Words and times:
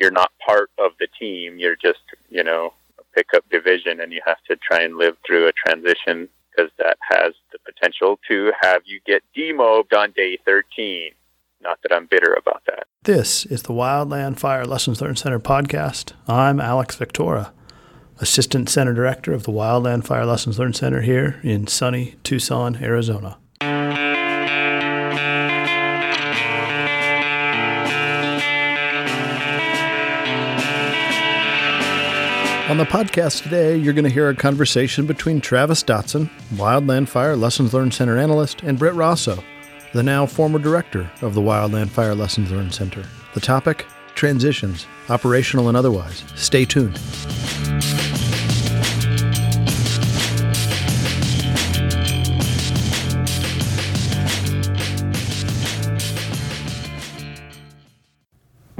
you're 0.00 0.10
not 0.10 0.32
part 0.44 0.70
of 0.78 0.92
the 0.98 1.08
team, 1.18 1.58
you're 1.58 1.76
just, 1.76 2.00
you 2.30 2.44
know, 2.44 2.72
a 2.98 3.02
pickup 3.14 3.48
division 3.50 4.00
and 4.00 4.12
you 4.12 4.20
have 4.26 4.42
to 4.48 4.56
try 4.56 4.80
and 4.82 4.96
live 4.96 5.16
through 5.26 5.48
a 5.48 5.52
transition 5.52 6.28
because 6.50 6.70
that 6.78 6.98
has 7.02 7.32
the 7.52 7.58
potential 7.64 8.18
to 8.28 8.52
have 8.60 8.82
you 8.84 9.00
get 9.06 9.22
demobbed 9.34 9.94
on 9.94 10.12
day 10.12 10.38
13. 10.44 11.12
Not 11.62 11.78
that 11.82 11.94
I'm 11.94 12.06
bitter 12.06 12.34
about 12.34 12.62
that. 12.66 12.86
This 13.04 13.46
is 13.46 13.62
the 13.62 13.72
Wildland 13.72 14.38
Fire 14.38 14.64
Lessons 14.64 15.00
Learned 15.00 15.18
Center 15.18 15.38
podcast. 15.38 16.12
I'm 16.26 16.60
Alex 16.60 16.96
Viktora, 16.96 17.52
Assistant 18.18 18.68
Center 18.68 18.92
Director 18.92 19.32
of 19.32 19.44
the 19.44 19.52
Wildland 19.52 20.04
Fire 20.04 20.26
Lessons 20.26 20.58
Learned 20.58 20.76
Center 20.76 21.02
here 21.02 21.40
in 21.42 21.66
sunny 21.66 22.16
Tucson, 22.24 22.76
Arizona. 22.82 23.38
On 32.72 32.78
the 32.78 32.84
podcast 32.86 33.42
today, 33.42 33.76
you're 33.76 33.92
going 33.92 34.06
to 34.06 34.10
hear 34.10 34.30
a 34.30 34.34
conversation 34.34 35.04
between 35.04 35.42
Travis 35.42 35.84
Dotson, 35.84 36.30
Wildland 36.54 37.06
Fire 37.06 37.36
Lessons 37.36 37.74
Learned 37.74 37.92
Center 37.92 38.16
analyst, 38.16 38.62
and 38.62 38.78
Brit 38.78 38.94
Rosso, 38.94 39.44
the 39.92 40.02
now 40.02 40.24
former 40.24 40.58
director 40.58 41.10
of 41.20 41.34
the 41.34 41.42
Wildland 41.42 41.90
Fire 41.90 42.14
Lessons 42.14 42.50
Learned 42.50 42.72
Center. 42.72 43.04
The 43.34 43.40
topic 43.40 43.84
transitions, 44.14 44.86
operational 45.10 45.68
and 45.68 45.76
otherwise. 45.76 46.24
Stay 46.34 46.64
tuned. 46.64 46.98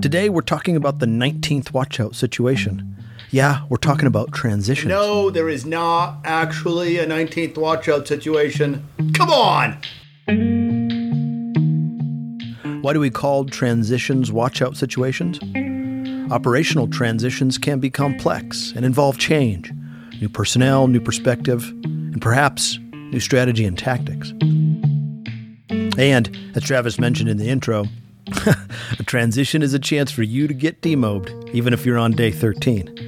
Today, 0.00 0.30
we're 0.30 0.40
talking 0.40 0.76
about 0.76 0.98
the 0.98 1.04
19th 1.04 1.72
watchout 1.72 2.14
situation. 2.14 2.96
Yeah, 3.32 3.64
we're 3.70 3.78
talking 3.78 4.06
about 4.06 4.32
transitions. 4.32 4.90
No, 4.90 5.30
there 5.30 5.48
is 5.48 5.64
not 5.64 6.18
actually 6.22 6.98
a 6.98 7.06
19th 7.06 7.54
watchout 7.54 8.06
situation. 8.06 8.86
Come 9.14 9.30
on! 9.30 9.78
Why 12.82 12.92
do 12.92 13.00
we 13.00 13.08
call 13.08 13.46
transitions 13.46 14.30
watchout 14.30 14.76
situations? 14.76 15.40
Operational 16.30 16.88
transitions 16.88 17.56
can 17.56 17.80
be 17.80 17.88
complex 17.88 18.74
and 18.76 18.84
involve 18.84 19.16
change, 19.16 19.72
new 20.20 20.28
personnel, 20.28 20.86
new 20.86 21.00
perspective, 21.00 21.66
and 21.84 22.20
perhaps 22.20 22.78
new 22.92 23.20
strategy 23.20 23.64
and 23.64 23.78
tactics. 23.78 24.32
And, 25.96 26.36
as 26.54 26.64
Travis 26.64 26.98
mentioned 26.98 27.30
in 27.30 27.38
the 27.38 27.48
intro, 27.48 27.86
a 28.98 29.02
transition 29.06 29.62
is 29.62 29.72
a 29.72 29.78
chance 29.78 30.12
for 30.12 30.22
you 30.22 30.46
to 30.48 30.52
get 30.52 30.82
demobbed, 30.82 31.32
even 31.54 31.72
if 31.72 31.86
you're 31.86 31.98
on 31.98 32.12
day 32.12 32.30
13. 32.30 33.01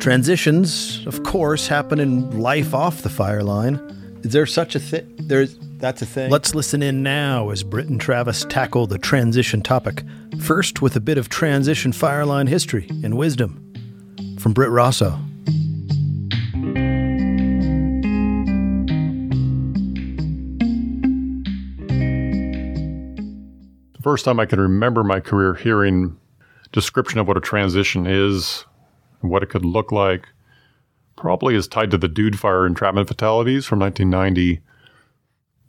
Transitions, 0.00 1.04
of 1.06 1.22
course, 1.24 1.66
happen 1.66 2.00
in 2.00 2.40
life 2.40 2.72
off 2.74 3.02
the 3.02 3.08
fire 3.08 3.42
line. 3.42 3.74
Is 4.22 4.32
there 4.32 4.46
such 4.46 4.74
a 4.74 4.80
thing? 4.80 5.14
There's 5.18 5.58
that's 5.78 6.00
a 6.00 6.06
thing. 6.06 6.30
Let's 6.30 6.54
listen 6.54 6.82
in 6.82 7.02
now 7.02 7.50
as 7.50 7.62
Brit 7.62 7.88
and 7.88 8.00
Travis 8.00 8.46
tackle 8.48 8.86
the 8.86 8.98
transition 8.98 9.62
topic. 9.62 10.04
First, 10.40 10.80
with 10.80 10.96
a 10.96 11.00
bit 11.00 11.18
of 11.18 11.28
transition 11.28 11.92
fireline 11.92 12.48
history 12.48 12.86
and 13.04 13.18
wisdom 13.18 13.60
from 14.38 14.52
Brit 14.52 14.70
Rosso. 14.70 15.18
The 23.92 24.02
first 24.02 24.24
time 24.24 24.40
I 24.40 24.46
can 24.46 24.60
remember 24.60 25.04
my 25.04 25.20
career 25.20 25.54
hearing 25.54 26.16
description 26.72 27.18
of 27.18 27.28
what 27.28 27.36
a 27.36 27.40
transition 27.40 28.06
is 28.06 28.64
what 29.20 29.42
it 29.42 29.48
could 29.48 29.64
look 29.64 29.92
like 29.92 30.28
probably 31.16 31.54
is 31.54 31.66
tied 31.66 31.90
to 31.90 31.98
the 31.98 32.08
Dude 32.08 32.38
Fire 32.38 32.66
entrapment 32.66 33.08
fatalities 33.08 33.66
from 33.66 33.78
1990. 33.80 34.60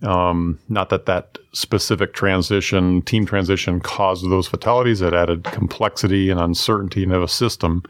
Um, 0.03 0.59
not 0.69 0.90
that 0.90 1.06
that 1.08 1.38
specific 1.53 2.13
transition, 2.13 3.02
team 3.02 3.25
transition, 3.25 3.80
caused 3.80 4.30
those 4.30 4.47
fatalities. 4.47 5.02
It 5.02 5.13
added 5.13 5.44
complexity 5.46 6.30
and 6.30 6.40
uncertainty 6.40 7.03
into 7.03 7.24
a 7.24 7.28
system. 7.28 7.84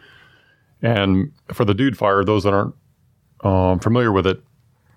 And 0.81 1.31
for 1.51 1.65
the 1.65 1.73
Dude 1.73 1.97
Fire, 1.97 2.23
those 2.23 2.43
that 2.43 2.53
aren't 2.53 2.75
um, 3.43 3.79
familiar 3.79 4.11
with 4.11 4.27
it, 4.27 4.41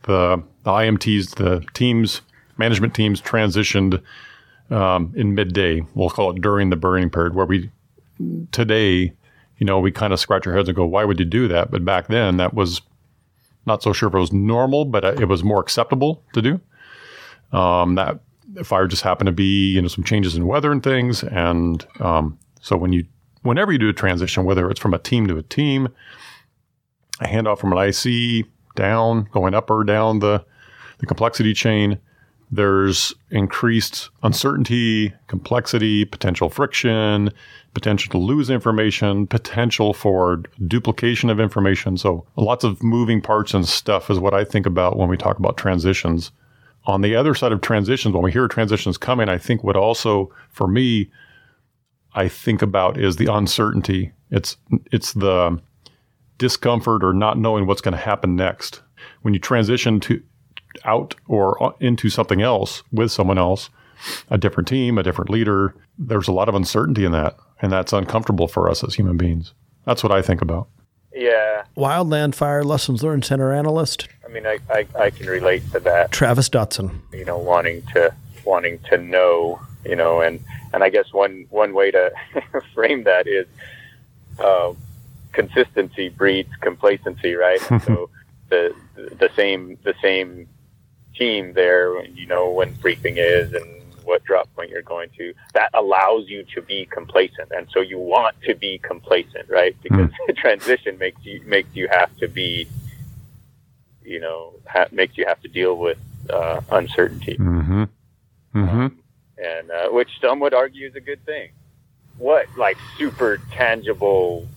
the, 0.03 0.43
the 0.63 0.71
IMTs, 0.71 1.35
the 1.37 1.65
teams, 1.73 2.21
management 2.59 2.95
teams 2.95 3.21
transitioned 3.21 4.03
um, 4.71 5.13
in 5.17 5.35
midday. 5.35 5.83
We'll 5.95 6.11
call 6.11 6.31
it 6.31 6.41
during 6.41 6.71
the 6.71 6.77
burning 6.77 7.11
period, 7.11 7.35
where 7.35 7.47
we 7.47 7.71
today 8.53 9.15
you 9.61 9.67
know, 9.67 9.79
we 9.79 9.93
kind 9.93 10.13
of 10.13 10.19
scratch 10.19 10.47
our 10.47 10.55
heads 10.55 10.69
and 10.69 10.75
go, 10.75 10.87
why 10.87 11.05
would 11.05 11.21
you 11.21 11.27
do 11.27 11.47
that? 11.47 11.71
But 11.71 11.85
back 11.85 12.09
then, 12.09 12.39
that 12.39 12.55
was 12.55 12.81
not 13.67 13.83
so 13.83 13.93
sure 13.93 14.09
if 14.09 14.15
it 14.15 14.19
was 14.19 14.33
normal, 14.33 14.87
but 14.87 15.05
uh, 15.05 15.13
it 15.21 15.27
was 15.27 15.45
more 15.45 15.61
acceptable 15.61 16.25
to 16.33 16.43
do. 16.43 16.61
Um, 17.57 17.95
that 17.95 18.21
fire 18.65 18.87
just 18.87 19.03
happened 19.03 19.27
to 19.27 19.33
be, 19.33 19.75
you 19.75 19.83
know, 19.83 19.89
some 19.89 20.03
changes 20.03 20.35
in 20.35 20.47
weather 20.47 20.73
and 20.73 20.83
things. 20.83 21.23
And 21.23 21.87
um, 22.01 22.39
so 22.63 22.75
when 22.77 22.95
you, 22.95 23.05
whenever 23.43 23.71
you 23.71 23.79
do 23.79 23.91
a 23.91 23.93
transition, 23.93 24.45
whether 24.45 24.71
it's 24.71 24.81
from 24.81 24.95
a 24.95 24.99
team 24.99 25.27
to 25.27 25.37
a 25.37 25.43
team, 25.43 25.89
a 27.21 27.27
handoff 27.27 27.59
from 27.59 27.75
an 27.75 27.79
IC 27.79 28.47
down, 28.77 29.29
going 29.31 29.55
up 29.55 29.71
or 29.71 29.85
down 29.85 30.21
the, 30.21 30.43
the 31.01 31.07
complexity 31.07 31.53
chain, 31.53 31.99
there's 32.51 33.15
increased 33.31 34.11
uncertainty, 34.23 35.13
complexity, 35.29 36.05
potential 36.05 36.51
friction, 36.51 37.31
potential 37.75 38.11
to 38.11 38.19
lose 38.19 38.51
information, 38.51 39.27
potential 39.27 39.95
for 39.95 40.43
duplication 40.67 41.31
of 41.31 41.39
information. 41.39 41.97
So 41.97 42.27
lots 42.37 42.65
of 42.65 42.83
moving 42.83 43.21
parts 43.21 43.55
and 43.55 43.67
stuff 43.67 44.11
is 44.11 44.19
what 44.19 44.35
I 44.35 44.45
think 44.45 44.67
about 44.67 44.97
when 44.97 45.09
we 45.09 45.17
talk 45.17 45.39
about 45.39 45.57
transitions. 45.57 46.33
On 46.87 47.03
the 47.03 47.15
other 47.15 47.35
side 47.35 47.53
of 47.53 47.61
transitions, 47.61 48.15
when 48.15 48.25
we 48.25 48.33
hear 48.33 48.49
transitions 48.49 48.99
coming, 48.99 49.29
I 49.29 49.39
think 49.39 49.63
what 49.63 49.77
also 49.77 50.33
for 50.51 50.67
me 50.67 51.09
I 52.15 52.27
think 52.27 52.63
about 52.63 52.99
is 52.99 53.17
the 53.17 53.33
uncertainty. 53.33 54.13
It's 54.31 54.57
it's 54.91 55.13
the 55.13 55.61
discomfort 56.39 57.05
or 57.05 57.13
not 57.13 57.39
knowing 57.39 57.67
what's 57.67 57.83
going 57.83 57.93
to 57.93 57.99
happen 57.99 58.35
next. 58.35 58.83
When 59.23 59.35
you 59.35 59.41
transition 59.41 60.01
to 60.01 60.21
out 60.85 61.15
or 61.29 61.75
into 61.81 62.09
something 62.09 62.43
else 62.43 62.83
with 62.93 63.11
someone 63.11 63.39
else, 63.39 63.71
a 64.31 64.39
different 64.39 64.69
team, 64.69 64.99
a 64.99 65.03
different 65.03 65.31
leader, 65.31 65.75
there's 65.99 66.29
a 66.29 66.33
lot 66.33 66.49
of 66.49 66.55
uncertainty 66.55 67.05
in 67.05 67.13
that. 67.13 67.37
And 67.63 67.71
that's 67.71 67.93
uncomfortable 67.93 68.49
for 68.49 68.69
us 68.69 68.83
as 68.83 68.95
human 68.95 69.17
beings. 69.17 69.53
That's 69.85 70.03
what 70.03 70.13
I 70.13 70.23
think 70.23 70.41
about. 70.41 70.69
Yeah. 71.13 71.65
Wildland 71.77 72.35
Fire 72.35 72.65
Lessons 72.65 73.03
Learned 73.03 73.25
Center 73.25 73.53
analyst. 73.53 74.09
I 74.25 74.33
mean, 74.33 74.47
I, 74.47 74.59
I, 74.71 74.87
I 74.99 75.11
can 75.11 75.27
relate 75.27 75.63
to 75.73 75.81
that. 75.81 76.13
Travis 76.13 76.49
Dotson. 76.49 77.01
You 77.13 77.25
know, 77.25 77.37
wanting 77.37 77.83
to 77.95 78.15
wanting 78.45 78.79
to 78.91 78.97
know, 78.97 79.61
you 79.85 79.97
know, 79.97 80.21
and, 80.21 80.43
and 80.73 80.83
I 80.83 80.89
guess 80.89 81.13
one, 81.13 81.47
one 81.51 81.75
way 81.75 81.91
to 81.91 82.13
frame 82.75 83.05
that 83.05 83.27
is 83.27 83.47
uh, 84.39 84.73
consistency 85.33 86.09
breeds 86.09 86.55
complacency, 86.61 87.35
right? 87.35 87.61
so 87.85 88.11
the 88.49 88.75
the 88.95 89.31
same 89.37 89.79
the 89.85 89.95
same 90.03 90.49
team 91.21 91.53
there, 91.53 92.03
you 92.07 92.27
know, 92.27 92.51
when 92.51 92.73
briefing 92.77 93.19
is 93.19 93.53
and 93.53 93.83
what 94.05 94.25
drop 94.25 94.53
point 94.57 94.71
you're 94.71 94.83
going 94.83 95.11
to, 95.19 95.35
that 95.53 95.69
allows 95.75 96.29
you 96.29 96.43
to 96.55 96.63
be 96.63 96.87
complacent. 96.87 97.53
And 97.55 97.69
so 97.73 97.81
you 97.81 97.99
want 97.99 98.35
to 98.43 98.55
be 98.55 98.79
complacent, 98.79 99.49
right? 99.49 99.77
Because 99.83 100.09
mm. 100.09 100.17
the 100.27 100.33
transition 100.33 100.99
makes 100.99 101.23
you, 101.25 101.43
makes 101.47 101.69
you 101.75 101.89
have 101.93 102.17
to 102.17 102.27
be, 102.27 102.67
you 104.03 104.19
know, 104.19 104.55
ha- 104.67 104.89
makes 104.91 105.19
you 105.19 105.27
have 105.27 105.41
to 105.43 105.49
deal 105.49 105.77
with 105.77 105.99
uh, 106.31 106.63
uncertainty. 106.73 107.37
Mm-hmm. 107.37 107.85
Mm-hmm. 108.55 108.81
Um, 108.81 108.99
and 109.37 109.71
uh, 109.71 109.89
which 109.91 110.11
some 110.21 110.41
would 110.41 110.55
argue 110.55 110.89
is 110.89 110.97
a 110.97 111.01
good 111.01 111.25
thing. 111.27 111.51
What, 112.17 112.47
like, 112.57 112.79
super 112.99 113.39
tangible, 113.53 114.49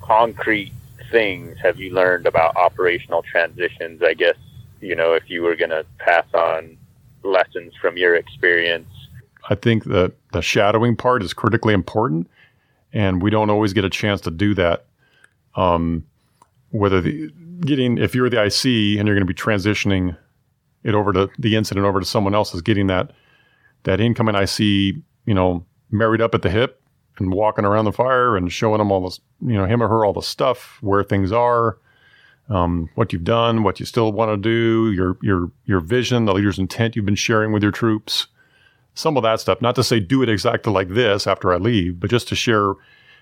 concrete 0.00 0.72
things 1.10 1.56
have 1.58 1.78
you 1.78 1.92
learned 1.92 2.26
about 2.26 2.56
operational 2.56 3.22
transitions? 3.22 4.02
I 4.02 4.14
guess, 4.14 4.36
you 4.80 4.94
know, 4.94 5.12
if 5.12 5.28
you 5.28 5.42
were 5.42 5.56
going 5.56 5.70
to 5.70 5.84
pass 5.98 6.26
on 6.34 6.76
lessons 7.22 7.72
from 7.80 7.96
your 7.96 8.14
experience? 8.14 8.88
I 9.48 9.54
think 9.54 9.84
that 9.84 10.12
the 10.32 10.42
shadowing 10.42 10.96
part 10.96 11.22
is 11.22 11.32
critically 11.32 11.74
important, 11.74 12.28
and 12.92 13.22
we 13.22 13.30
don't 13.30 13.50
always 13.50 13.72
get 13.72 13.84
a 13.84 13.90
chance 13.90 14.20
to 14.22 14.30
do 14.30 14.54
that. 14.54 14.86
Um, 15.54 16.04
whether 16.70 17.00
the 17.00 17.30
getting 17.60 17.98
if 17.98 18.14
you're 18.14 18.28
the 18.28 18.42
IC 18.42 18.98
and 18.98 19.06
you're 19.06 19.16
going 19.16 19.20
to 19.20 19.24
be 19.24 19.34
transitioning 19.34 20.16
it 20.84 20.94
over 20.94 21.12
to 21.12 21.30
the 21.38 21.56
incident 21.56 21.86
over 21.86 22.00
to 22.00 22.06
someone 22.06 22.34
else 22.34 22.54
is 22.54 22.62
getting 22.62 22.88
that 22.88 23.12
that 23.84 24.00
incoming 24.00 24.34
IC, 24.34 24.58
you 24.58 25.34
know, 25.34 25.64
married 25.90 26.20
up 26.20 26.34
at 26.34 26.42
the 26.42 26.50
hip 26.50 26.82
and 27.18 27.32
walking 27.32 27.64
around 27.64 27.84
the 27.84 27.92
fire 27.92 28.36
and 28.36 28.52
showing 28.52 28.78
them 28.78 28.90
all 28.90 29.04
this, 29.04 29.20
you 29.40 29.54
know, 29.54 29.64
him 29.64 29.82
or 29.82 29.88
her 29.88 30.04
all 30.04 30.12
the 30.12 30.20
stuff 30.20 30.78
where 30.80 31.02
things 31.02 31.32
are, 31.32 31.78
um, 32.48 32.88
what 32.94 33.12
you've 33.12 33.24
done, 33.24 33.62
what 33.62 33.80
you 33.80 33.86
still 33.86 34.12
want 34.12 34.30
to 34.30 34.36
do, 34.36 34.92
your 34.92 35.16
your 35.22 35.50
your 35.64 35.80
vision, 35.80 36.24
the 36.26 36.34
leader's 36.34 36.58
intent 36.58 36.94
you've 36.96 37.04
been 37.04 37.14
sharing 37.16 37.52
with 37.52 37.62
your 37.62 37.72
troops. 37.72 38.28
some 38.94 39.16
of 39.16 39.22
that 39.22 39.40
stuff. 39.40 39.60
Not 39.60 39.74
to 39.76 39.84
say 39.84 40.00
do 40.00 40.22
it 40.22 40.28
exactly 40.28 40.72
like 40.72 40.88
this 40.88 41.26
after 41.26 41.52
I 41.52 41.56
leave, 41.56 42.00
but 42.00 42.10
just 42.10 42.28
to 42.28 42.34
share, 42.34 42.74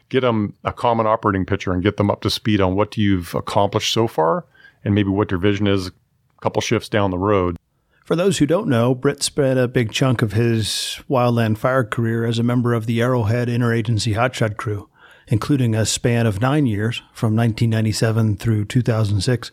get 0.08 0.20
them 0.20 0.54
a 0.64 0.72
common 0.72 1.06
operating 1.06 1.44
picture 1.44 1.72
and 1.72 1.82
get 1.82 1.96
them 1.96 2.10
up 2.10 2.20
to 2.22 2.30
speed 2.30 2.60
on 2.60 2.76
what 2.76 2.96
you've 2.96 3.34
accomplished 3.34 3.92
so 3.92 4.06
far 4.06 4.46
and 4.84 4.94
maybe 4.94 5.10
what 5.10 5.30
your 5.30 5.40
vision 5.40 5.66
is 5.66 5.88
a 5.88 5.92
couple 6.40 6.62
shifts 6.62 6.88
down 6.88 7.10
the 7.10 7.18
road. 7.18 7.56
For 8.04 8.14
those 8.14 8.38
who 8.38 8.46
don't 8.46 8.68
know, 8.68 8.94
Brit 8.94 9.22
spent 9.22 9.58
a 9.58 9.66
big 9.66 9.90
chunk 9.90 10.20
of 10.20 10.32
his 10.32 11.00
wildland 11.08 11.56
fire 11.56 11.84
career 11.84 12.26
as 12.26 12.38
a 12.38 12.42
member 12.42 12.74
of 12.74 12.84
the 12.86 13.00
Arrowhead 13.00 13.48
Interagency 13.48 14.14
Hotshot 14.14 14.58
Crew, 14.58 14.90
including 15.28 15.74
a 15.74 15.86
span 15.86 16.26
of 16.26 16.40
nine 16.40 16.66
years 16.66 16.98
from 17.12 17.36
1997 17.36 18.36
through 18.36 18.64
2006, 18.64 19.50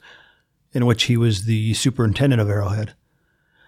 in 0.73 0.85
which 0.85 1.03
he 1.03 1.18
was 1.18 1.45
the 1.45 1.73
superintendent 1.73 2.41
of 2.41 2.50
Arrowhead. 2.50 2.94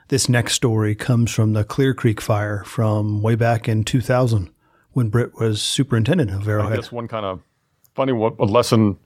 This 0.10 0.28
next 0.28 0.54
story 0.54 0.96
comes 0.96 1.32
from 1.32 1.54
the 1.54 1.64
Clear 1.64 1.94
Creek 1.94 2.22
fire 2.22 2.64
from 2.66 3.22
way 3.22 3.36
back 3.36 3.68
in 3.68 3.84
2000 3.84 4.50
when 4.92 5.10
Brit 5.10 5.40
was 5.40 5.62
superintendent 5.62 6.32
of 6.32 6.48
Arrowhead. 6.48 6.78
That's 6.78 6.92
one 6.92 7.08
kind 7.08 7.26
of 7.26 7.42
funny 7.96 8.12
a 8.12 8.46
lesson 8.46 8.98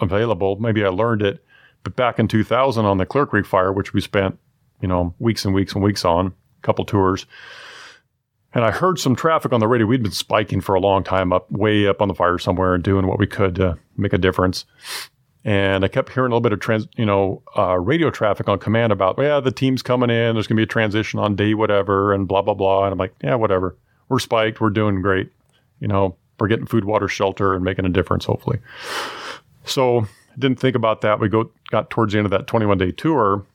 available, 0.00 0.56
maybe 0.60 0.84
I 0.84 0.88
learned 0.88 1.22
it, 1.22 1.44
but 1.82 1.94
back 1.94 2.18
in 2.18 2.28
2000 2.28 2.84
on 2.84 2.98
the 2.98 3.06
Clear 3.06 3.26
Creek 3.26 3.46
fire, 3.46 3.72
which 3.72 3.92
we 3.92 4.00
spent 4.00 4.38
you 4.80 4.88
know, 4.88 5.14
weeks 5.18 5.44
and 5.44 5.54
weeks 5.54 5.74
and 5.74 5.82
weeks 5.82 6.04
on, 6.04 6.28
a 6.28 6.62
couple 6.62 6.84
tours. 6.84 7.26
And 8.54 8.64
I 8.64 8.70
heard 8.70 8.98
some 8.98 9.14
traffic 9.14 9.52
on 9.52 9.60
the 9.60 9.68
radio. 9.68 9.86
We'd 9.86 10.02
been 10.02 10.12
spiking 10.12 10.60
for 10.60 10.74
a 10.74 10.80
long 10.80 11.04
time 11.04 11.32
up, 11.32 11.50
way 11.50 11.86
up 11.86 12.00
on 12.00 12.08
the 12.08 12.14
fire 12.14 12.38
somewhere 12.38 12.74
and 12.74 12.82
doing 12.82 13.06
what 13.06 13.18
we 13.18 13.26
could 13.26 13.54
to 13.56 13.78
make 13.96 14.12
a 14.12 14.18
difference. 14.18 14.64
And 15.44 15.84
I 15.84 15.88
kept 15.88 16.12
hearing 16.12 16.32
a 16.32 16.34
little 16.34 16.40
bit 16.40 16.52
of 16.52 16.60
trans, 16.60 16.88
you 16.96 17.06
know, 17.06 17.42
uh, 17.56 17.78
radio 17.78 18.10
traffic 18.10 18.48
on 18.48 18.58
command 18.58 18.92
about, 18.92 19.16
yeah, 19.18 19.40
the 19.40 19.52
team's 19.52 19.82
coming 19.82 20.10
in. 20.10 20.34
There's 20.34 20.46
going 20.46 20.56
to 20.56 20.60
be 20.60 20.62
a 20.62 20.66
transition 20.66 21.20
on 21.20 21.36
day 21.36 21.54
whatever, 21.54 22.12
and 22.12 22.26
blah 22.26 22.42
blah 22.42 22.54
blah. 22.54 22.84
And 22.84 22.92
I'm 22.92 22.98
like, 22.98 23.14
yeah, 23.22 23.34
whatever. 23.34 23.76
We're 24.08 24.18
spiked. 24.18 24.60
We're 24.60 24.70
doing 24.70 25.00
great. 25.00 25.30
You 25.80 25.88
know, 25.88 26.16
we're 26.40 26.48
getting 26.48 26.66
food, 26.66 26.84
water, 26.84 27.08
shelter, 27.08 27.54
and 27.54 27.64
making 27.64 27.84
a 27.84 27.90
difference. 27.90 28.24
Hopefully. 28.24 28.58
So 29.64 30.06
didn't 30.38 30.58
think 30.58 30.74
about 30.76 31.02
that. 31.02 31.20
We 31.20 31.28
go 31.28 31.50
got 31.70 31.90
towards 31.90 32.12
the 32.12 32.18
end 32.18 32.26
of 32.26 32.30
that 32.30 32.46
21 32.46 32.78
day 32.78 32.90
tour, 32.90 33.46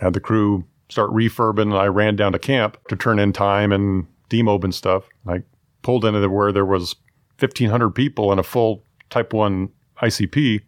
had 0.00 0.12
the 0.12 0.20
crew 0.20 0.64
start 0.88 1.10
refurbing, 1.10 1.62
and 1.62 1.74
I 1.74 1.86
ran 1.86 2.16
down 2.16 2.32
to 2.32 2.38
camp 2.38 2.78
to 2.88 2.96
turn 2.96 3.18
in 3.18 3.32
time 3.32 3.72
and 3.72 4.06
demob 4.30 4.64
and 4.64 4.74
stuff. 4.74 5.08
I 5.26 5.42
pulled 5.82 6.04
into 6.04 6.28
where 6.28 6.52
there 6.52 6.64
was 6.64 6.96
1,500 7.38 7.90
people 7.90 8.30
and 8.30 8.40
a 8.40 8.44
full 8.44 8.82
Type 9.08 9.32
1 9.32 9.68
ICP, 10.02 10.62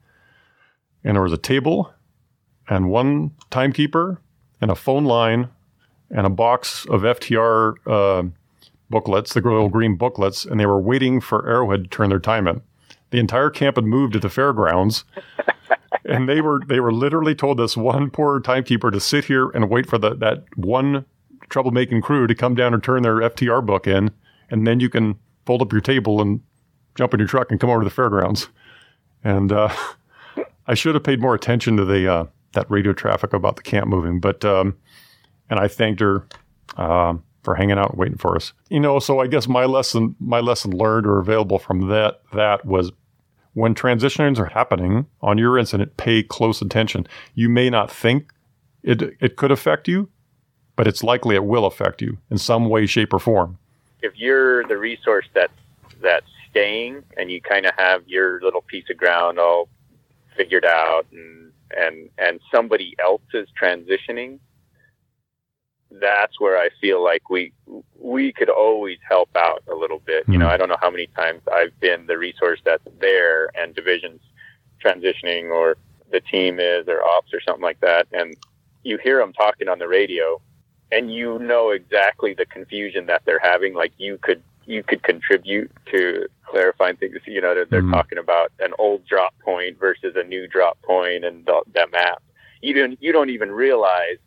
and 1.03 1.17
there 1.17 1.23
was 1.23 1.33
a 1.33 1.39
table 1.39 1.93
and 2.69 2.89
one 2.91 3.33
timekeeper 3.51 4.21
and 4.61 4.71
a 4.71 4.77
phone 4.77 5.05
line 5.05 5.49
and 6.11 6.27
a 6.27 6.31
box 6.31 6.87
of 6.87 7.03
FTR 7.03 7.75
uh, 7.87 8.29
booklets, 8.91 9.35
the 9.35 9.41
little 9.41 9.69
green 9.69 9.97
booklets, 9.97 10.45
and 10.45 10.59
they 10.59 10.67
were 10.67 10.81
waiting 10.81 11.21
for 11.21 11.49
Arrowhead 11.49 11.85
to 11.85 11.91
turn 11.91 12.11
their 12.11 12.19
time 12.19 12.47
in. 12.47 12.63
The 13.11 13.19
entire 13.19 13.51
camp 13.51 13.77
had 13.77 13.85
moved 13.85 14.13
to 14.15 14.19
the 14.19 14.31
fairgrounds, 14.31 15.05
and 16.09 16.29
they 16.29 16.41
were 16.41 16.61
they 16.67 16.81
were 16.81 16.93
literally 16.93 17.35
told 17.35 17.59
this 17.59 17.77
one 17.77 18.11
poor 18.11 18.41
timekeeper 18.41 18.91
to 18.91 19.01
sit 19.01 19.27
here 19.27 19.51
and 19.51 19.71
wait 19.71 19.87
for 19.87 19.99
the, 19.99 20.15
that 20.17 20.45
one 20.57 21.05
troublemaking 21.51 22.03
crew 22.03 22.27
to 22.27 22.35
come 22.35 22.55
down 22.55 22.75
and 22.75 22.83
turn 22.83 23.03
their 23.03 23.17
FTR 23.17 23.65
book 23.65 23.87
in, 23.87 24.11
and 24.51 24.67
then 24.67 24.81
you 24.81 24.89
can 24.89 25.19
fold 25.47 25.63
up 25.63 25.73
your 25.73 25.81
table 25.81 26.21
and 26.21 26.41
jump 26.95 27.15
in 27.15 27.21
your 27.21 27.29
truck 27.29 27.51
and 27.51 27.61
come 27.61 27.71
over 27.71 27.81
to 27.81 27.85
the 27.85 27.95
fairgrounds. 27.95 28.49
And 29.23 29.53
uh, 29.53 29.75
I 30.67 30.75
should 30.75 30.95
have 30.95 31.05
paid 31.05 31.21
more 31.21 31.35
attention 31.35 31.77
to 31.77 31.85
the 31.85 32.13
uh, 32.13 32.25
that 32.53 32.71
radio 32.71 32.93
traffic 32.93 33.33
about 33.33 33.57
the 33.57 33.63
camp 33.63 33.89
moving, 33.89 34.21
but 34.21 34.45
um, 34.45 34.77
and 35.51 35.61
I 35.61 35.69
thanked 35.69 36.01
her 36.01 36.27
uh, 36.77 37.15
for 37.43 37.55
hanging 37.55 37.79
out 37.79 37.91
and 37.91 37.99
waiting 37.99 38.19
for 38.19 38.37
us. 38.37 38.53
You 38.69 38.81
know, 38.81 38.99
so 38.99 39.21
I 39.21 39.27
guess 39.27 39.49
my 39.49 39.65
lesson 39.65 40.17
my 40.21 40.41
lesson 40.41 40.73
learned 40.73 41.07
or 41.07 41.19
available 41.19 41.59
from 41.59 41.89
that 41.89 42.23
that 42.33 42.65
was 42.65 42.93
when 43.59 43.75
transitions 43.75 44.39
are 44.39 44.45
happening 44.45 45.05
on 45.21 45.37
your 45.37 45.59
incident, 45.59 45.97
pay 45.97 46.23
close 46.23 46.63
attention. 46.63 47.05
You 47.35 47.49
may 47.49 47.69
not 47.69 47.91
think 47.91 48.33
it, 48.85 49.17
it 49.19 49.35
could 49.35 49.51
affect 49.51 49.89
you, 49.89 50.09
but 50.77 50.87
it's 50.87 51.03
likely 51.03 51.35
it 51.35 51.45
will 51.45 51.67
affect 51.67 52.01
you 52.01 52.19
in 52.31 52.39
some 52.39 52.69
way, 52.69 52.87
shape, 52.87 53.13
or 53.13 53.19
form. 53.19 53.59
If 54.01 54.13
you're 54.15 54.65
the 54.69 54.79
resource 54.79 55.27
that 55.35 55.51
that's 56.01 56.31
staying 56.49 57.03
and 57.17 57.33
you 57.33 57.41
kind 57.41 57.67
of 57.67 57.73
have 57.77 58.07
your 58.07 58.41
little 58.43 58.63
piece 58.63 58.85
of 58.91 58.97
ground 58.97 59.41
all 59.41 59.69
figured 60.37 60.65
out 60.65 61.07
and 61.11 61.51
and 61.77 62.09
and 62.17 62.39
somebody 62.55 62.95
else 63.03 63.23
is 63.35 63.49
transitioning, 63.61 64.39
that's 65.91 66.41
where 66.41 66.59
I 66.59 66.71
feel 66.81 67.03
like 67.03 67.31
we 67.31 67.53
we 67.99 68.33
could 68.33 68.51
always 68.51 68.99
help 69.09 69.31
out 69.37 69.63
a 69.71 69.75
little 69.75 70.01
bit. 70.01 70.25
Mm-hmm. 70.25 70.33
You 70.33 70.39
know, 70.39 70.47
hmm. 70.47 70.53
I 70.53 70.57
don't 70.57 70.69
know 70.69 70.77
how 70.81 70.91
many 70.91 71.07
times 71.09 71.43
I've 71.53 71.79
been 71.81 72.07
the 72.07 72.19
resource 72.19 72.61
that's 72.65 72.85
there 73.01 73.51
and 73.57 73.75
divisions 73.75 74.21
transitioning 74.85 75.51
or 75.51 75.77
the 76.11 76.21
team 76.21 76.61
is 76.61 76.89
or 76.89 77.03
ops 77.03 77.33
or 77.33 77.41
something 77.41 77.63
like 77.63 77.81
that, 77.81 78.07
and 78.13 78.35
you 78.83 78.99
hear 78.99 79.19
them 79.19 79.33
talking 79.33 79.69
on 79.69 79.79
the 79.79 79.89
radio, 79.89 80.41
and 80.93 81.13
you 81.13 81.39
know 81.39 81.71
exactly 81.71 82.35
the 82.35 82.47
confusion 82.47 83.07
that 83.07 83.23
they're 83.25 83.41
having. 83.41 83.75
Like 83.75 83.93
you 83.99 84.19
could 84.19 84.43
you 84.65 84.83
could 84.83 85.03
contribute 85.03 85.71
to 85.91 86.27
clarifying 86.45 86.97
things. 86.97 87.17
You 87.27 87.41
know, 87.41 87.55
they're, 87.55 87.65
they're 87.65 87.83
mm-hmm. 87.83 87.93
talking 87.93 88.19
about 88.19 88.53
an 88.61 88.73
old 88.79 89.07
drop 89.07 89.35
point 89.41 89.79
versus 89.79 90.15
a 90.17 90.23
new 90.23 90.47
drop 90.47 90.81
point 90.83 91.25
and 91.25 91.45
the, 91.47 91.63
that 91.75 91.91
map. 91.91 92.23
You 92.61 92.75
don't 92.75 93.03
you 93.03 93.13
don't 93.13 93.31
even 93.31 93.51
realize 93.51 94.19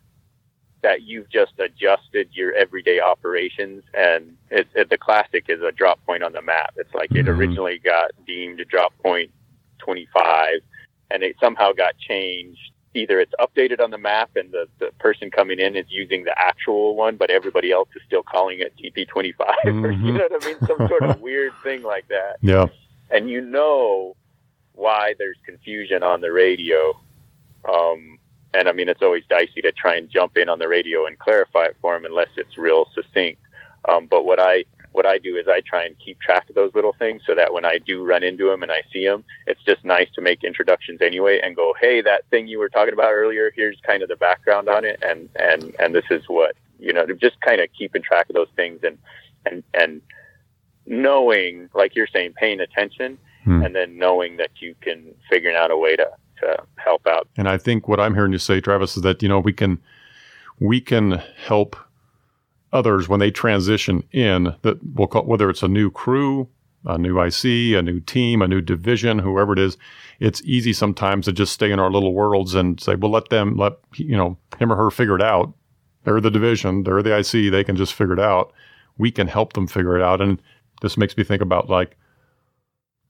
that 0.82 1.02
you've 1.02 1.30
just 1.30 1.52
adjusted 1.58 2.28
your 2.32 2.52
everyday 2.54 3.00
operations. 3.00 3.84
And 3.94 4.36
it, 4.50 4.68
it, 4.74 4.90
the 4.90 4.98
classic 4.98 5.46
is 5.48 5.62
a 5.62 5.72
drop 5.72 6.04
point 6.04 6.22
on 6.22 6.32
the 6.32 6.42
map. 6.42 6.74
It's 6.76 6.92
like 6.92 7.10
it 7.12 7.26
mm-hmm. 7.26 7.28
originally 7.30 7.78
got 7.78 8.10
deemed 8.26 8.60
a 8.60 8.64
drop 8.64 8.92
point 9.02 9.30
25 9.78 10.60
and 11.10 11.22
it 11.22 11.36
somehow 11.40 11.72
got 11.72 11.96
changed. 11.98 12.60
Either 12.94 13.20
it's 13.20 13.32
updated 13.40 13.80
on 13.80 13.90
the 13.90 13.98
map 13.98 14.30
and 14.36 14.50
the, 14.52 14.66
the 14.78 14.90
person 14.98 15.30
coming 15.30 15.58
in 15.58 15.76
is 15.76 15.86
using 15.88 16.24
the 16.24 16.38
actual 16.38 16.94
one, 16.94 17.16
but 17.16 17.30
everybody 17.30 17.72
else 17.72 17.88
is 17.96 18.02
still 18.06 18.22
calling 18.22 18.60
it 18.60 18.74
DP25 18.76 19.34
mm-hmm. 19.36 19.84
or 19.84 19.90
you 19.92 20.12
know 20.12 20.26
what 20.28 20.44
I 20.44 20.46
mean? 20.46 20.58
Some 20.66 20.88
sort 20.88 21.02
of 21.04 21.20
weird 21.22 21.52
thing 21.62 21.82
like 21.82 22.06
that. 22.08 22.36
Yeah. 22.42 22.66
And 23.10 23.30
you 23.30 23.40
know 23.40 24.16
why 24.74 25.14
there's 25.18 25.36
confusion 25.46 26.02
on 26.02 26.20
the 26.20 26.32
radio. 26.32 26.98
Um, 27.72 28.18
and 28.54 28.68
I 28.68 28.72
mean, 28.72 28.88
it's 28.88 29.02
always 29.02 29.24
dicey 29.28 29.62
to 29.62 29.72
try 29.72 29.96
and 29.96 30.10
jump 30.10 30.36
in 30.36 30.48
on 30.48 30.58
the 30.58 30.68
radio 30.68 31.06
and 31.06 31.18
clarify 31.18 31.64
it 31.64 31.76
for 31.80 31.94
them 31.94 32.04
unless 32.04 32.28
it's 32.36 32.58
real 32.58 32.88
succinct. 32.94 33.40
Um, 33.88 34.06
but 34.06 34.24
what 34.24 34.38
I 34.38 34.64
what 34.92 35.06
I 35.06 35.18
do 35.18 35.36
is 35.36 35.48
I 35.48 35.62
try 35.62 35.84
and 35.84 35.98
keep 35.98 36.20
track 36.20 36.50
of 36.50 36.54
those 36.54 36.70
little 36.74 36.94
things 36.98 37.22
so 37.26 37.34
that 37.34 37.52
when 37.54 37.64
I 37.64 37.78
do 37.78 38.04
run 38.04 38.22
into 38.22 38.50
them 38.50 38.62
and 38.62 38.70
I 38.70 38.82
see 38.92 39.06
them, 39.06 39.24
it's 39.46 39.62
just 39.64 39.84
nice 39.84 40.08
to 40.14 40.20
make 40.20 40.44
introductions 40.44 41.00
anyway 41.00 41.40
and 41.42 41.56
go, 41.56 41.74
hey, 41.80 42.02
that 42.02 42.28
thing 42.28 42.46
you 42.46 42.58
were 42.58 42.68
talking 42.68 42.92
about 42.92 43.10
earlier, 43.10 43.50
here's 43.56 43.78
kind 43.86 44.02
of 44.02 44.10
the 44.10 44.16
background 44.16 44.68
on 44.68 44.84
it, 44.84 45.02
and 45.02 45.28
and 45.36 45.74
and 45.78 45.94
this 45.94 46.04
is 46.10 46.22
what 46.28 46.54
you 46.82 46.92
know, 46.92 47.06
just 47.20 47.40
kind 47.40 47.60
of 47.60 47.68
keeping 47.72 48.02
track 48.02 48.28
of 48.28 48.34
those 48.34 48.50
things 48.56 48.80
and 48.82 48.98
and 49.46 49.62
and 49.72 50.02
knowing, 50.84 51.70
like 51.74 51.94
you're 51.94 52.08
saying, 52.08 52.34
paying 52.34 52.60
attention, 52.60 53.16
hmm. 53.44 53.62
and 53.62 53.74
then 53.74 53.96
knowing 53.96 54.36
that 54.36 54.50
you 54.60 54.74
can 54.80 55.14
figuring 55.30 55.56
out 55.56 55.70
a 55.70 55.76
way 55.76 55.94
to 55.96 56.10
to 56.42 56.56
help 56.76 57.06
out. 57.06 57.28
And 57.36 57.48
I 57.48 57.58
think 57.58 57.88
what 57.88 58.00
I'm 58.00 58.14
hearing 58.14 58.32
you 58.32 58.38
say, 58.38 58.60
Travis, 58.60 58.96
is 58.96 59.02
that 59.02 59.22
you 59.22 59.28
know 59.28 59.40
we 59.40 59.52
can 59.52 59.80
we 60.60 60.80
can 60.80 61.22
help 61.44 61.76
others 62.72 63.08
when 63.08 63.20
they 63.20 63.30
transition 63.30 64.02
in 64.12 64.54
that 64.62 64.78
we'll 64.94 65.08
call 65.08 65.24
whether 65.24 65.50
it's 65.50 65.62
a 65.62 65.68
new 65.68 65.90
crew, 65.90 66.48
a 66.84 66.98
new 66.98 67.20
IC, 67.20 67.44
a 67.76 67.82
new 67.82 68.00
team, 68.00 68.42
a 68.42 68.48
new 68.48 68.60
division, 68.60 69.18
whoever 69.18 69.52
it 69.52 69.58
is. 69.58 69.76
It's 70.20 70.42
easy 70.44 70.72
sometimes 70.72 71.26
to 71.26 71.32
just 71.32 71.52
stay 71.52 71.70
in 71.72 71.78
our 71.78 71.90
little 71.90 72.14
worlds 72.14 72.54
and 72.54 72.80
say, 72.80 72.94
well, 72.94 73.10
let 73.10 73.28
them 73.28 73.56
let 73.56 73.74
you 73.94 74.16
know 74.16 74.38
him 74.58 74.72
or 74.72 74.76
her 74.76 74.90
figure 74.90 75.16
it 75.16 75.22
out. 75.22 75.52
They're 76.04 76.20
the 76.20 76.30
division, 76.30 76.82
they're 76.82 77.02
the 77.02 77.16
IC, 77.18 77.52
they 77.52 77.64
can 77.64 77.76
just 77.76 77.94
figure 77.94 78.14
it 78.14 78.20
out. 78.20 78.52
We 78.98 79.10
can 79.10 79.28
help 79.28 79.52
them 79.52 79.66
figure 79.66 79.96
it 79.96 80.02
out. 80.02 80.20
And 80.20 80.40
this 80.80 80.96
makes 80.96 81.16
me 81.16 81.24
think 81.24 81.42
about 81.42 81.68
like 81.68 81.96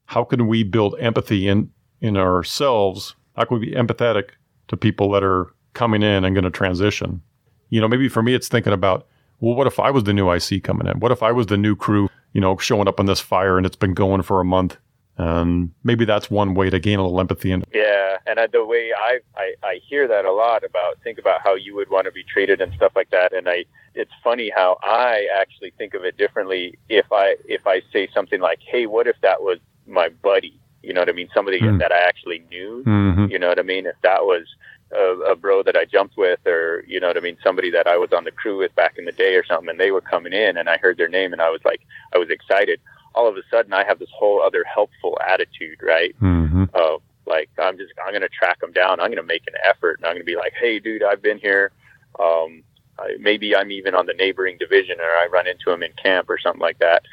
how 0.05 0.23
can 0.23 0.47
we 0.47 0.63
build 0.63 0.95
empathy 0.99 1.47
in 1.47 1.71
in 2.01 2.17
ourselves 2.17 3.15
how 3.35 3.45
can 3.45 3.59
we 3.59 3.67
be 3.67 3.75
empathetic 3.75 4.31
to 4.67 4.77
people 4.77 5.11
that 5.11 5.23
are 5.23 5.53
coming 5.73 6.03
in 6.03 6.23
and 6.23 6.35
going 6.35 6.43
to 6.43 6.51
transition? 6.51 7.21
You 7.69 7.81
know, 7.81 7.87
maybe 7.87 8.09
for 8.09 8.21
me, 8.21 8.33
it's 8.33 8.47
thinking 8.47 8.73
about, 8.73 9.07
well, 9.39 9.55
what 9.55 9.67
if 9.67 9.79
I 9.79 9.91
was 9.91 10.03
the 10.03 10.13
new 10.13 10.31
IC 10.31 10.63
coming 10.63 10.87
in? 10.87 10.99
What 10.99 11.11
if 11.11 11.23
I 11.23 11.31
was 11.31 11.47
the 11.47 11.57
new 11.57 11.75
crew, 11.75 12.09
you 12.33 12.41
know, 12.41 12.57
showing 12.57 12.87
up 12.87 12.99
on 12.99 13.07
this 13.07 13.19
fire 13.19 13.57
and 13.57 13.65
it's 13.65 13.75
been 13.75 13.93
going 13.93 14.21
for 14.21 14.39
a 14.39 14.45
month? 14.45 14.77
And 15.17 15.71
maybe 15.83 16.05
that's 16.05 16.31
one 16.31 16.55
way 16.55 16.69
to 16.69 16.79
gain 16.79 16.97
a 16.97 17.03
little 17.03 17.19
empathy. 17.19 17.51
And 17.51 17.63
yeah, 17.71 18.17
and 18.25 18.39
the 18.51 18.65
way 18.65 18.91
I, 18.97 19.19
I 19.35 19.53
I 19.63 19.79
hear 19.87 20.07
that 20.07 20.25
a 20.25 20.31
lot 20.31 20.63
about 20.63 20.99
think 21.03 21.19
about 21.19 21.41
how 21.43 21.53
you 21.53 21.75
would 21.75 21.89
want 21.91 22.05
to 22.05 22.11
be 22.11 22.23
treated 22.23 22.61
and 22.61 22.73
stuff 22.73 22.93
like 22.95 23.11
that. 23.11 23.31
And 23.31 23.47
I, 23.47 23.65
it's 23.93 24.11
funny 24.23 24.51
how 24.55 24.79
I 24.81 25.27
actually 25.39 25.71
think 25.77 25.93
of 25.93 26.03
it 26.03 26.17
differently. 26.17 26.79
If 26.89 27.05
I 27.11 27.35
if 27.45 27.67
I 27.67 27.81
say 27.91 28.07
something 28.11 28.41
like, 28.41 28.59
"Hey, 28.65 28.87
what 28.87 29.05
if 29.05 29.15
that 29.21 29.43
was 29.43 29.59
my 29.85 30.09
buddy?" 30.09 30.59
You 30.83 30.93
know 30.93 31.01
what 31.01 31.09
I 31.09 31.13
mean? 31.13 31.29
Somebody 31.33 31.59
mm. 31.59 31.79
that 31.79 31.91
I 31.91 31.99
actually 31.99 32.43
knew. 32.49 32.83
Mm-hmm. 32.85 33.25
You 33.31 33.39
know 33.39 33.47
what 33.47 33.59
I 33.59 33.63
mean? 33.63 33.85
If 33.85 33.95
that 34.03 34.25
was 34.25 34.45
a, 34.91 35.31
a 35.31 35.35
bro 35.35 35.63
that 35.63 35.75
I 35.75 35.85
jumped 35.85 36.17
with, 36.17 36.45
or 36.45 36.83
you 36.87 36.99
know 36.99 37.07
what 37.07 37.17
I 37.17 37.21
mean, 37.21 37.37
somebody 37.43 37.71
that 37.71 37.87
I 37.87 37.97
was 37.97 38.11
on 38.13 38.25
the 38.25 38.31
crew 38.31 38.57
with 38.57 38.75
back 38.75 38.97
in 38.97 39.05
the 39.05 39.11
day 39.11 39.35
or 39.35 39.45
something, 39.45 39.69
and 39.69 39.79
they 39.79 39.91
were 39.91 40.01
coming 40.01 40.33
in, 40.33 40.57
and 40.57 40.69
I 40.69 40.77
heard 40.77 40.97
their 40.97 41.09
name, 41.09 41.33
and 41.33 41.41
I 41.41 41.49
was 41.49 41.61
like, 41.65 41.81
I 42.13 42.17
was 42.17 42.29
excited. 42.29 42.79
All 43.15 43.27
of 43.27 43.37
a 43.37 43.41
sudden, 43.49 43.73
I 43.73 43.83
have 43.85 43.99
this 43.99 44.09
whole 44.13 44.41
other 44.41 44.63
helpful 44.63 45.17
attitude, 45.25 45.79
right? 45.81 46.15
Mm-hmm. 46.21 46.65
Of 46.73 47.01
like, 47.25 47.49
I'm 47.57 47.77
just, 47.77 47.93
I'm 48.05 48.13
gonna 48.13 48.27
track 48.29 48.59
them 48.59 48.73
down. 48.73 48.99
I'm 48.99 49.09
gonna 49.09 49.23
make 49.23 49.47
an 49.47 49.55
effort, 49.63 49.99
and 49.99 50.05
I'm 50.05 50.15
gonna 50.15 50.23
be 50.23 50.35
like, 50.35 50.53
hey, 50.59 50.79
dude, 50.79 51.03
I've 51.03 51.21
been 51.21 51.39
here. 51.39 51.71
Um, 52.19 52.63
I, 52.99 53.15
maybe 53.19 53.55
I'm 53.55 53.71
even 53.71 53.95
on 53.95 54.05
the 54.05 54.13
neighboring 54.13 54.57
division, 54.57 54.99
or 54.99 55.05
I 55.05 55.27
run 55.31 55.47
into 55.47 55.65
them 55.67 55.83
in 55.83 55.93
camp 55.93 56.29
or 56.29 56.39
something 56.39 56.61
like 56.61 56.79
that. 56.79 57.03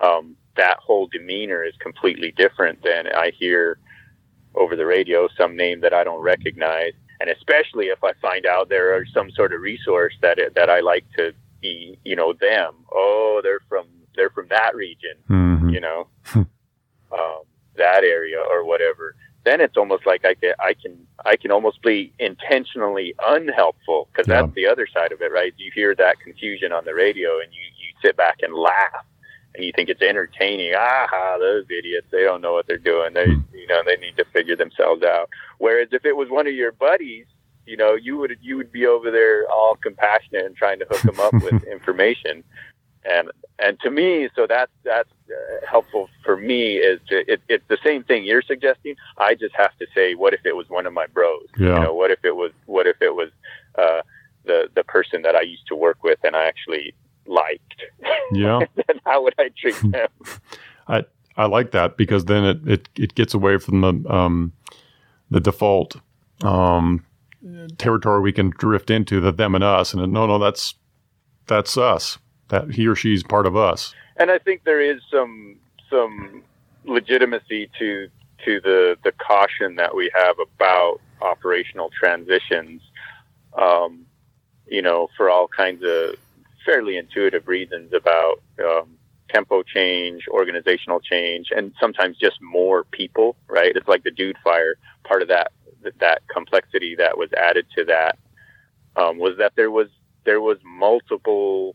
Um, 0.00 0.36
that 0.58 0.76
whole 0.78 1.06
demeanor 1.08 1.64
is 1.64 1.74
completely 1.80 2.30
different 2.32 2.82
than 2.84 3.06
I 3.08 3.30
hear 3.30 3.78
over 4.54 4.76
the 4.76 4.86
radio 4.86 5.28
some 5.38 5.56
name 5.56 5.80
that 5.80 5.94
I 5.94 6.04
don't 6.04 6.20
recognize, 6.20 6.92
and 7.20 7.30
especially 7.30 7.86
if 7.86 8.02
I 8.04 8.12
find 8.20 8.44
out 8.46 8.68
there 8.68 8.94
are 8.94 9.06
some 9.06 9.30
sort 9.30 9.52
of 9.54 9.60
resource 9.62 10.14
that 10.22 10.38
that 10.54 10.68
I 10.70 10.80
like 10.80 11.04
to 11.16 11.32
be, 11.62 11.98
you 12.04 12.14
know, 12.16 12.32
them. 12.34 12.74
Oh, 12.92 13.40
they're 13.42 13.60
from 13.68 13.86
they're 14.14 14.30
from 14.30 14.48
that 14.48 14.74
region, 14.74 15.16
Mm-hmm. 15.30 15.68
you 15.70 15.80
know, 15.80 16.08
um, 16.34 17.42
that 17.76 18.04
area 18.04 18.38
or 18.50 18.64
whatever. 18.64 19.14
Then 19.44 19.60
it's 19.60 19.76
almost 19.76 20.04
like 20.06 20.24
I 20.24 20.34
can 20.34 20.52
I 20.58 20.74
can 20.74 20.98
I 21.24 21.36
can 21.36 21.50
almost 21.52 21.80
be 21.82 22.12
intentionally 22.18 23.14
unhelpful 23.24 24.08
because 24.12 24.26
Yeah. 24.28 24.42
that's 24.42 24.54
the 24.54 24.66
other 24.66 24.86
side 24.92 25.12
of 25.12 25.20
it, 25.22 25.32
right? 25.32 25.54
You 25.56 25.70
hear 25.74 25.94
that 25.94 26.20
confusion 26.20 26.72
on 26.72 26.84
the 26.84 26.94
radio 26.94 27.40
and 27.40 27.52
you 27.52 27.60
you 27.80 27.88
sit 28.02 28.16
back 28.16 28.38
and 28.42 28.52
laugh 28.54 29.04
and 29.58 29.66
you 29.66 29.72
think 29.74 29.88
it's 29.88 30.00
entertaining. 30.00 30.72
Aha, 30.74 31.36
those 31.38 31.64
idiots! 31.68 32.06
They 32.12 32.22
don't 32.22 32.40
know 32.40 32.52
what 32.52 32.66
they're 32.68 32.78
doing. 32.78 33.12
They, 33.12 33.26
Hmm. 33.26 33.40
you 33.52 33.66
know, 33.66 33.82
they 33.84 33.96
need 33.96 34.16
to 34.16 34.24
figure 34.26 34.54
themselves 34.56 35.02
out. 35.02 35.28
Whereas 35.58 35.88
if 35.92 36.04
it 36.06 36.16
was 36.16 36.28
one 36.30 36.46
of 36.46 36.54
your 36.54 36.70
buddies, 36.72 37.26
you 37.66 37.76
know, 37.76 37.94
you 37.94 38.16
would 38.16 38.38
you 38.40 38.56
would 38.56 38.70
be 38.72 38.86
over 38.86 39.10
there 39.10 39.46
all 39.50 39.74
compassionate 39.74 40.46
and 40.46 40.56
trying 40.56 40.78
to 40.78 40.86
hook 40.88 41.02
them 41.02 41.18
up 41.20 41.34
with 41.34 41.62
information. 41.76 42.44
And 43.04 43.30
and 43.58 43.78
to 43.80 43.90
me, 43.90 44.28
so 44.36 44.46
that's 44.46 44.70
that's 44.84 45.10
uh, 45.28 45.66
helpful 45.68 46.08
for 46.24 46.36
me. 46.36 46.76
Is 46.76 47.00
to, 47.08 47.30
it, 47.32 47.40
it's 47.48 47.64
the 47.68 47.78
same 47.84 48.04
thing 48.04 48.24
you're 48.24 48.42
suggesting. 48.42 48.94
I 49.18 49.34
just 49.34 49.56
have 49.56 49.76
to 49.78 49.86
say, 49.94 50.14
what 50.14 50.34
if 50.34 50.46
it 50.46 50.54
was 50.54 50.68
one 50.68 50.86
of 50.86 50.92
my 50.92 51.06
bros? 51.08 51.46
Yeah. 51.58 51.74
You 51.78 51.80
know, 51.84 51.94
what 51.94 52.10
if 52.12 52.24
it 52.24 52.36
was 52.36 52.52
what 52.66 52.86
if 52.86 53.02
it 53.02 53.14
was 53.14 53.30
uh, 53.76 54.02
the 54.44 54.70
the 54.74 54.84
person 54.84 55.22
that 55.22 55.34
I 55.34 55.40
used 55.42 55.66
to 55.68 55.74
work 55.76 56.04
with 56.04 56.20
and 56.22 56.36
I 56.36 56.44
actually 56.46 56.94
liked? 57.28 57.82
Yeah. 58.32 58.60
then 58.74 59.00
how 59.04 59.22
would 59.22 59.34
I 59.38 59.50
treat 59.56 59.80
them? 59.82 60.08
I 60.86 61.04
I 61.36 61.46
like 61.46 61.70
that 61.70 61.96
because 61.96 62.24
then 62.24 62.44
it, 62.44 62.68
it, 62.68 62.88
it 62.96 63.14
gets 63.14 63.34
away 63.34 63.58
from 63.58 63.80
the 63.80 64.12
um, 64.12 64.52
the 65.30 65.40
default 65.40 65.96
um, 66.42 67.04
territory 67.76 68.20
we 68.22 68.32
can 68.32 68.50
drift 68.50 68.90
into 68.90 69.20
the 69.20 69.32
them 69.32 69.54
and 69.54 69.62
us 69.62 69.92
and 69.92 70.12
no 70.12 70.26
no 70.26 70.38
that's 70.38 70.74
that's 71.46 71.76
us 71.76 72.18
that 72.48 72.72
he 72.72 72.86
or 72.86 72.94
she's 72.94 73.22
part 73.22 73.46
of 73.46 73.56
us 73.56 73.94
and 74.18 74.30
I 74.30 74.38
think 74.38 74.64
there 74.64 74.80
is 74.80 75.00
some 75.10 75.56
some 75.88 76.42
legitimacy 76.84 77.70
to 77.78 78.08
to 78.44 78.60
the 78.60 78.96
the 79.04 79.12
caution 79.12 79.76
that 79.76 79.94
we 79.94 80.10
have 80.14 80.36
about 80.38 81.00
operational 81.20 81.90
transitions. 81.98 82.82
Um, 83.56 84.06
you 84.66 84.82
know, 84.82 85.08
for 85.16 85.30
all 85.30 85.48
kinds 85.48 85.82
of 85.82 86.16
fairly 86.68 86.96
intuitive 86.98 87.48
reasons 87.48 87.92
about 87.94 88.42
um, 88.62 88.88
tempo 89.30 89.62
change, 89.62 90.24
organizational 90.28 91.00
change, 91.00 91.46
and 91.56 91.72
sometimes 91.80 92.16
just 92.18 92.38
more 92.42 92.84
people. 92.84 93.36
Right? 93.48 93.74
It's 93.74 93.88
like 93.88 94.04
the 94.04 94.10
dude 94.10 94.36
fire. 94.44 94.74
Part 95.04 95.22
of 95.22 95.28
that 95.28 95.52
that 96.00 96.18
complexity 96.28 96.94
that 96.96 97.16
was 97.16 97.30
added 97.32 97.64
to 97.76 97.84
that 97.84 98.18
um, 98.96 99.16
was 99.18 99.34
that 99.38 99.52
there 99.56 99.70
was 99.70 99.88
there 100.24 100.40
was 100.40 100.58
multiple 100.64 101.74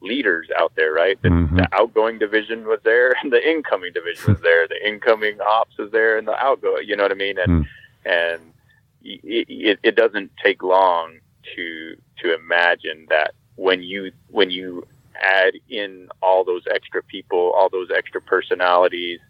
leaders 0.00 0.48
out 0.58 0.72
there, 0.74 0.92
right? 0.92 1.20
The, 1.22 1.28
Mhm. 1.28 1.56
the 1.58 1.68
outgoing 1.72 2.18
division 2.18 2.66
was 2.66 2.80
there, 2.82 3.14
and 3.22 3.32
the 3.36 3.48
incoming 3.48 3.92
division 3.92 4.32
was 4.32 4.42
there. 4.42 4.66
The 4.66 4.80
incoming 4.88 5.40
ops 5.40 5.76
was 5.78 5.92
there, 5.92 6.18
and 6.18 6.26
the 6.26 6.36
outgoing. 6.36 6.88
You 6.88 6.96
know 6.96 7.04
what 7.04 7.12
I 7.12 7.22
mean? 7.26 7.38
And 7.38 7.66
and 8.04 8.40
it, 9.04 9.46
it, 9.48 9.78
it 9.84 9.94
doesn't 9.96 10.30
take 10.42 10.62
long 10.62 11.18
to 11.54 11.96
to 12.22 12.34
imagine 12.34 13.06
that 13.10 13.34
when 13.56 13.82
you 13.82 14.12
when 14.28 14.50
you 14.50 14.86
add 15.20 15.54
in 15.68 16.08
all 16.22 16.44
those 16.44 16.62
extra 16.72 17.02
people, 17.02 17.52
all 17.56 17.68
those 17.68 17.88
extra 17.94 18.20
personalities, 18.20 19.20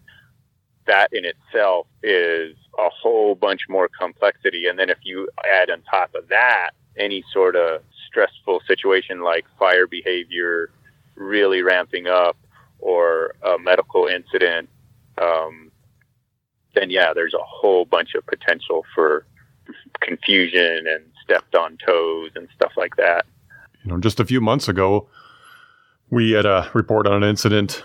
that 0.87 1.09
in 1.11 1.25
itself 1.25 1.87
is 2.01 2.55
a 2.77 2.89
whole 2.89 3.35
bunch 3.35 3.61
more 3.69 3.87
complexity. 3.87 4.67
And 4.67 4.77
then 4.77 4.89
if 4.89 4.99
you 5.03 5.29
add 5.45 5.69
on 5.69 5.81
top 5.83 6.15
of 6.15 6.27
that 6.29 6.71
any 6.97 7.23
sort 7.33 7.55
of 7.55 7.81
stressful 8.07 8.61
situation 8.67 9.21
like 9.21 9.45
fire 9.57 9.87
behavior 9.87 10.69
really 11.15 11.61
ramping 11.61 12.07
up 12.07 12.37
or 12.79 13.35
a 13.43 13.57
medical 13.57 14.07
incident, 14.07 14.69
um, 15.21 15.71
then 16.75 16.89
yeah, 16.89 17.13
there's 17.13 17.33
a 17.33 17.43
whole 17.43 17.85
bunch 17.85 18.15
of 18.15 18.25
potential 18.25 18.85
for 18.93 19.25
confusion 20.01 20.85
and 20.87 21.03
stepped 21.23 21.55
on 21.55 21.77
toes 21.85 22.31
and 22.35 22.47
stuff 22.55 22.71
like 22.75 22.95
that. 22.97 23.25
You 23.83 23.91
know 23.91 23.99
just 23.99 24.19
a 24.19 24.25
few 24.25 24.41
months 24.41 24.67
ago 24.67 25.07
we 26.09 26.31
had 26.31 26.45
a 26.45 26.69
report 26.73 27.07
on 27.07 27.23
an 27.23 27.27
incident. 27.29 27.83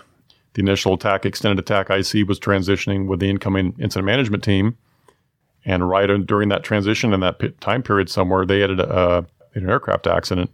The 0.53 0.61
initial 0.61 0.93
attack 0.95 1.25
extended 1.25 1.57
attack 1.59 1.89
IC 1.89 2.27
was 2.27 2.39
transitioning 2.39 3.07
with 3.07 3.19
the 3.19 3.29
incoming 3.29 3.75
incident 3.79 4.05
management 4.05 4.43
team. 4.43 4.77
And 5.65 5.87
right 5.89 6.07
during 6.25 6.49
that 6.49 6.63
transition 6.63 7.13
in 7.13 7.19
that 7.21 7.59
time 7.61 7.81
period 7.83 8.09
somewhere 8.09 8.45
they 8.45 8.59
had 8.59 8.71
a, 8.79 9.25
an 9.55 9.69
aircraft 9.69 10.05
accident. 10.07 10.51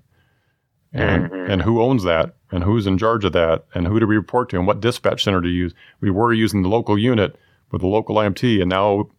And 0.93 1.29
Mhm. 1.29 1.49
and 1.49 1.61
who 1.63 1.81
owns 1.81 2.03
that? 2.03 2.35
And 2.51 2.63
who's 2.63 2.87
in 2.87 2.97
charge 2.97 3.25
of 3.25 3.33
that? 3.33 3.65
And 3.73 3.87
who 3.87 3.99
do 3.99 4.07
we 4.07 4.15
report 4.15 4.49
to? 4.49 4.57
And 4.57 4.67
what 4.67 4.79
dispatch 4.79 5.23
center 5.23 5.41
to 5.41 5.49
use? 5.49 5.73
We 5.99 6.09
were 6.09 6.31
using 6.33 6.61
the 6.61 6.69
local 6.69 6.97
unit 6.97 7.35
with 7.71 7.81
the 7.81 7.87
local 7.87 8.15
IMT 8.17 8.61
and 8.61 8.69
now 8.69 9.09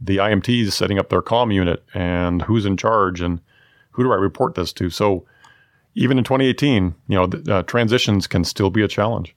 the 0.00 0.18
IMT 0.18 0.62
is 0.62 0.74
setting 0.74 0.98
up 0.98 1.08
their 1.10 1.22
comm 1.22 1.52
unit. 1.52 1.82
And 1.92 2.42
who's 2.42 2.64
in 2.66 2.76
charge? 2.76 3.20
And 3.20 3.40
who 3.90 4.02
do 4.04 4.12
I 4.12 4.16
report 4.16 4.54
this 4.54 4.72
to? 4.74 4.88
So 4.90 5.24
even 5.96 6.18
in 6.18 6.24
2018 6.24 6.94
you 7.08 7.16
know 7.16 7.26
the, 7.26 7.56
uh, 7.56 7.62
transitions 7.64 8.26
can 8.26 8.44
still 8.44 8.70
be 8.70 8.82
a 8.82 8.88
challenge 8.88 9.34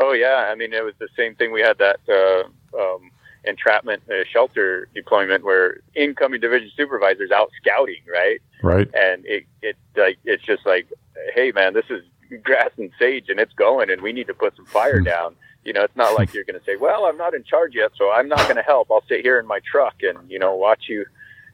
Oh 0.00 0.12
yeah, 0.12 0.48
I 0.50 0.54
mean 0.54 0.72
it 0.72 0.84
was 0.84 0.94
the 0.98 1.08
same 1.16 1.34
thing. 1.34 1.52
We 1.52 1.60
had 1.60 1.78
that 1.78 2.00
uh, 2.08 2.78
um, 2.78 3.10
entrapment 3.44 4.02
uh, 4.10 4.24
shelter 4.30 4.88
deployment 4.94 5.44
where 5.44 5.80
incoming 5.94 6.40
division 6.40 6.70
supervisors 6.76 7.30
out 7.30 7.50
scouting, 7.60 8.02
right? 8.10 8.40
right 8.62 8.88
And 8.94 9.24
it 9.26 9.44
it 9.62 9.76
like 9.96 10.18
it's 10.24 10.44
just 10.44 10.64
like, 10.66 10.86
hey 11.34 11.52
man, 11.52 11.74
this 11.74 11.86
is 11.90 12.02
grass 12.42 12.70
and 12.76 12.90
sage, 12.98 13.28
and 13.28 13.40
it's 13.40 13.52
going, 13.54 13.90
and 13.90 14.02
we 14.02 14.12
need 14.12 14.26
to 14.28 14.34
put 14.34 14.54
some 14.56 14.66
fire 14.66 15.00
down. 15.14 15.34
You 15.64 15.72
know, 15.72 15.82
it's 15.82 15.96
not 15.96 16.14
like 16.14 16.32
you're 16.32 16.44
going 16.44 16.58
to 16.58 16.64
say, 16.64 16.76
well, 16.76 17.04
I'm 17.04 17.18
not 17.18 17.34
in 17.34 17.44
charge 17.44 17.74
yet, 17.74 17.90
so 17.96 18.10
I'm 18.10 18.28
not 18.28 18.38
going 18.38 18.56
to 18.56 18.62
help. 18.62 18.90
I'll 18.90 19.04
sit 19.08 19.20
here 19.20 19.38
in 19.38 19.46
my 19.46 19.60
truck 19.70 19.96
and 20.02 20.30
you 20.30 20.38
know 20.38 20.54
watch 20.54 20.84
you. 20.88 21.04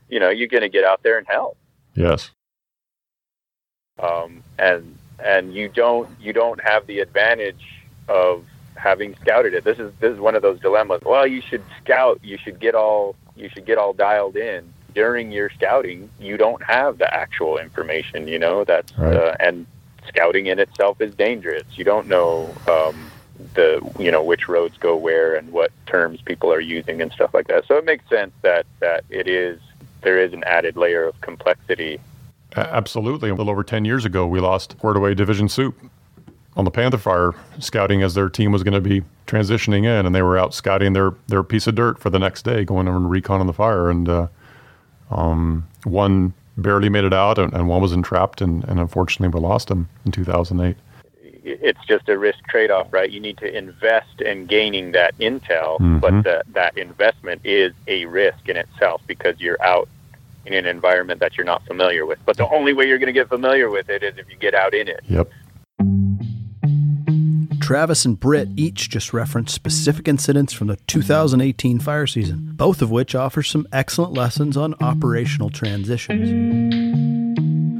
You 0.08 0.20
know, 0.20 0.28
you're 0.28 0.48
going 0.48 0.60
to 0.60 0.68
get 0.68 0.84
out 0.84 1.02
there 1.02 1.16
and 1.16 1.26
help. 1.26 1.56
yes 1.94 2.30
um, 3.98 4.42
and 4.58 4.96
and 5.24 5.54
you 5.54 5.68
don't 5.68 6.08
you 6.20 6.32
don't 6.32 6.60
have 6.62 6.86
the 6.86 7.00
advantage 7.00 7.64
of 8.08 8.44
having 8.76 9.14
scouted 9.20 9.54
it. 9.54 9.64
This 9.64 9.78
is 9.78 9.92
this 10.00 10.12
is 10.12 10.20
one 10.20 10.34
of 10.34 10.42
those 10.42 10.60
dilemmas. 10.60 11.02
Well, 11.04 11.26
you 11.26 11.40
should 11.40 11.62
scout. 11.82 12.20
You 12.22 12.38
should 12.38 12.58
get 12.60 12.74
all 12.74 13.14
you 13.36 13.48
should 13.48 13.66
get 13.66 13.78
all 13.78 13.92
dialed 13.92 14.36
in 14.36 14.72
during 14.94 15.32
your 15.32 15.50
scouting. 15.50 16.10
You 16.20 16.36
don't 16.36 16.62
have 16.64 16.98
the 16.98 17.12
actual 17.12 17.58
information. 17.58 18.28
You 18.28 18.38
know 18.38 18.64
that's 18.64 18.92
Right. 18.98 19.14
uh, 19.16 19.34
and 19.40 19.66
scouting 20.08 20.46
in 20.46 20.58
itself 20.58 21.00
is 21.00 21.14
dangerous. 21.14 21.64
You 21.76 21.84
don't 21.84 22.08
know. 22.08 22.54
Um, 22.68 23.10
the 23.54 23.80
you 23.98 24.10
know 24.12 24.22
which 24.22 24.48
roads 24.48 24.76
go 24.78 24.96
where 24.96 25.34
and 25.34 25.50
what 25.52 25.72
terms 25.86 26.20
people 26.22 26.52
are 26.52 26.60
using 26.60 27.00
and 27.02 27.12
stuff 27.12 27.34
like 27.34 27.48
that. 27.48 27.66
So 27.66 27.76
it 27.76 27.84
makes 27.84 28.08
sense 28.08 28.32
that 28.42 28.66
that 28.80 29.04
it 29.10 29.26
is 29.26 29.60
there 30.02 30.18
is 30.20 30.32
an 30.32 30.44
added 30.44 30.76
layer 30.76 31.04
of 31.04 31.20
complexity 31.20 31.98
Absolutely. 32.56 33.30
A 33.30 33.34
little 33.34 33.50
over 33.50 33.64
10 33.64 33.84
years 33.84 34.04
ago, 34.04 34.26
we 34.26 34.40
lost 34.40 34.76
Away 34.82 35.14
Division 35.14 35.48
Sup 35.48 35.74
on 36.56 36.64
the 36.64 36.70
Panther 36.70 36.98
Fire, 36.98 37.32
scouting 37.58 38.02
as 38.02 38.14
their 38.14 38.28
team 38.28 38.52
was 38.52 38.62
going 38.62 38.74
to 38.74 38.80
be 38.80 39.02
transitioning 39.26 39.78
in, 39.84 40.06
and 40.06 40.14
they 40.14 40.22
were 40.22 40.38
out 40.38 40.54
scouting 40.54 40.92
their, 40.92 41.12
their 41.26 41.42
piece 41.42 41.66
of 41.66 41.74
dirt 41.74 41.98
for 41.98 42.10
the 42.10 42.18
next 42.18 42.42
day, 42.44 42.64
going 42.64 42.86
over 42.86 42.96
and 42.96 43.10
recon 43.10 43.40
on 43.40 43.46
the 43.48 43.52
fire. 43.52 43.90
And 43.90 44.08
uh, 44.08 44.28
um, 45.10 45.66
one 45.82 46.32
barely 46.56 46.88
made 46.88 47.02
it 47.04 47.12
out, 47.12 47.38
and, 47.38 47.52
and 47.52 47.68
one 47.68 47.82
was 47.82 47.92
entrapped, 47.92 48.40
and, 48.40 48.62
and 48.64 48.78
unfortunately, 48.78 49.36
we 49.36 49.44
lost 49.44 49.68
him 49.70 49.88
in 50.06 50.12
2008. 50.12 50.76
it's 51.46 51.84
just 51.86 52.08
a 52.08 52.16
risk 52.16 52.38
trade-off, 52.48 52.86
right? 52.92 53.10
You 53.10 53.20
need 53.20 53.36
to 53.38 53.54
invest 53.54 54.20
in 54.22 54.46
gaining 54.46 54.92
that 54.92 55.18
intel, 55.18 55.78
Mhm. 55.78 56.00
but 56.00 56.22
the, 56.22 56.42
that 56.52 56.78
investment 56.78 57.42
is 57.44 57.72
a 57.88 58.06
risk 58.06 58.48
in 58.48 58.56
itself 58.56 59.02
because 59.06 59.38
you're 59.40 59.60
out 59.62 59.86
in 60.46 60.54
an 60.54 60.66
environment 60.66 61.20
that 61.20 61.36
you're 61.36 61.46
not 61.46 61.64
familiar 61.66 62.06
with. 62.06 62.18
But 62.24 62.36
the 62.36 62.48
only 62.48 62.72
way 62.72 62.86
you're 62.86 62.98
going 62.98 63.06
to 63.06 63.12
get 63.12 63.28
familiar 63.28 63.70
with 63.70 63.88
it 63.88 64.02
is 64.02 64.18
if 64.18 64.28
you 64.30 64.36
get 64.36 64.54
out 64.54 64.74
in 64.74 64.88
it. 64.88 65.00
Yep. 65.08 65.30
Travis 67.60 68.04
and 68.04 68.20
Brit 68.20 68.48
each 68.56 68.90
just 68.90 69.14
referenced 69.14 69.54
specific 69.54 70.06
incidents 70.06 70.52
from 70.52 70.66
the 70.66 70.76
2018 70.86 71.78
fire 71.78 72.06
season, 72.06 72.50
both 72.56 72.82
of 72.82 72.90
which 72.90 73.14
offer 73.14 73.42
some 73.42 73.66
excellent 73.72 74.12
lessons 74.12 74.54
on 74.56 74.74
operational 74.82 75.48
transitions. 75.48 76.74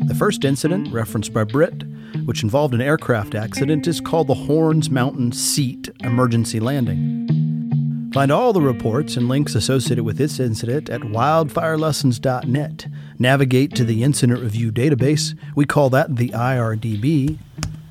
The 0.09 0.14
first 0.14 0.44
incident, 0.44 0.90
referenced 0.90 1.35
by 1.35 1.44
Brit, 1.44 1.85
which 2.25 2.42
involved 2.42 2.73
an 2.73 2.80
aircraft 2.80 3.35
accident, 3.35 3.87
is 3.87 4.00
called 4.00 4.28
the 4.28 4.35
Horns 4.35 4.88
Mountain 4.88 5.33
Seat 5.33 5.90
Emergency 6.00 6.61
Landing. 6.61 7.24
Find 8.14 8.30
all 8.30 8.52
the 8.52 8.61
reports 8.61 9.16
and 9.16 9.28
links 9.28 9.56
associated 9.56 10.04
with 10.04 10.18
this 10.18 10.38
incident 10.38 10.88
at 10.88 11.00
wildfirelessons.net. 11.00 12.87
Navigate 13.18 13.75
to 13.75 13.83
the 13.83 14.04
Incident 14.04 14.40
Review 14.40 14.71
database, 14.71 15.37
we 15.56 15.64
call 15.64 15.90
that 15.90 16.14
the 16.14 16.28
IRDB, 16.28 17.38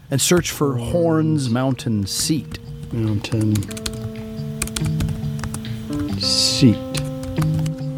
and 0.09 0.21
search 0.21 0.49
for 0.49 0.77
Horns 0.77 1.49
Mountain 1.49 2.07
Seat. 2.07 2.57
Mountain 2.93 3.55
seat. 6.21 6.77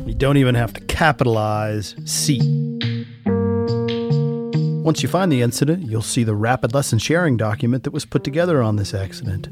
You 0.07 0.15
don't 0.15 0.37
even 0.37 0.55
have 0.55 0.73
to 0.73 0.81
capitalize 0.81 1.93
seat. 2.05 2.41
Once 4.83 5.03
you 5.03 5.09
find 5.09 5.31
the 5.31 5.43
incident, 5.43 5.83
you'll 5.83 6.01
see 6.01 6.23
the 6.23 6.33
rapid 6.33 6.73
lesson 6.73 6.97
sharing 6.97 7.37
document 7.37 7.83
that 7.83 7.91
was 7.91 8.03
put 8.03 8.23
together 8.23 8.63
on 8.63 8.77
this 8.77 8.95
accident. 8.95 9.47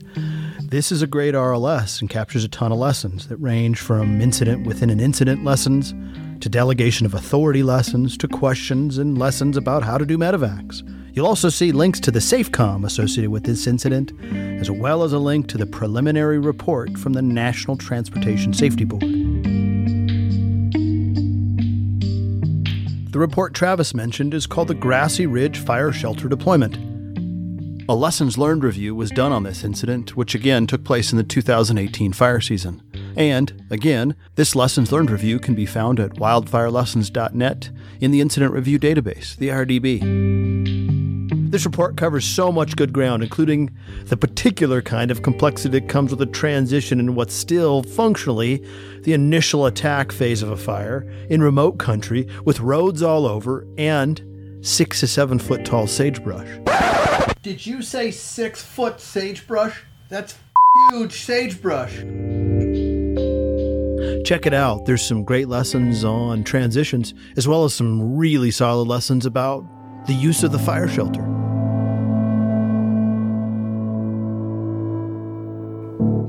This 0.73 0.91
is 0.91 1.03
a 1.03 1.07
great 1.07 1.35
RLS 1.35 2.01
and 2.01 2.09
captures 2.09 2.43
a 2.43 2.47
ton 2.47 2.71
of 2.71 2.79
lessons 2.79 3.27
that 3.27 3.37
range 3.37 3.79
from 3.79 4.19
incident 4.19 4.65
within 4.65 4.89
an 4.89 4.99
incident 4.99 5.43
lessons 5.43 5.93
to 6.39 6.49
delegation 6.49 7.05
of 7.05 7.13
authority 7.13 7.61
lessons 7.61 8.17
to 8.17 8.27
questions 8.27 8.97
and 8.97 9.15
lessons 9.15 9.55
about 9.55 9.83
how 9.83 9.99
to 9.99 10.05
do 10.07 10.17
medevacs. 10.17 10.81
You'll 11.15 11.27
also 11.27 11.49
see 11.49 11.71
links 11.71 11.99
to 11.99 12.09
the 12.09 12.17
SAFECOM 12.17 12.87
associated 12.87 13.29
with 13.29 13.43
this 13.43 13.67
incident, 13.67 14.13
as 14.59 14.71
well 14.71 15.03
as 15.03 15.13
a 15.13 15.19
link 15.19 15.47
to 15.49 15.59
the 15.59 15.67
preliminary 15.67 16.39
report 16.39 16.97
from 16.97 17.13
the 17.13 17.21
National 17.21 17.77
Transportation 17.77 18.51
Safety 18.51 18.83
Board. 18.83 19.03
The 23.11 23.19
report 23.19 23.53
Travis 23.53 23.93
mentioned 23.93 24.33
is 24.33 24.47
called 24.47 24.69
the 24.69 24.73
Grassy 24.73 25.27
Ridge 25.27 25.59
Fire 25.59 25.91
Shelter 25.91 26.27
Deployment. 26.27 26.92
A 27.89 27.95
lessons 27.95 28.37
learned 28.37 28.63
review 28.63 28.95
was 28.95 29.11
done 29.11 29.33
on 29.33 29.43
this 29.43 29.65
incident, 29.65 30.15
which 30.15 30.33
again 30.33 30.67
took 30.67 30.85
place 30.85 31.11
in 31.11 31.17
the 31.17 31.23
2018 31.23 32.13
fire 32.13 32.39
season. 32.39 32.81
And, 33.17 33.65
again, 33.69 34.15
this 34.35 34.55
lessons 34.55 34.93
learned 34.93 35.11
review 35.11 35.37
can 35.37 35.53
be 35.53 35.65
found 35.65 35.99
at 35.99 36.11
wildfirelessons.net 36.11 37.69
in 37.99 38.11
the 38.11 38.21
Incident 38.21 38.53
Review 38.53 38.79
Database, 38.79 39.35
the 39.35 39.49
RDB. 39.49 41.51
This 41.51 41.65
report 41.65 41.97
covers 41.97 42.23
so 42.23 42.53
much 42.53 42.77
good 42.77 42.93
ground, 42.93 43.21
including 43.21 43.69
the 44.05 44.17
particular 44.17 44.81
kind 44.81 45.11
of 45.11 45.21
complexity 45.21 45.77
that 45.77 45.89
comes 45.89 46.11
with 46.11 46.21
a 46.21 46.25
transition 46.25 47.01
in 47.01 47.15
what's 47.15 47.33
still, 47.33 47.83
functionally, 47.83 48.65
the 49.01 49.11
initial 49.11 49.65
attack 49.65 50.13
phase 50.13 50.41
of 50.41 50.49
a 50.49 50.57
fire 50.57 51.01
in 51.29 51.43
remote 51.43 51.79
country 51.79 52.29
with 52.45 52.61
roads 52.61 53.03
all 53.03 53.27
over 53.27 53.67
and 53.77 54.23
six 54.61 55.01
to 55.01 55.07
seven 55.07 55.37
foot 55.37 55.65
tall 55.65 55.85
sagebrush. 55.85 56.47
Did 57.43 57.65
you 57.65 57.81
say 57.81 58.09
six 58.09 58.63
foot 58.63 59.01
sagebrush? 59.01 59.83
That's 60.07 60.33
huge 60.89 61.25
sagebrush. 61.25 61.91
Check 64.25 64.45
it 64.45 64.53
out. 64.53 64.85
There's 64.85 65.01
some 65.01 65.25
great 65.25 65.49
lessons 65.49 66.05
on 66.05 66.45
transitions, 66.45 67.13
as 67.35 67.45
well 67.45 67.65
as 67.65 67.73
some 67.73 68.15
really 68.15 68.49
solid 68.49 68.87
lessons 68.87 69.25
about 69.25 69.65
the 70.07 70.13
use 70.13 70.43
of 70.43 70.53
the 70.53 70.57
fire 70.57 70.87
shelter. 70.87 71.21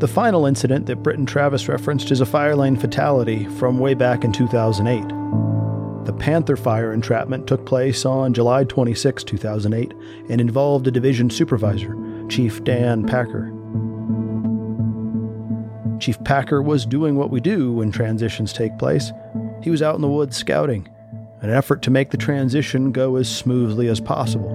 The 0.00 0.08
final 0.08 0.46
incident 0.46 0.86
that 0.86 0.96
Brit 0.96 1.18
and 1.18 1.28
Travis 1.28 1.68
referenced 1.68 2.10
is 2.10 2.20
a 2.20 2.26
fire 2.26 2.56
line 2.56 2.74
fatality 2.74 3.44
from 3.44 3.78
way 3.78 3.94
back 3.94 4.24
in 4.24 4.32
2008. 4.32 5.43
The 6.04 6.12
Panther 6.12 6.56
Fire 6.56 6.92
entrapment 6.92 7.46
took 7.46 7.64
place 7.64 8.04
on 8.04 8.34
July 8.34 8.64
26, 8.64 9.24
2008, 9.24 9.94
and 10.28 10.38
involved 10.38 10.86
a 10.86 10.90
division 10.90 11.30
supervisor, 11.30 11.96
Chief 12.28 12.62
Dan 12.62 13.06
Packer. 13.06 13.50
Chief 15.98 16.22
Packer 16.22 16.60
was 16.60 16.84
doing 16.84 17.16
what 17.16 17.30
we 17.30 17.40
do 17.40 17.72
when 17.72 17.90
transitions 17.90 18.52
take 18.52 18.76
place. 18.78 19.12
He 19.62 19.70
was 19.70 19.80
out 19.80 19.94
in 19.94 20.02
the 20.02 20.08
woods 20.08 20.36
scouting, 20.36 20.86
an 21.40 21.48
effort 21.48 21.80
to 21.82 21.90
make 21.90 22.10
the 22.10 22.18
transition 22.18 22.92
go 22.92 23.16
as 23.16 23.34
smoothly 23.34 23.88
as 23.88 23.98
possible. 23.98 24.50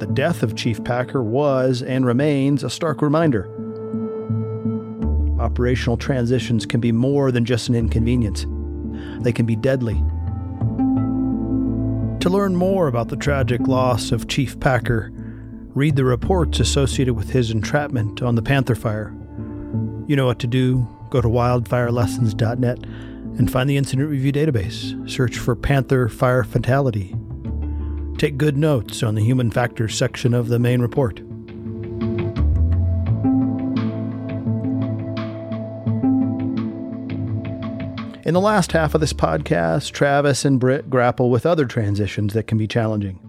The 0.00 0.06
death 0.12 0.42
of 0.42 0.54
Chief 0.54 0.84
Packer 0.84 1.22
was 1.22 1.80
and 1.80 2.04
remains 2.04 2.62
a 2.62 2.68
stark 2.68 3.00
reminder 3.00 3.48
operational 5.44 5.96
transitions 5.96 6.64
can 6.64 6.80
be 6.80 6.90
more 6.90 7.30
than 7.30 7.44
just 7.44 7.68
an 7.68 7.74
inconvenience, 7.74 8.46
they 9.22 9.32
can 9.32 9.44
be 9.44 9.56
deadly. 9.56 10.02
To 12.20 12.30
learn 12.30 12.56
more 12.56 12.88
about 12.88 13.08
the 13.08 13.16
tragic 13.16 13.60
loss 13.68 14.10
of 14.10 14.28
Chief 14.28 14.58
Packer, 14.58 15.12
read 15.74 15.96
the 15.96 16.04
reports 16.04 16.58
associated 16.58 17.14
with 17.14 17.30
his 17.30 17.50
entrapment 17.50 18.22
on 18.22 18.34
the 18.34 18.42
Panther 18.42 18.74
Fire. 18.74 19.14
You 20.06 20.16
know 20.16 20.26
what 20.26 20.38
to 20.38 20.46
do. 20.46 20.88
Go 21.10 21.20
to 21.20 21.28
wildfirelessons.net 21.28 22.78
and 22.82 23.52
find 23.52 23.68
the 23.68 23.76
incident 23.76 24.08
review 24.08 24.32
database. 24.32 25.10
Search 25.10 25.36
for 25.36 25.54
Panther 25.54 26.08
Fire 26.08 26.44
Fatality. 26.44 27.14
Take 28.16 28.38
good 28.38 28.56
notes 28.56 29.02
on 29.02 29.16
the 29.16 29.22
human 29.22 29.50
factors 29.50 29.94
section 29.94 30.32
of 30.32 30.48
the 30.48 30.58
main 30.58 30.80
report. 30.80 31.20
In 38.24 38.32
the 38.32 38.40
last 38.40 38.72
half 38.72 38.94
of 38.94 39.02
this 39.02 39.12
podcast, 39.12 39.92
Travis 39.92 40.46
and 40.46 40.58
Brit 40.58 40.88
grapple 40.88 41.28
with 41.28 41.44
other 41.44 41.66
transitions 41.66 42.32
that 42.32 42.46
can 42.46 42.56
be 42.56 42.66
challenging. 42.66 43.20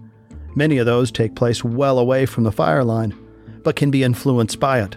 Many 0.54 0.78
of 0.78 0.86
those 0.86 1.12
take 1.12 1.34
place 1.34 1.62
well 1.62 1.98
away 1.98 2.24
from 2.24 2.44
the 2.44 2.50
fire 2.50 2.82
line, 2.82 3.14
but 3.62 3.76
can 3.76 3.90
be 3.90 4.02
influenced 4.02 4.58
by 4.58 4.80
it. 4.80 4.96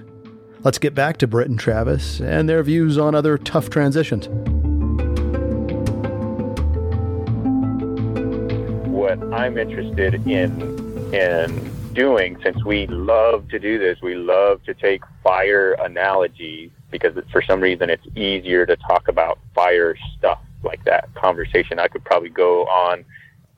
Let's 0.64 0.78
get 0.78 0.96
back 0.96 1.18
to 1.18 1.28
Brit 1.28 1.50
and 1.50 1.60
Travis 1.60 2.22
and 2.22 2.48
their 2.48 2.64
views 2.64 2.98
on 2.98 3.14
other 3.14 3.38
tough 3.38 3.70
transitions. 3.70 4.30
What 8.88 9.22
I'm 9.34 9.58
interested 9.58 10.26
in 10.26 11.14
in 11.14 11.94
doing, 11.94 12.38
since 12.42 12.64
we 12.64 12.88
love 12.88 13.50
to 13.50 13.60
do 13.60 13.78
this, 13.78 14.02
we 14.02 14.16
love 14.16 14.64
to 14.64 14.74
take 14.74 15.02
fire 15.26 15.74
analogies 15.74 16.72
because 16.92 17.18
for 17.32 17.42
some 17.42 17.62
reason 17.62 17.90
it's 17.90 18.06
easier 18.16 18.66
to 18.66 18.76
talk 18.78 19.08
about 19.08 19.40
fire 19.54 19.96
stuff 20.18 20.40
like 20.64 20.84
that 20.86 21.14
conversation. 21.16 21.80
I 21.80 21.88
could 21.88 22.04
probably 22.04 22.30
go 22.30 22.66
on 22.66 23.06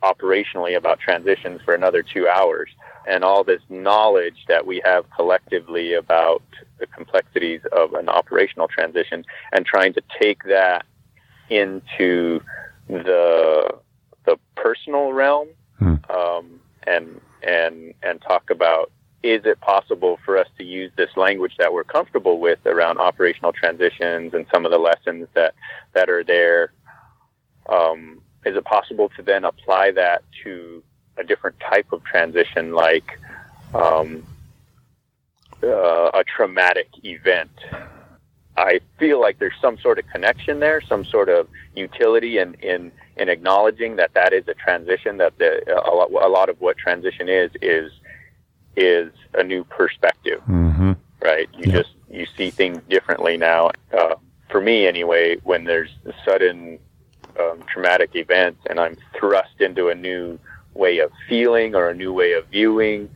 operationally 0.04 0.76
about 0.76 1.00
transitions 1.00 1.62
for 1.64 1.74
another 1.74 2.04
two 2.04 2.28
hours. 2.28 2.70
And 3.08 3.24
all 3.24 3.44
this 3.44 3.62
knowledge 3.70 4.46
that 4.48 4.66
we 4.66 4.82
have 4.86 5.10
collectively 5.10 5.94
about 5.94 6.44
the 6.80 6.86
complexities 6.88 7.62
of 7.72 7.94
an 7.94 8.10
operational 8.10 8.68
transition 8.68 9.26
and 9.52 9.66
trying 9.66 9.94
to 9.94 10.02
take 10.20 10.44
that 10.44 10.86
into 11.50 12.42
the 12.88 13.76
the 14.26 14.38
personal 14.56 15.14
realm 15.14 15.48
hmm. 15.80 15.96
um, 16.10 16.60
and 16.86 17.20
and 17.42 17.94
and 18.04 18.22
talk 18.22 18.50
about 18.52 18.92
is 19.24 19.46
it 19.46 19.60
possible 19.62 20.18
for 20.26 20.38
us 20.38 20.48
to 20.58 20.64
use 20.64 20.92
this 20.96 21.16
language 21.16 21.54
that 21.58 21.72
we're 21.72 21.84
comfortable 21.84 22.40
with 22.40 22.60
around 22.66 22.98
operational 22.98 23.54
transitions 23.54 24.34
and 24.34 24.46
some 24.52 24.66
of 24.66 24.72
the 24.72 24.80
lessons 24.80 25.28
that 25.34 25.54
that 25.94 26.10
are 26.10 26.24
there? 26.24 26.74
Um, 27.70 28.22
is 28.46 28.56
it 28.56 28.66
possible 28.66 29.10
to 29.16 29.22
then 29.22 29.44
apply 29.44 29.92
that 29.92 30.24
to 30.44 30.84
a 31.18 31.24
different 31.24 31.60
type 31.60 31.92
of 31.92 32.04
transition, 32.04 32.74
like 32.74 33.20
um, 33.76 34.24
uh, 35.62 36.10
a 36.14 36.24
traumatic 36.24 36.88
event? 37.04 37.52
I 38.58 38.80
feel 38.98 39.22
like 39.22 39.38
there's 39.40 39.54
some 39.62 39.78
sort 39.78 40.00
of 40.00 40.08
connection 40.08 40.60
there, 40.60 40.82
some 40.82 41.06
sort 41.06 41.30
of 41.30 41.48
utility 41.76 42.40
in 42.40 42.56
in, 42.56 42.92
in 43.18 43.30
acknowledging 43.30 43.98
that 43.98 44.14
that 44.16 44.34
is 44.34 44.48
a 44.48 44.56
transition. 44.56 45.18
That 45.18 45.38
the 45.38 45.64
a 45.86 45.94
lot, 45.94 46.12
a 46.12 46.28
lot 46.28 46.50
of 46.50 46.60
what 46.60 46.78
transition 46.78 47.30
is 47.30 47.52
is 47.62 47.92
is 48.76 49.12
a 49.34 49.44
new 49.44 49.64
perspective, 49.66 50.42
mm-hmm. 50.48 50.94
right? 51.22 51.50
You 51.54 51.72
just 51.72 51.92
you 52.10 52.26
see 52.38 52.50
things 52.50 52.80
differently 52.90 53.38
now. 53.38 53.72
Uh, 53.98 54.16
for 54.50 54.62
me, 54.62 54.86
anyway, 54.86 55.38
when 55.44 55.64
there's 55.64 55.92
a 56.06 56.14
sudden 56.26 56.80
um, 57.40 57.64
traumatic 57.72 58.12
events 58.16 58.62
and 58.70 58.80
I'm 58.80 58.98
thrust 59.18 59.62
into 59.62 59.90
a 59.90 59.96
new 59.96 60.40
way 60.74 61.00
of 61.00 61.12
feeling 61.28 61.76
or 61.76 61.90
a 61.90 61.96
new 61.96 62.14
way 62.14 62.34
of 62.34 62.48
viewing, 62.48 63.10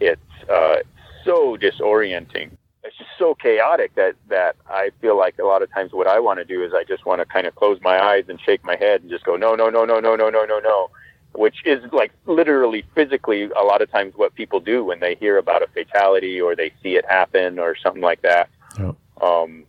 it's 0.00 0.20
uh, 0.48 0.76
so 1.24 1.56
disorienting. 1.56 2.50
It's 2.84 2.96
just 2.96 3.10
so 3.18 3.34
chaotic 3.34 3.94
that 3.96 4.14
that 4.28 4.54
I 4.68 4.90
feel 5.00 5.18
like 5.18 5.38
a 5.38 5.44
lot 5.44 5.62
of 5.62 5.72
times 5.72 5.92
what 5.92 6.06
I 6.06 6.20
want 6.20 6.38
to 6.38 6.44
do 6.44 6.62
is 6.62 6.72
I 6.72 6.84
just 6.84 7.04
want 7.04 7.20
to 7.20 7.26
kind 7.26 7.46
of 7.46 7.54
close 7.56 7.80
my 7.82 8.00
eyes 8.00 8.24
and 8.28 8.40
shake 8.40 8.64
my 8.64 8.76
head 8.76 9.02
and 9.02 9.10
just 9.10 9.24
go 9.24 9.36
no 9.36 9.56
no 9.56 9.68
no 9.68 9.84
no 9.84 9.98
no 9.98 10.14
no 10.14 10.30
no 10.30 10.44
no 10.44 10.60
no 10.60 10.90
which 11.38 11.56
is 11.64 11.82
like 11.92 12.12
literally 12.26 12.84
physically 12.94 13.44
a 13.44 13.62
lot 13.62 13.82
of 13.82 13.90
times 13.90 14.14
what 14.16 14.34
people 14.34 14.60
do 14.60 14.84
when 14.84 15.00
they 15.00 15.14
hear 15.16 15.38
about 15.38 15.62
a 15.62 15.66
fatality 15.68 16.40
or 16.40 16.56
they 16.56 16.72
see 16.82 16.96
it 16.96 17.04
happen 17.06 17.58
or 17.58 17.76
something 17.76 18.02
like 18.02 18.22
that. 18.22 18.48
Yeah. 18.78 18.92
Um, 19.20 19.64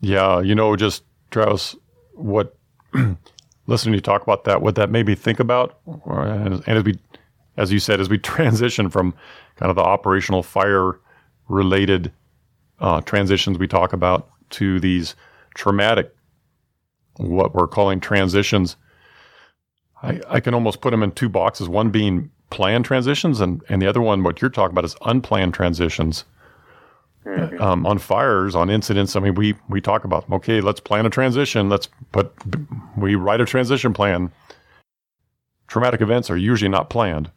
Yeah, 0.00 0.40
you 0.40 0.54
know, 0.54 0.76
just 0.76 1.04
Travis, 1.30 1.76
what 2.14 2.56
listening 3.66 3.92
to 3.92 3.96
you 3.96 4.00
talk 4.00 4.22
about 4.22 4.44
that, 4.44 4.62
what 4.62 4.74
that 4.74 4.90
made 4.90 5.06
me 5.06 5.14
think 5.14 5.40
about, 5.40 5.78
uh, 5.86 6.20
and, 6.20 6.54
and 6.66 6.78
as 6.78 6.84
we, 6.84 6.98
as 7.56 7.72
you 7.72 7.78
said, 7.78 8.00
as 8.00 8.08
we 8.08 8.18
transition 8.36 8.88
from 8.90 9.14
kind 9.56 9.70
of 9.70 9.76
the 9.76 9.82
operational 9.82 10.42
fire 10.42 10.98
related 11.48 12.12
uh, 12.80 13.00
transitions 13.02 13.58
we 13.58 13.66
talk 13.66 13.92
about 13.92 14.28
to 14.50 14.80
these 14.80 15.14
traumatic, 15.54 16.14
what 17.16 17.54
we're 17.54 17.66
calling 17.66 18.00
transitions, 18.00 18.76
I, 20.02 20.20
I 20.28 20.40
can 20.40 20.54
almost 20.54 20.80
put 20.80 20.90
them 20.90 21.02
in 21.02 21.12
two 21.12 21.28
boxes. 21.28 21.68
One 21.68 21.90
being 21.90 22.30
planned 22.50 22.84
transitions, 22.84 23.40
and, 23.40 23.62
and 23.68 23.82
the 23.82 23.86
other 23.86 24.00
one, 24.00 24.22
what 24.22 24.40
you're 24.40 24.50
talking 24.50 24.72
about, 24.72 24.84
is 24.84 24.96
unplanned 25.02 25.54
transitions 25.54 26.24
um, 27.60 27.86
on 27.86 27.98
fires, 27.98 28.54
on 28.54 28.70
incidents. 28.70 29.16
I 29.16 29.20
mean, 29.20 29.34
we 29.34 29.54
we 29.68 29.80
talk 29.80 30.04
about 30.04 30.30
okay, 30.30 30.60
let's 30.60 30.80
plan 30.80 31.04
a 31.06 31.10
transition. 31.10 31.68
Let's 31.68 31.88
put 32.12 32.32
we 32.96 33.14
write 33.16 33.40
a 33.40 33.44
transition 33.44 33.92
plan. 33.92 34.30
Traumatic 35.66 36.00
events 36.00 36.30
are 36.30 36.36
usually 36.36 36.70
not 36.70 36.88
planned. 36.88 37.30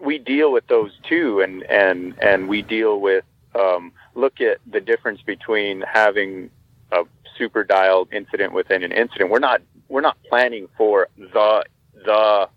we 0.00 0.18
deal 0.18 0.50
with 0.52 0.66
those 0.66 0.92
too, 1.08 1.40
and 1.40 1.62
and 1.64 2.14
and 2.20 2.48
we 2.48 2.62
deal 2.62 3.00
with 3.00 3.24
um, 3.54 3.92
look 4.14 4.40
at 4.40 4.58
the 4.70 4.80
difference 4.80 5.20
between 5.22 5.82
having 5.82 6.50
a 6.92 7.04
super 7.36 7.62
dialed 7.62 8.12
incident 8.12 8.52
within 8.52 8.82
an 8.82 8.92
incident. 8.92 9.30
We're 9.30 9.38
not 9.38 9.62
we're 9.88 10.00
not 10.00 10.16
planning 10.28 10.68
for 10.76 11.08
the 11.16 11.64
the 12.04 12.48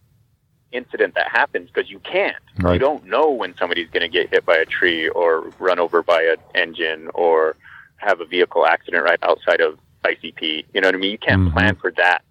incident 0.71 1.15
that 1.15 1.29
happens 1.31 1.69
because 1.71 1.89
you 1.89 1.99
can't. 1.99 2.35
You 2.73 2.79
don't 2.79 3.05
know 3.05 3.29
when 3.29 3.55
somebody's 3.57 3.89
going 3.89 4.01
to 4.01 4.09
get 4.09 4.29
hit 4.29 4.45
by 4.45 4.57
a 4.57 4.65
tree 4.65 5.07
or 5.09 5.49
run 5.59 5.79
over 5.79 6.01
by 6.01 6.23
an 6.23 6.37
engine 6.55 7.09
or 7.13 7.55
have 7.97 8.21
a 8.21 8.25
vehicle 8.25 8.65
accident 8.65 9.03
right 9.03 9.19
outside 9.21 9.61
of 9.61 9.79
ICP. 10.03 10.65
You 10.73 10.81
know 10.81 10.87
what 10.87 10.95
I 10.95 10.97
mean? 10.97 11.11
You 11.11 11.17
can't 11.17 11.49
Mhm. 11.49 11.53
plan 11.53 11.75
for 11.75 11.91
that 11.91 12.23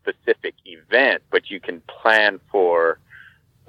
specific 0.00 0.54
event, 0.64 1.22
but 1.30 1.50
you 1.50 1.60
can 1.60 1.80
plan 1.82 2.40
for 2.50 2.98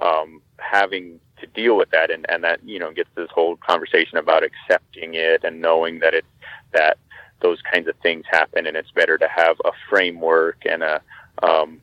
um, 0.00 0.42
having 0.58 1.18
to 1.40 1.46
deal 1.46 1.76
with 1.76 1.90
that, 1.90 2.10
and, 2.10 2.26
and 2.28 2.44
that 2.44 2.62
you 2.64 2.78
know 2.78 2.90
gets 2.92 3.08
this 3.14 3.30
whole 3.30 3.56
conversation 3.56 4.18
about 4.18 4.42
accepting 4.42 5.14
it 5.14 5.44
and 5.44 5.60
knowing 5.60 6.00
that 6.00 6.14
it's 6.14 6.26
that 6.72 6.98
those 7.40 7.60
kinds 7.62 7.88
of 7.88 7.94
things 8.02 8.24
happen, 8.30 8.66
and 8.66 8.76
it's 8.76 8.90
better 8.90 9.16
to 9.18 9.28
have 9.28 9.56
a 9.64 9.72
framework 9.88 10.58
and 10.66 10.82
a 10.82 11.00
um, 11.42 11.80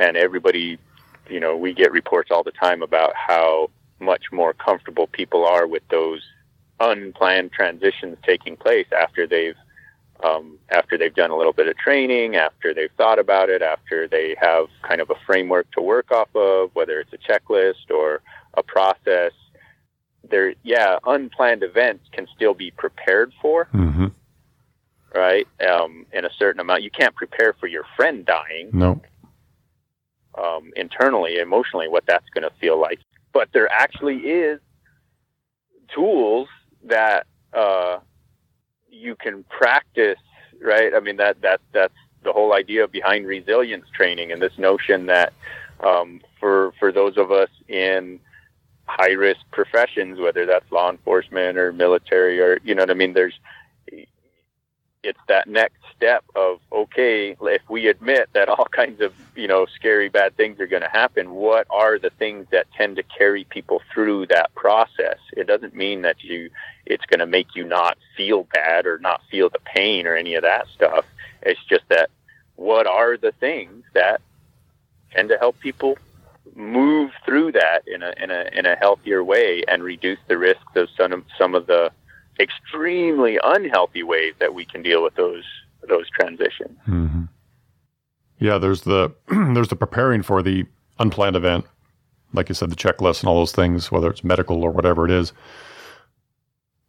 and 0.00 0.16
everybody, 0.16 0.78
you 1.28 1.38
know, 1.38 1.56
we 1.56 1.74
get 1.74 1.92
reports 1.92 2.30
all 2.32 2.42
the 2.42 2.50
time 2.52 2.82
about 2.82 3.12
how 3.14 3.70
much 4.00 4.24
more 4.32 4.54
comfortable 4.54 5.06
people 5.06 5.44
are 5.44 5.66
with 5.66 5.82
those 5.90 6.22
unplanned 6.80 7.52
transitions 7.52 8.16
taking 8.26 8.56
place 8.56 8.86
after 8.98 9.26
they've 9.26 9.56
um, 10.24 10.58
after 10.70 10.98
they've 10.98 11.14
done 11.14 11.30
a 11.30 11.36
little 11.36 11.52
bit 11.52 11.66
of 11.66 11.76
training, 11.78 12.36
after 12.36 12.74
they've 12.74 12.90
thought 12.98 13.18
about 13.18 13.48
it, 13.48 13.62
after 13.62 14.06
they 14.06 14.36
have 14.38 14.66
kind 14.86 15.00
of 15.00 15.08
a 15.08 15.14
framework 15.26 15.70
to 15.72 15.80
work 15.80 16.10
off 16.10 16.28
of, 16.34 16.70
whether 16.74 17.00
it's 17.00 17.12
a 17.14 17.18
checklist 17.18 17.90
or 17.90 18.20
a 18.54 18.62
process. 18.62 19.32
There, 20.28 20.54
yeah, 20.62 20.98
unplanned 21.06 21.62
events 21.62 22.04
can 22.12 22.26
still 22.36 22.52
be 22.52 22.70
prepared 22.70 23.32
for, 23.40 23.68
Mm-hmm. 23.72 24.08
right? 25.14 25.48
Um, 25.66 26.04
in 26.12 26.26
a 26.26 26.30
certain 26.38 26.60
amount, 26.60 26.82
you 26.82 26.90
can't 26.90 27.14
prepare 27.14 27.54
for 27.54 27.66
your 27.66 27.84
friend 27.96 28.26
dying 28.26 28.68
No. 28.74 29.00
Um, 30.36 30.72
internally, 30.76 31.38
emotionally, 31.38 31.88
what 31.88 32.04
that's 32.06 32.28
going 32.30 32.48
to 32.48 32.56
feel 32.60 32.80
like. 32.80 33.00
But 33.32 33.48
there 33.52 33.70
actually 33.70 34.18
is 34.18 34.60
tools 35.94 36.48
that 36.84 37.26
uh, 37.52 37.98
you 38.90 39.16
can 39.16 39.44
practice, 39.44 40.18
right? 40.60 40.92
I 40.94 41.00
mean, 41.00 41.16
that 41.16 41.40
that 41.42 41.60
that's 41.72 41.94
the 42.22 42.32
whole 42.32 42.52
idea 42.52 42.86
behind 42.86 43.26
resilience 43.26 43.86
training 43.94 44.30
and 44.32 44.42
this 44.42 44.56
notion 44.58 45.06
that 45.06 45.32
um, 45.80 46.20
for 46.38 46.72
for 46.78 46.92
those 46.92 47.16
of 47.16 47.30
us 47.30 47.48
in 47.68 48.20
high 48.86 49.12
risk 49.12 49.40
professions, 49.52 50.18
whether 50.18 50.46
that's 50.46 50.70
law 50.72 50.90
enforcement 50.90 51.56
or 51.56 51.72
military 51.72 52.40
or 52.40 52.58
you 52.64 52.74
know 52.74 52.82
what 52.82 52.90
I 52.90 52.94
mean, 52.94 53.12
there's 53.14 53.38
it's 55.02 55.18
that 55.28 55.48
next 55.48 55.78
step 55.96 56.24
of 56.34 56.60
okay 56.72 57.36
if 57.40 57.62
we 57.68 57.88
admit 57.88 58.28
that 58.32 58.48
all 58.48 58.64
kinds 58.70 59.00
of 59.00 59.12
you 59.34 59.48
know 59.48 59.66
scary 59.74 60.08
bad 60.08 60.36
things 60.36 60.60
are 60.60 60.66
going 60.66 60.82
to 60.82 60.88
happen 60.88 61.30
what 61.34 61.66
are 61.70 61.98
the 61.98 62.10
things 62.10 62.46
that 62.50 62.70
tend 62.72 62.96
to 62.96 63.02
carry 63.02 63.44
people 63.44 63.82
through 63.92 64.26
that 64.26 64.54
process? 64.54 65.18
It 65.36 65.46
doesn't 65.46 65.74
mean 65.74 66.02
that 66.02 66.22
you 66.22 66.50
it's 66.86 67.04
going 67.06 67.20
to 67.20 67.26
make 67.26 67.54
you 67.54 67.64
not 67.64 67.98
feel 68.16 68.46
bad 68.52 68.86
or 68.86 68.98
not 68.98 69.22
feel 69.30 69.48
the 69.48 69.58
pain 69.64 70.06
or 70.06 70.14
any 70.14 70.34
of 70.34 70.42
that 70.42 70.66
stuff. 70.68 71.04
It's 71.42 71.62
just 71.64 71.88
that 71.88 72.10
what 72.56 72.86
are 72.86 73.16
the 73.16 73.32
things 73.32 73.84
that 73.94 74.20
tend 75.12 75.28
to 75.30 75.38
help 75.38 75.58
people 75.60 75.96
move 76.54 77.10
through 77.24 77.52
that 77.52 77.82
in 77.86 78.02
a 78.02 78.12
in 78.16 78.30
a 78.30 78.50
in 78.52 78.66
a 78.66 78.76
healthier 78.76 79.24
way 79.24 79.62
and 79.66 79.82
reduce 79.82 80.18
the 80.28 80.36
risks 80.36 80.76
of 80.76 80.88
some 80.96 81.12
of 81.12 81.24
some 81.38 81.54
of 81.54 81.66
the 81.66 81.90
extremely 82.40 83.38
unhealthy 83.42 84.02
ways 84.02 84.34
that 84.40 84.54
we 84.54 84.64
can 84.64 84.82
deal 84.82 85.02
with 85.02 85.14
those 85.14 85.44
those 85.88 86.08
transitions. 86.10 86.78
Mm-hmm. 86.88 87.24
Yeah, 88.38 88.58
there's 88.58 88.82
the 88.82 89.12
there's 89.28 89.68
the 89.68 89.76
preparing 89.76 90.22
for 90.22 90.42
the 90.42 90.66
unplanned 90.98 91.36
event, 91.36 91.66
like 92.32 92.48
you 92.48 92.54
said, 92.54 92.70
the 92.70 92.76
checklist 92.76 93.20
and 93.20 93.28
all 93.28 93.36
those 93.36 93.52
things, 93.52 93.92
whether 93.92 94.10
it's 94.10 94.24
medical 94.24 94.62
or 94.62 94.70
whatever 94.70 95.04
it 95.04 95.10
is. 95.10 95.32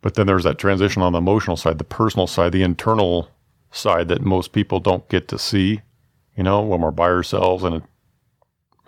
But 0.02 0.16
then 0.16 0.26
there's 0.26 0.44
that 0.46 0.58
transition 0.58 1.02
on 1.02 1.12
the 1.12 1.20
emotional 1.20 1.58
side, 1.58 1.78
the 1.78 1.84
personal 1.84 2.26
side, 2.26 2.52
the 2.52 2.64
internal 2.64 3.30
side 3.72 4.08
that 4.08 4.22
most 4.22 4.52
people 4.52 4.80
don't 4.80 5.08
get 5.10 5.28
to 5.28 5.38
see. 5.38 5.82
You 6.36 6.44
know, 6.44 6.62
when 6.62 6.82
we're 6.82 6.92
by 6.92 7.10
ourselves, 7.10 7.64
and 7.64 7.76
it, 7.76 7.84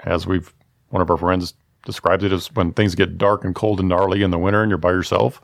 as 0.06 0.26
we've 0.26 0.54
one 0.90 1.02
of 1.02 1.10
our 1.10 1.18
friends 1.18 1.54
described 1.86 2.24
it 2.24 2.32
as 2.32 2.52
when 2.54 2.72
things 2.72 2.96
get 2.96 3.18
dark 3.18 3.44
and 3.44 3.54
cold 3.54 3.80
and 3.80 3.90
gnarly 3.90 4.24
in 4.24 4.32
the 4.32 4.38
winter, 4.38 4.62
and 4.62 4.70
you're 4.70 4.78
by 4.78 4.92
yourself. 4.92 5.42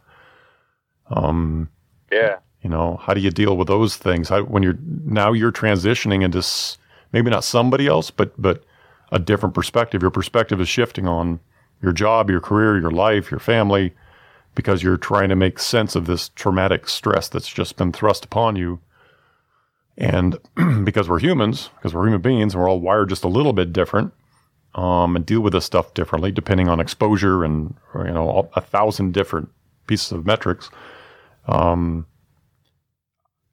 Um, 1.10 1.69
Yeah. 2.12 2.38
you 2.62 2.69
know 2.69 2.98
how 3.04 3.13
do 3.13 3.22
you 3.22 3.32
deal 3.32 3.58
with 3.58 3.67
those 3.67 3.95
things? 3.98 4.30
How, 4.30 4.43
when 4.43 4.63
you're 4.63 4.78
now 5.06 5.32
you're 5.34 5.52
transitioning 5.52 6.24
into 6.24 6.39
s- 6.39 6.78
maybe 7.13 7.30
not 7.30 7.43
somebody 7.43 7.88
else 7.88 8.12
but 8.12 8.34
but 8.41 8.63
a 9.12 9.19
different 9.19 9.56
perspective. 9.56 10.02
Your 10.02 10.12
perspective 10.12 10.62
is 10.62 10.69
shifting 10.69 11.08
on 11.08 11.39
your 11.82 11.93
job 11.93 12.30
your 12.30 12.41
career 12.41 12.78
your 12.80 12.91
life 12.91 13.32
your 13.32 13.39
family 13.39 13.93
because 14.56 14.84
you're 14.84 14.98
trying 14.98 15.30
to 15.30 15.36
make 15.36 15.58
sense 15.60 15.95
of 15.95 16.06
this 16.06 16.30
traumatic 16.30 16.89
stress 16.89 17.30
that's 17.30 17.48
just 17.48 17.78
been 17.78 17.91
thrust 17.93 18.26
upon 18.26 18.56
you. 18.56 18.80
And 19.98 20.38
because 20.86 21.10
we're 21.10 21.19
humans 21.19 21.69
because 21.76 21.93
we're 21.93 22.06
human 22.06 22.22
beings 22.22 22.54
and 22.54 22.62
we're 22.62 22.69
all 22.69 22.80
wired 22.80 23.10
just 23.10 23.24
a 23.24 23.28
little 23.30 23.54
bit 23.54 23.74
different 23.74 24.13
um, 24.76 25.15
and 25.15 25.26
deal 25.26 25.41
with 25.41 25.54
this 25.54 25.65
stuff 25.65 25.93
differently 25.93 26.32
depending 26.32 26.69
on 26.69 26.80
exposure 26.80 27.43
and 27.43 27.76
you 27.95 28.12
know 28.12 28.50
a 28.54 28.62
thousand 28.62 29.13
different 29.13 29.50
pieces 29.88 30.12
of 30.12 30.26
metrics 30.26 30.69
um, 31.49 32.05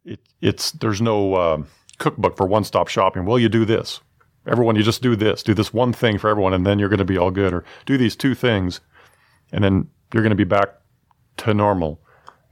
it, 0.05 0.21
it's 0.41 0.71
there's 0.73 1.01
no 1.01 1.35
uh, 1.35 1.63
cookbook 1.99 2.37
for 2.37 2.47
one-stop 2.47 2.89
shopping. 2.89 3.25
Well, 3.25 3.39
you 3.39 3.49
do 3.49 3.65
this. 3.65 4.01
Everyone, 4.47 4.77
you 4.77 4.83
just 4.83 5.03
do 5.03 5.17
this. 5.17 5.43
Do 5.43 5.55
this 5.55 5.73
one 5.73 5.93
thing 5.93 6.19
for 6.19 6.29
everyone, 6.29 6.55
and 6.55 6.65
then 6.65 6.79
you're 6.79 6.91
going 6.91 6.99
to 6.99 7.05
be 7.05 7.19
all 7.19 7.31
good. 7.31 7.53
Or 7.53 7.65
do 7.87 7.99
these 7.99 8.15
two 8.15 8.35
things, 8.35 8.81
and 9.51 9.65
then 9.65 9.89
you're 10.13 10.23
going 10.23 10.31
to 10.31 10.37
be 10.37 10.45
back 10.45 10.69
to 11.39 11.55
normal. 11.55 12.01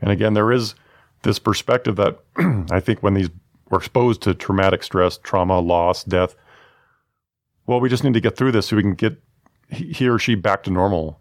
And 0.00 0.10
again, 0.10 0.34
there 0.34 0.50
is 0.50 0.74
this 1.22 1.38
perspective 1.38 1.96
that 1.96 2.18
I 2.70 2.80
think 2.80 3.02
when 3.02 3.14
these 3.14 3.30
we're 3.70 3.78
exposed 3.78 4.22
to 4.22 4.34
traumatic 4.34 4.82
stress, 4.82 5.18
trauma, 5.18 5.58
loss, 5.60 6.04
death. 6.04 6.34
Well, 7.66 7.80
we 7.80 7.88
just 7.88 8.04
need 8.04 8.14
to 8.14 8.20
get 8.20 8.36
through 8.36 8.52
this 8.52 8.66
so 8.66 8.76
we 8.76 8.82
can 8.82 8.94
get 8.94 9.22
he 9.70 10.08
or 10.08 10.18
she 10.18 10.34
back 10.34 10.62
to 10.64 10.70
normal. 10.70 11.20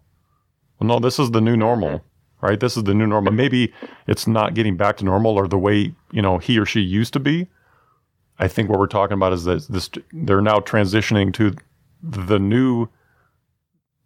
Well, 0.78 0.88
no, 0.88 0.98
this 0.98 1.18
is 1.18 1.30
the 1.30 1.40
new 1.40 1.56
normal 1.56 2.04
right? 2.44 2.60
This 2.60 2.76
is 2.76 2.84
the 2.84 2.94
new 2.94 3.06
normal. 3.06 3.32
Maybe 3.32 3.72
it's 4.06 4.26
not 4.26 4.54
getting 4.54 4.76
back 4.76 4.98
to 4.98 5.04
normal 5.04 5.32
or 5.32 5.48
the 5.48 5.58
way 5.58 5.94
you 6.12 6.22
know 6.22 6.38
he 6.38 6.58
or 6.58 6.66
she 6.66 6.80
used 6.80 7.12
to 7.14 7.20
be. 7.20 7.48
I 8.38 8.48
think 8.48 8.68
what 8.68 8.78
we're 8.78 8.86
talking 8.86 9.14
about 9.14 9.32
is 9.32 9.44
that 9.44 9.66
this 9.68 9.90
they're 10.12 10.42
now 10.42 10.60
transitioning 10.60 11.32
to 11.34 11.54
the 12.02 12.38
new, 12.38 12.88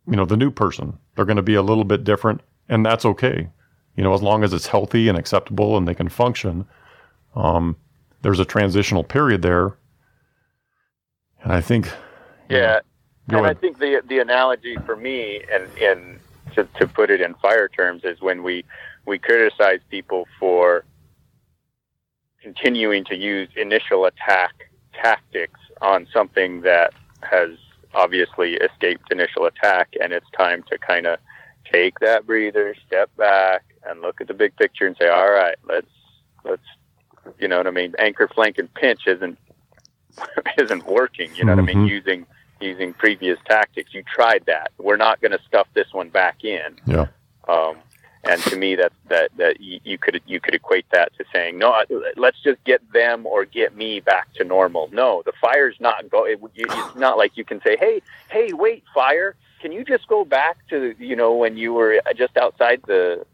you 0.06 0.16
know, 0.16 0.24
the 0.24 0.36
new 0.36 0.50
person. 0.50 0.98
They're 1.16 1.24
going 1.24 1.36
to 1.36 1.42
be 1.42 1.54
a 1.54 1.62
little 1.62 1.84
bit 1.84 2.04
different, 2.04 2.40
and 2.68 2.86
that's 2.86 3.04
okay. 3.04 3.50
You 3.96 4.04
know, 4.04 4.14
as 4.14 4.22
long 4.22 4.44
as 4.44 4.52
it's 4.52 4.68
healthy 4.68 5.08
and 5.08 5.18
acceptable 5.18 5.76
and 5.76 5.88
they 5.88 5.94
can 5.94 6.08
function. 6.08 6.64
Um, 7.34 7.76
there's 8.22 8.38
a 8.38 8.44
transitional 8.44 9.02
period 9.02 9.42
there, 9.42 9.76
and 11.42 11.52
I 11.52 11.60
think. 11.60 11.90
Yeah. 12.48 12.80
Go 13.28 13.38
and 13.38 13.46
I 13.46 13.54
think 13.54 13.78
the 13.78 14.00
the 14.06 14.20
analogy 14.20 14.76
for 14.86 14.96
me 14.96 15.42
and 15.52 15.68
and 15.78 16.20
to, 16.58 16.68
to 16.78 16.86
put 16.86 17.10
it 17.10 17.20
in 17.20 17.34
fire 17.34 17.68
terms 17.68 18.02
is 18.04 18.20
when 18.20 18.42
we 18.42 18.64
we 19.06 19.18
criticize 19.18 19.80
people 19.90 20.26
for 20.38 20.84
continuing 22.42 23.04
to 23.04 23.16
use 23.16 23.48
initial 23.56 24.04
attack 24.04 24.70
tactics 24.92 25.60
on 25.80 26.06
something 26.12 26.60
that 26.62 26.92
has 27.22 27.50
obviously 27.94 28.54
escaped 28.54 29.10
initial 29.10 29.46
attack, 29.46 29.94
and 30.00 30.12
it's 30.12 30.26
time 30.36 30.62
to 30.64 30.76
kind 30.78 31.06
of 31.06 31.18
take 31.70 31.98
that 32.00 32.26
breather, 32.26 32.74
step 32.86 33.14
back, 33.16 33.64
and 33.86 34.00
look 34.00 34.20
at 34.20 34.28
the 34.28 34.34
big 34.34 34.54
picture 34.56 34.86
and 34.86 34.96
say, 35.00 35.08
all 35.08 35.30
right, 35.30 35.56
let's 35.66 35.90
let's 36.44 36.62
you 37.38 37.48
know 37.48 37.58
what 37.58 37.66
I 37.66 37.70
mean. 37.70 37.94
Anchor, 37.98 38.28
flank, 38.28 38.58
and 38.58 38.72
pinch 38.74 39.06
isn't 39.06 39.38
isn't 40.58 40.86
working. 40.86 41.34
You 41.34 41.44
know 41.44 41.52
mm-hmm. 41.52 41.60
what 41.60 41.70
I 41.70 41.74
mean. 41.74 41.84
Mm-hmm. 41.84 41.94
Using 41.94 42.26
using 42.60 42.92
previous 42.92 43.38
tactics, 43.46 43.94
you 43.94 44.02
tried 44.02 44.44
that. 44.46 44.72
We're 44.78 44.96
not 44.96 45.20
going 45.20 45.32
to 45.32 45.40
stuff 45.46 45.66
this 45.74 45.92
one 45.92 46.08
back 46.08 46.44
in. 46.44 46.76
Yeah. 46.86 47.06
Um, 47.46 47.76
and 48.24 48.42
to 48.42 48.56
me, 48.56 48.74
that 48.74 48.92
that 49.08 49.30
that 49.36 49.60
you, 49.60 49.96
could 49.96 50.20
you 50.26 50.40
could 50.40 50.54
equate 50.54 50.86
that 50.92 51.16
to 51.16 51.24
saying, 51.32 51.56
no, 51.56 51.82
let's 52.16 52.40
just 52.42 52.62
get 52.64 52.92
them 52.92 53.26
or 53.26 53.44
get 53.44 53.76
me 53.76 54.00
back 54.00 54.32
to 54.34 54.44
normal. 54.44 54.88
No, 54.92 55.22
the 55.24 55.32
fire's 55.40 55.76
not 55.80 56.10
go. 56.10 56.24
It, 56.24 56.40
it's 56.54 56.96
not 56.96 57.16
like 57.16 57.36
you 57.36 57.44
can 57.44 57.60
say, 57.62 57.76
hey, 57.78 58.02
hey, 58.28 58.52
wait, 58.52 58.82
fire, 58.92 59.36
can 59.60 59.72
you 59.72 59.84
just 59.84 60.08
go 60.08 60.24
back 60.24 60.56
to 60.68 60.94
you 60.98 61.16
know 61.16 61.34
when 61.34 61.56
you 61.56 61.72
were 61.72 62.00
just 62.16 62.36
outside 62.36 62.82
the 62.86 63.24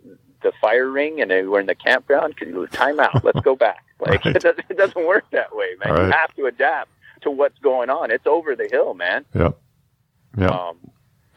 the 0.42 0.52
fire 0.60 0.90
ring 0.90 1.20
and 1.20 1.30
we're 1.50 1.60
in 1.60 1.66
the 1.66 1.74
campground? 1.74 2.36
Can 2.36 2.50
you 2.50 2.66
time 2.68 3.00
out? 3.00 3.24
Let's 3.24 3.40
go 3.40 3.56
back. 3.56 3.84
Like 4.00 4.24
right. 4.24 4.36
it, 4.36 4.42
doesn't, 4.42 4.64
it 4.68 4.76
doesn't 4.76 5.06
work 5.06 5.24
that 5.30 5.54
way, 5.56 5.70
man. 5.84 5.94
Right. 5.94 6.06
You 6.06 6.12
have 6.12 6.34
to 6.36 6.46
adapt 6.46 6.90
to 7.24 7.30
what's 7.30 7.58
going 7.58 7.90
on. 7.90 8.10
It's 8.10 8.26
over 8.26 8.54
the 8.56 8.68
hill, 8.70 8.94
man. 8.94 9.24
Yeah. 9.34 9.50
Yeah. 10.36 10.46
Um, 10.46 10.76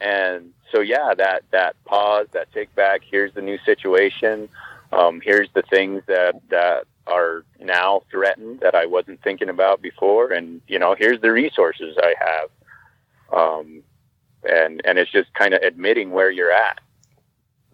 and 0.00 0.52
so 0.72 0.80
yeah, 0.80 1.14
that 1.16 1.42
that 1.50 1.76
pause, 1.84 2.28
that 2.32 2.52
take 2.52 2.74
back. 2.74 3.02
Here's 3.08 3.32
the 3.34 3.42
new 3.42 3.58
situation. 3.64 4.48
Um, 4.92 5.20
here's 5.22 5.48
the 5.54 5.62
things 5.62 6.02
that 6.06 6.40
that 6.50 6.84
are 7.06 7.44
now 7.58 8.02
threatened 8.10 8.60
that 8.60 8.74
I 8.74 8.86
wasn't 8.86 9.22
thinking 9.22 9.48
about 9.48 9.82
before, 9.82 10.32
and 10.32 10.60
you 10.68 10.78
know, 10.78 10.94
here's 10.96 11.20
the 11.20 11.32
resources 11.32 11.96
I 12.00 12.14
have. 12.20 12.50
Um, 13.32 13.82
and 14.48 14.80
and 14.84 14.98
it's 14.98 15.10
just 15.10 15.32
kind 15.34 15.54
of 15.54 15.62
admitting 15.62 16.10
where 16.10 16.30
you're 16.30 16.52
at. 16.52 16.80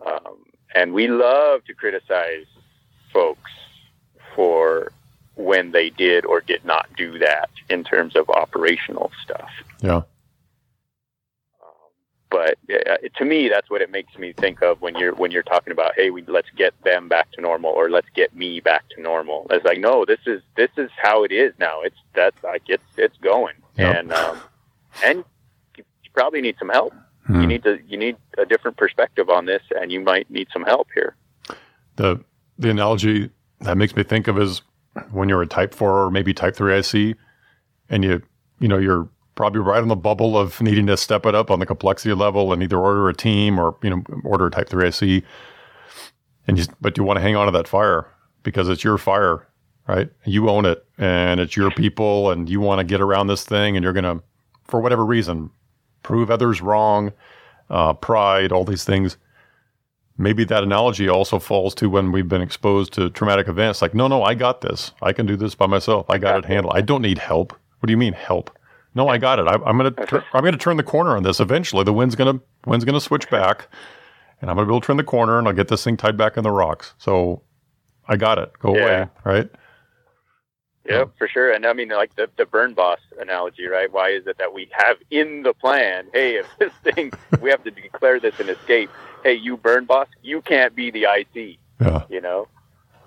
Um, 0.04 0.44
and 0.74 0.92
we 0.92 1.08
love 1.08 1.64
to 1.66 1.74
criticize 1.74 2.46
folks 3.12 3.50
for 4.34 4.90
when 5.36 5.72
they 5.72 5.90
did 5.90 6.24
or 6.24 6.40
did 6.40 6.64
not 6.64 6.88
do 6.96 7.18
that 7.18 7.50
in 7.68 7.84
terms 7.84 8.16
of 8.16 8.28
operational 8.30 9.10
stuff. 9.22 9.50
Yeah. 9.80 9.96
Um, 9.96 10.04
but 12.30 12.56
uh, 12.70 12.96
to 13.16 13.24
me, 13.24 13.48
that's 13.48 13.68
what 13.70 13.82
it 13.82 13.90
makes 13.90 14.16
me 14.16 14.32
think 14.32 14.62
of 14.62 14.80
when 14.80 14.94
you're 14.96 15.14
when 15.14 15.30
you're 15.30 15.42
talking 15.42 15.72
about, 15.72 15.92
hey, 15.96 16.10
we 16.10 16.22
let's 16.26 16.50
get 16.56 16.72
them 16.84 17.08
back 17.08 17.30
to 17.32 17.40
normal, 17.40 17.70
or 17.70 17.90
let's 17.90 18.08
get 18.14 18.34
me 18.34 18.60
back 18.60 18.88
to 18.90 19.00
normal. 19.02 19.46
It's 19.50 19.64
like, 19.64 19.78
no, 19.78 20.04
this 20.04 20.20
is 20.26 20.42
this 20.56 20.70
is 20.76 20.90
how 20.96 21.24
it 21.24 21.32
is 21.32 21.52
now. 21.58 21.82
It's 21.82 21.98
that's 22.14 22.42
like 22.42 22.62
it's 22.68 22.84
it's 22.96 23.16
going, 23.18 23.56
and 23.76 24.12
um, 24.12 24.40
and 25.04 25.24
you 25.76 25.84
probably 26.12 26.40
need 26.40 26.56
some 26.58 26.68
help. 26.68 26.94
Hmm. 27.26 27.40
You 27.40 27.46
need 27.46 27.62
to 27.64 27.80
you 27.88 27.96
need 27.96 28.16
a 28.38 28.46
different 28.46 28.76
perspective 28.76 29.30
on 29.30 29.46
this, 29.46 29.62
and 29.80 29.90
you 29.90 30.00
might 30.00 30.30
need 30.30 30.48
some 30.52 30.62
help 30.62 30.88
here. 30.94 31.16
The 31.96 32.22
the 32.58 32.70
analogy 32.70 33.30
that 33.60 33.76
makes 33.76 33.96
me 33.96 34.02
think 34.02 34.28
of 34.28 34.38
is 34.38 34.62
when 35.10 35.28
you're 35.28 35.42
a 35.42 35.46
Type 35.46 35.74
Four 35.74 36.04
or 36.04 36.10
maybe 36.10 36.34
Type 36.34 36.56
Three 36.56 36.76
IC, 36.76 37.16
and 37.88 38.04
you 38.04 38.22
you 38.60 38.68
know 38.68 38.78
you're 38.78 39.08
probably 39.34 39.60
right 39.60 39.82
on 39.82 39.88
the 39.88 39.96
bubble 39.96 40.38
of 40.38 40.60
needing 40.60 40.86
to 40.86 40.96
step 40.96 41.26
it 41.26 41.34
up 41.34 41.50
on 41.50 41.58
the 41.58 41.66
complexity 41.66 42.14
level 42.14 42.52
and 42.52 42.62
either 42.62 42.78
order 42.78 43.08
a 43.08 43.14
team 43.14 43.58
or 43.58 43.76
you 43.82 43.90
know 43.90 44.02
order 44.24 44.46
a 44.46 44.50
Type 44.50 44.68
Three 44.68 44.88
IC, 44.88 45.24
and 46.46 46.58
you 46.58 46.64
but 46.80 46.96
you 46.96 47.04
want 47.04 47.18
to 47.18 47.22
hang 47.22 47.36
on 47.36 47.46
to 47.46 47.52
that 47.52 47.68
fire 47.68 48.06
because 48.42 48.68
it's 48.68 48.84
your 48.84 48.98
fire, 48.98 49.46
right? 49.88 50.10
You 50.24 50.48
own 50.48 50.64
it, 50.66 50.84
and 50.98 51.40
it's 51.40 51.56
your 51.56 51.70
people, 51.70 52.30
and 52.30 52.48
you 52.48 52.60
want 52.60 52.78
to 52.80 52.84
get 52.84 53.00
around 53.00 53.26
this 53.26 53.44
thing, 53.44 53.76
and 53.76 53.84
you're 53.84 53.92
gonna 53.92 54.20
for 54.64 54.80
whatever 54.80 55.04
reason 55.04 55.50
prove 56.02 56.30
others 56.30 56.60
wrong, 56.60 57.12
uh, 57.70 57.94
pride, 57.94 58.52
all 58.52 58.64
these 58.64 58.84
things. 58.84 59.16
Maybe 60.16 60.44
that 60.44 60.62
analogy 60.62 61.08
also 61.08 61.38
falls 61.40 61.74
to 61.76 61.90
when 61.90 62.12
we've 62.12 62.28
been 62.28 62.42
exposed 62.42 62.92
to 62.94 63.10
traumatic 63.10 63.48
events. 63.48 63.82
Like, 63.82 63.94
no, 63.94 64.06
no, 64.06 64.22
I 64.22 64.34
got 64.34 64.60
this. 64.60 64.92
I 65.02 65.12
can 65.12 65.26
do 65.26 65.36
this 65.36 65.56
by 65.56 65.66
myself. 65.66 66.08
I 66.08 66.18
got 66.18 66.38
it 66.38 66.44
handled. 66.44 66.74
I 66.76 66.82
don't 66.82 67.02
need 67.02 67.18
help. 67.18 67.52
What 67.80 67.88
do 67.88 67.90
you 67.92 67.96
mean 67.96 68.12
help? 68.12 68.56
No, 68.94 69.08
I 69.08 69.18
got 69.18 69.40
it. 69.40 69.48
I, 69.48 69.54
am 69.54 69.76
gonna 69.76 69.90
tur- 69.90 70.24
I'm 70.32 70.44
gonna 70.44 70.56
turn 70.56 70.76
the 70.76 70.84
corner 70.84 71.16
on 71.16 71.24
this. 71.24 71.40
Eventually, 71.40 71.82
the 71.82 71.92
wind's 71.92 72.14
gonna 72.14 72.40
wind's 72.64 72.84
gonna 72.84 73.00
switch 73.00 73.28
back, 73.28 73.66
and 74.40 74.48
I'm 74.48 74.56
gonna 74.56 74.66
be 74.66 74.72
able 74.72 74.80
to 74.82 74.86
turn 74.86 74.96
the 74.98 75.04
corner, 75.04 75.38
and 75.38 75.48
I'll 75.48 75.54
get 75.54 75.66
this 75.66 75.82
thing 75.82 75.96
tied 75.96 76.16
back 76.16 76.36
in 76.36 76.44
the 76.44 76.52
rocks. 76.52 76.94
So, 76.98 77.42
I 78.06 78.16
got 78.16 78.38
it. 78.38 78.52
Go 78.60 78.76
yeah. 78.76 78.82
away, 78.82 79.08
right? 79.24 79.50
Yeah, 80.86 81.04
for 81.16 81.28
sure. 81.28 81.52
And 81.52 81.64
I 81.64 81.72
mean, 81.72 81.88
like 81.88 82.14
the, 82.14 82.28
the 82.36 82.44
burn 82.44 82.74
boss 82.74 82.98
analogy, 83.18 83.66
right? 83.66 83.90
Why 83.90 84.10
is 84.10 84.26
it 84.26 84.36
that 84.38 84.52
we 84.52 84.68
have 84.72 84.98
in 85.10 85.42
the 85.42 85.54
plan, 85.54 86.06
hey, 86.12 86.36
if 86.36 86.46
this 86.58 86.72
thing, 86.82 87.12
we 87.40 87.50
have 87.50 87.64
to 87.64 87.70
declare 87.70 88.20
this 88.20 88.38
an 88.38 88.50
escape. 88.50 88.90
Hey, 89.22 89.34
you 89.34 89.56
burn 89.56 89.86
boss, 89.86 90.08
you 90.22 90.42
can't 90.42 90.74
be 90.74 90.90
the 90.90 91.04
IC. 91.04 91.58
Yeah. 91.80 92.04
You 92.08 92.20
know? 92.20 92.48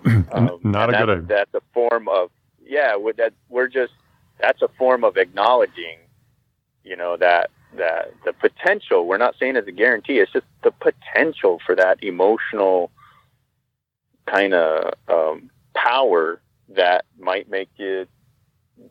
Um, 0.31 0.59
Not 0.63 0.89
a 0.89 0.97
good 0.97 1.09
idea. 1.09 1.25
That's 1.27 1.53
a 1.53 1.61
form 1.73 2.07
of, 2.07 2.29
yeah, 2.65 2.95
that 3.17 3.33
we're 3.49 3.67
just, 3.67 3.93
that's 4.39 4.61
a 4.61 4.67
form 4.77 5.03
of 5.03 5.17
acknowledging, 5.17 5.97
you 6.83 6.95
know, 6.95 7.17
that, 7.17 7.49
that 7.77 8.13
the 8.23 8.33
potential, 8.33 9.05
we're 9.07 9.17
not 9.17 9.35
saying 9.39 9.55
it's 9.55 9.67
a 9.67 9.71
guarantee, 9.71 10.19
it's 10.19 10.31
just 10.31 10.45
the 10.63 10.71
potential 10.71 11.59
for 11.65 11.75
that 11.75 12.03
emotional 12.03 12.91
kind 14.25 14.53
of 14.53 14.93
um, 15.07 15.49
power 15.75 16.39
that 16.69 17.05
might 17.19 17.49
make 17.49 17.69
you 17.77 18.07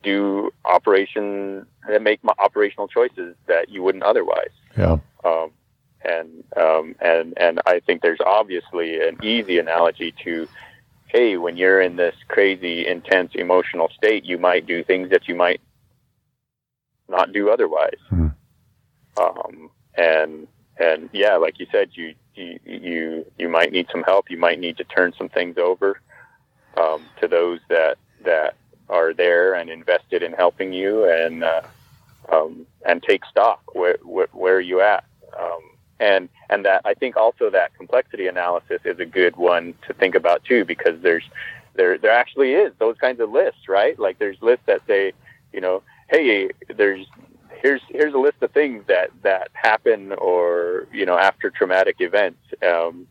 do 0.02 0.50
operation 0.64 1.66
that 1.88 2.02
make 2.02 2.20
operational 2.38 2.88
choices 2.88 3.36
that 3.46 3.68
you 3.68 3.82
wouldn't 3.82 4.04
otherwise. 4.04 4.50
Yeah. 4.76 4.98
Um, 5.24 5.50
and 6.04 6.44
um, 6.56 6.94
and 7.00 7.34
and 7.36 7.60
I 7.66 7.80
think 7.80 8.02
there's 8.02 8.20
obviously 8.24 9.00
an 9.00 9.18
easy 9.22 9.58
analogy 9.58 10.14
to, 10.24 10.48
hey, 11.06 11.36
when 11.36 11.56
you're 11.56 11.80
in 11.80 11.96
this 11.96 12.14
crazy, 12.28 12.86
intense 12.86 13.32
emotional 13.34 13.90
state, 13.96 14.24
you 14.24 14.38
might 14.38 14.66
do 14.66 14.84
things 14.84 15.10
that 15.10 15.28
you 15.28 15.34
might 15.34 15.60
not 17.08 17.32
do 17.32 17.50
otherwise. 17.50 17.98
Hmm. 18.08 18.28
Um, 19.18 19.70
and 19.96 20.46
and 20.78 21.08
yeah, 21.12 21.36
like 21.36 21.58
you 21.58 21.66
said, 21.72 21.90
you 21.94 22.14
you 22.34 22.60
you 22.64 23.26
you 23.38 23.48
might 23.48 23.72
need 23.72 23.86
some 23.90 24.02
help. 24.02 24.30
You 24.30 24.38
might 24.38 24.60
need 24.60 24.76
to 24.76 24.84
turn 24.84 25.12
some 25.16 25.28
things 25.28 25.56
over 25.58 26.00
um, 26.76 27.02
to 27.20 27.28
those 27.28 27.60
that 27.68 27.98
that 28.24 28.56
are 28.88 29.12
there 29.12 29.54
and 29.54 29.70
invested 29.70 30.22
in 30.22 30.32
helping 30.32 30.72
you 30.72 31.04
and 31.10 31.42
uh, 31.44 31.62
um, 32.32 32.66
and 32.84 33.02
take 33.02 33.24
stock 33.24 33.60
where, 33.74 33.98
where, 34.02 34.28
where 34.32 34.56
are 34.56 34.60
you 34.60 34.80
at? 34.80 35.04
Um, 35.38 35.60
and 35.98 36.28
and 36.50 36.64
that 36.64 36.82
I 36.84 36.94
think 36.94 37.16
also 37.16 37.50
that 37.50 37.74
complexity 37.74 38.26
analysis 38.26 38.80
is 38.84 38.98
a 38.98 39.06
good 39.06 39.36
one 39.36 39.74
to 39.86 39.94
think 39.94 40.14
about 40.14 40.44
too 40.44 40.64
because 40.64 41.00
there's 41.00 41.24
there 41.74 41.98
there 41.98 42.12
actually 42.12 42.52
is 42.52 42.72
those 42.78 42.96
kinds 42.98 43.20
of 43.20 43.30
lists 43.30 43.68
right? 43.68 43.98
Like 43.98 44.18
there's 44.18 44.40
lists 44.40 44.66
that 44.66 44.82
say 44.86 45.12
you 45.52 45.60
know 45.60 45.82
hey 46.08 46.50
there's 46.68 47.06
here's 47.62 47.80
here's 47.88 48.14
a 48.14 48.18
list 48.18 48.36
of 48.42 48.50
things 48.52 48.84
that 48.88 49.10
that 49.22 49.48
happen 49.54 50.12
or 50.12 50.86
you 50.92 51.06
know 51.06 51.18
after 51.18 51.50
traumatic 51.50 51.96
events 52.00 52.40
um, 52.62 53.06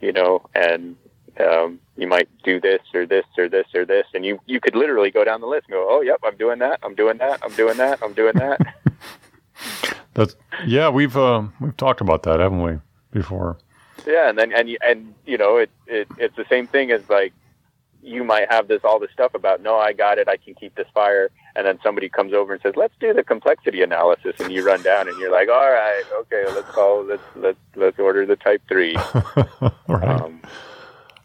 you 0.00 0.12
know 0.12 0.44
and 0.54 0.96
um, 1.40 1.80
you 1.96 2.06
might 2.06 2.28
do 2.42 2.60
this 2.60 2.80
or 2.94 3.06
this 3.06 3.24
or 3.36 3.48
this 3.48 3.66
or 3.74 3.84
this, 3.84 4.06
and 4.14 4.24
you 4.24 4.40
you 4.46 4.60
could 4.60 4.74
literally 4.74 5.10
go 5.10 5.24
down 5.24 5.40
the 5.40 5.46
list 5.46 5.66
and 5.68 5.74
go, 5.74 5.86
oh, 5.88 6.00
yep, 6.00 6.20
I'm 6.24 6.36
doing 6.36 6.58
that, 6.60 6.80
I'm 6.82 6.94
doing 6.94 7.18
that, 7.18 7.40
I'm 7.42 7.54
doing 7.54 7.76
that, 7.76 8.02
I'm 8.02 8.12
doing 8.12 8.34
that. 8.34 8.60
That's 10.14 10.36
yeah, 10.66 10.88
we've 10.88 11.16
uh, 11.16 11.44
we've 11.60 11.76
talked 11.76 12.00
about 12.00 12.22
that, 12.24 12.40
haven't 12.40 12.62
we, 12.62 12.78
before? 13.10 13.58
Yeah, 14.06 14.28
and 14.28 14.38
then 14.38 14.52
and 14.52 14.76
and 14.84 15.14
you 15.26 15.36
know 15.36 15.56
it, 15.58 15.70
it 15.86 16.08
it's 16.18 16.36
the 16.36 16.46
same 16.48 16.66
thing 16.66 16.90
as 16.90 17.08
like 17.10 17.32
you 18.02 18.22
might 18.22 18.50
have 18.50 18.68
this 18.68 18.80
all 18.84 18.98
this 18.98 19.10
stuff 19.12 19.34
about 19.34 19.60
no, 19.60 19.76
I 19.76 19.92
got 19.92 20.18
it, 20.18 20.28
I 20.28 20.36
can 20.36 20.54
keep 20.54 20.74
this 20.76 20.86
fire, 20.94 21.30
and 21.54 21.66
then 21.66 21.78
somebody 21.82 22.08
comes 22.08 22.32
over 22.32 22.52
and 22.52 22.62
says, 22.62 22.74
let's 22.76 22.94
do 23.00 23.12
the 23.12 23.24
complexity 23.24 23.82
analysis, 23.82 24.36
and 24.38 24.52
you 24.52 24.64
run 24.64 24.82
down 24.82 25.08
and 25.08 25.18
you're 25.18 25.32
like, 25.32 25.48
all 25.48 25.70
right, 25.70 26.04
okay, 26.20 26.44
let's 26.54 26.70
call 26.70 27.04
let's 27.04 27.22
let's 27.34 27.58
let's 27.74 27.98
order 27.98 28.24
the 28.24 28.36
type 28.36 28.62
three. 28.68 28.96
right. 29.88 30.20
Um, 30.20 30.40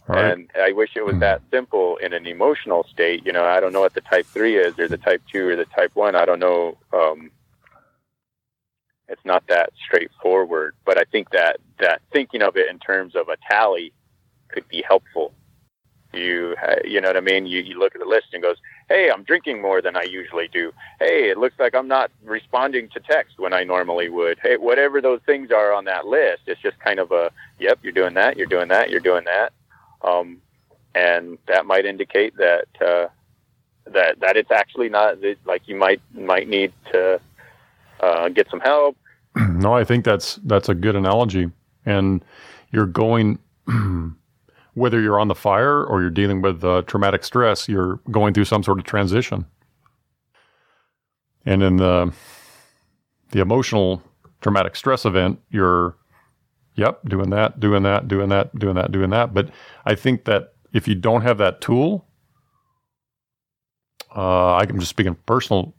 Right. 0.07 0.31
And 0.31 0.49
I 0.59 0.71
wish 0.73 0.91
it 0.95 1.05
was 1.05 1.17
that 1.19 1.41
simple 1.51 1.97
in 1.97 2.11
an 2.11 2.25
emotional 2.25 2.85
state. 2.91 3.25
You 3.25 3.31
know, 3.31 3.45
I 3.45 3.59
don't 3.59 3.71
know 3.71 3.81
what 3.81 3.93
the 3.93 4.01
type 4.01 4.25
three 4.25 4.57
is, 4.57 4.77
or 4.77 4.87
the 4.87 4.97
type 4.97 5.21
two, 5.31 5.49
or 5.49 5.55
the 5.55 5.65
type 5.65 5.91
one. 5.93 6.15
I 6.15 6.25
don't 6.25 6.39
know. 6.39 6.77
Um, 6.91 7.31
it's 9.07 9.23
not 9.23 9.45
that 9.47 9.71
straightforward. 9.85 10.75
But 10.85 10.97
I 10.97 11.03
think 11.03 11.29
that 11.31 11.59
that 11.79 12.01
thinking 12.11 12.41
of 12.41 12.57
it 12.57 12.69
in 12.69 12.79
terms 12.79 13.15
of 13.15 13.29
a 13.29 13.37
tally 13.49 13.93
could 14.49 14.67
be 14.67 14.83
helpful. 14.85 15.33
You, 16.13 16.55
you 16.83 16.99
know 16.99 17.07
what 17.07 17.15
I 17.15 17.21
mean? 17.21 17.45
You, 17.45 17.61
you 17.61 17.79
look 17.79 17.95
at 17.95 18.01
the 18.01 18.07
list 18.07 18.27
and 18.33 18.43
goes, 18.43 18.57
"Hey, 18.89 19.09
I'm 19.09 19.23
drinking 19.23 19.61
more 19.61 19.81
than 19.81 19.95
I 19.95 20.03
usually 20.03 20.49
do. 20.49 20.73
Hey, 20.99 21.29
it 21.29 21.37
looks 21.37 21.57
like 21.57 21.73
I'm 21.73 21.87
not 21.87 22.11
responding 22.25 22.89
to 22.89 22.99
text 22.99 23.39
when 23.39 23.53
I 23.53 23.63
normally 23.63 24.09
would. 24.09 24.37
Hey, 24.41 24.57
whatever 24.57 24.99
those 24.99 25.21
things 25.25 25.51
are 25.51 25.71
on 25.71 25.85
that 25.85 26.07
list, 26.07 26.41
it's 26.47 26.61
just 26.61 26.77
kind 26.79 26.99
of 26.99 27.13
a, 27.13 27.31
yep, 27.59 27.79
you're 27.81 27.93
doing 27.93 28.13
that, 28.15 28.35
you're 28.35 28.45
doing 28.45 28.67
that, 28.69 28.89
you're 28.89 28.99
doing 28.99 29.23
that." 29.23 29.53
Um, 30.03 30.41
and 30.95 31.37
that 31.47 31.65
might 31.65 31.85
indicate 31.85 32.35
that 32.37 32.67
uh, 32.81 33.07
that 33.85 34.19
that 34.19 34.37
it's 34.37 34.51
actually 34.51 34.89
not 34.89 35.15
like 35.45 35.67
you 35.67 35.75
might 35.75 36.01
might 36.13 36.47
need 36.47 36.73
to 36.91 37.19
uh, 37.99 38.29
get 38.29 38.49
some 38.49 38.59
help. 38.59 38.97
No, 39.49 39.73
I 39.73 39.83
think 39.83 40.03
that's 40.03 40.39
that's 40.43 40.69
a 40.69 40.75
good 40.75 40.95
analogy. 40.95 41.51
And 41.85 42.23
you're 42.71 42.87
going, 42.87 43.39
whether 44.73 44.99
you're 44.99 45.19
on 45.19 45.27
the 45.27 45.35
fire 45.35 45.83
or 45.83 46.01
you're 46.01 46.09
dealing 46.09 46.41
with 46.41 46.63
uh, 46.63 46.81
traumatic 46.87 47.23
stress, 47.23 47.69
you're 47.69 47.99
going 48.09 48.33
through 48.33 48.45
some 48.45 48.63
sort 48.63 48.79
of 48.79 48.85
transition. 48.85 49.45
And 51.45 51.63
in 51.63 51.77
the 51.77 52.11
the 53.31 53.39
emotional 53.39 54.01
traumatic 54.41 54.75
stress 54.75 55.05
event, 55.05 55.39
you're, 55.49 55.95
yep, 56.75 57.01
doing 57.05 57.29
that, 57.31 57.59
doing 57.59 57.83
that, 57.83 58.07
doing 58.07 58.29
that, 58.29 58.57
doing 58.57 58.75
that, 58.75 58.91
doing 58.91 59.09
that. 59.09 59.33
But 59.33 59.49
I 59.85 59.95
think 59.95 60.25
that 60.25 60.53
if 60.73 60.87
you 60.87 60.95
don't 60.95 61.21
have 61.21 61.37
that 61.39 61.61
tool, 61.61 62.05
uh, 64.15 64.55
I'm 64.55 64.79
just 64.79 64.89
speaking 64.89 65.15
personal 65.25 65.73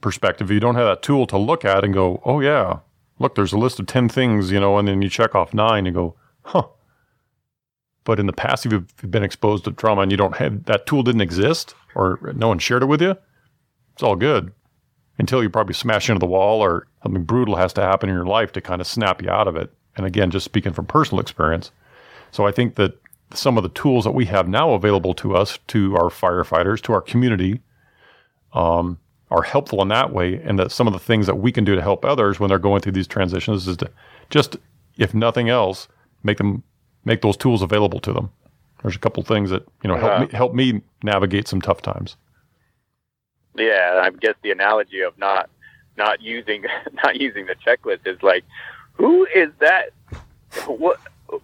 perspective. 0.00 0.50
If 0.50 0.54
you 0.54 0.60
don't 0.60 0.76
have 0.76 0.86
that 0.86 1.02
tool 1.02 1.26
to 1.28 1.38
look 1.38 1.64
at 1.64 1.84
and 1.84 1.94
go, 1.94 2.20
oh 2.24 2.40
yeah, 2.40 2.80
look, 3.18 3.34
there's 3.34 3.52
a 3.52 3.58
list 3.58 3.80
of 3.80 3.86
10 3.86 4.08
things, 4.08 4.50
you 4.50 4.60
know, 4.60 4.78
and 4.78 4.86
then 4.86 5.02
you 5.02 5.08
check 5.08 5.34
off 5.34 5.54
nine 5.54 5.86
and 5.86 5.94
go, 5.94 6.16
huh. 6.42 6.64
But 8.04 8.20
in 8.20 8.26
the 8.26 8.34
past, 8.34 8.66
if 8.66 8.72
you've 8.72 9.10
been 9.10 9.22
exposed 9.22 9.64
to 9.64 9.72
trauma 9.72 10.02
and 10.02 10.10
you 10.10 10.18
don't 10.18 10.36
have 10.36 10.64
that 10.66 10.86
tool 10.86 11.02
didn't 11.02 11.22
exist 11.22 11.74
or 11.94 12.34
no 12.36 12.48
one 12.48 12.58
shared 12.58 12.82
it 12.82 12.86
with 12.86 13.00
you, 13.00 13.16
it's 13.94 14.02
all 14.02 14.16
good 14.16 14.52
until 15.18 15.42
you 15.42 15.48
probably 15.48 15.74
smash 15.74 16.10
into 16.10 16.18
the 16.18 16.26
wall 16.26 16.60
or 16.60 16.86
something 17.02 17.22
brutal 17.24 17.56
has 17.56 17.72
to 17.72 17.80
happen 17.80 18.08
in 18.08 18.14
your 18.14 18.26
life 18.26 18.52
to 18.52 18.60
kind 18.60 18.80
of 18.80 18.86
snap 18.86 19.22
you 19.22 19.30
out 19.30 19.48
of 19.48 19.56
it. 19.56 19.72
And 19.96 20.06
again, 20.06 20.30
just 20.30 20.44
speaking 20.44 20.72
from 20.72 20.86
personal 20.86 21.20
experience. 21.20 21.70
So 22.32 22.46
I 22.46 22.50
think 22.52 22.74
that 22.76 22.98
some 23.32 23.56
of 23.56 23.62
the 23.62 23.68
tools 23.70 24.04
that 24.04 24.12
we 24.12 24.26
have 24.26 24.48
now 24.48 24.72
available 24.74 25.14
to 25.14 25.36
us, 25.36 25.58
to 25.68 25.96
our 25.96 26.10
firefighters, 26.10 26.80
to 26.82 26.92
our 26.92 27.00
community, 27.00 27.60
um, 28.52 28.98
are 29.30 29.42
helpful 29.42 29.82
in 29.82 29.88
that 29.88 30.12
way. 30.12 30.40
And 30.44 30.58
that 30.58 30.70
some 30.72 30.86
of 30.86 30.92
the 30.92 30.98
things 30.98 31.26
that 31.26 31.36
we 31.36 31.50
can 31.52 31.64
do 31.64 31.74
to 31.74 31.82
help 31.82 32.04
others 32.04 32.38
when 32.38 32.48
they're 32.48 32.58
going 32.58 32.80
through 32.80 32.92
these 32.92 33.06
transitions 33.06 33.66
is 33.66 33.76
to 33.78 33.90
just, 34.30 34.56
if 34.98 35.14
nothing 35.14 35.48
else, 35.48 35.88
make 36.22 36.38
them 36.38 36.62
make 37.04 37.20
those 37.20 37.36
tools 37.36 37.60
available 37.62 38.00
to 38.00 38.12
them. 38.12 38.30
There's 38.82 38.96
a 38.96 38.98
couple 38.98 39.22
things 39.22 39.50
that 39.50 39.66
you 39.82 39.88
know 39.88 39.96
help 39.96 40.12
Yeah. 40.12 40.20
me 40.20 40.28
help 40.32 40.54
me 40.54 40.82
navigate 41.02 41.48
some 41.48 41.60
tough 41.60 41.82
times. 41.82 42.16
Yeah, 43.56 44.00
I 44.02 44.10
guess 44.10 44.34
the 44.42 44.50
analogy 44.50 45.00
of 45.00 45.16
not 45.18 45.48
not 45.96 46.20
using 46.20 46.64
not 47.04 47.20
using 47.20 47.46
the 47.46 47.54
checklist 47.54 48.06
is 48.06 48.22
like, 48.22 48.44
who 48.94 49.26
is 49.26 49.50
that? 49.60 49.90
What? 50.66 50.98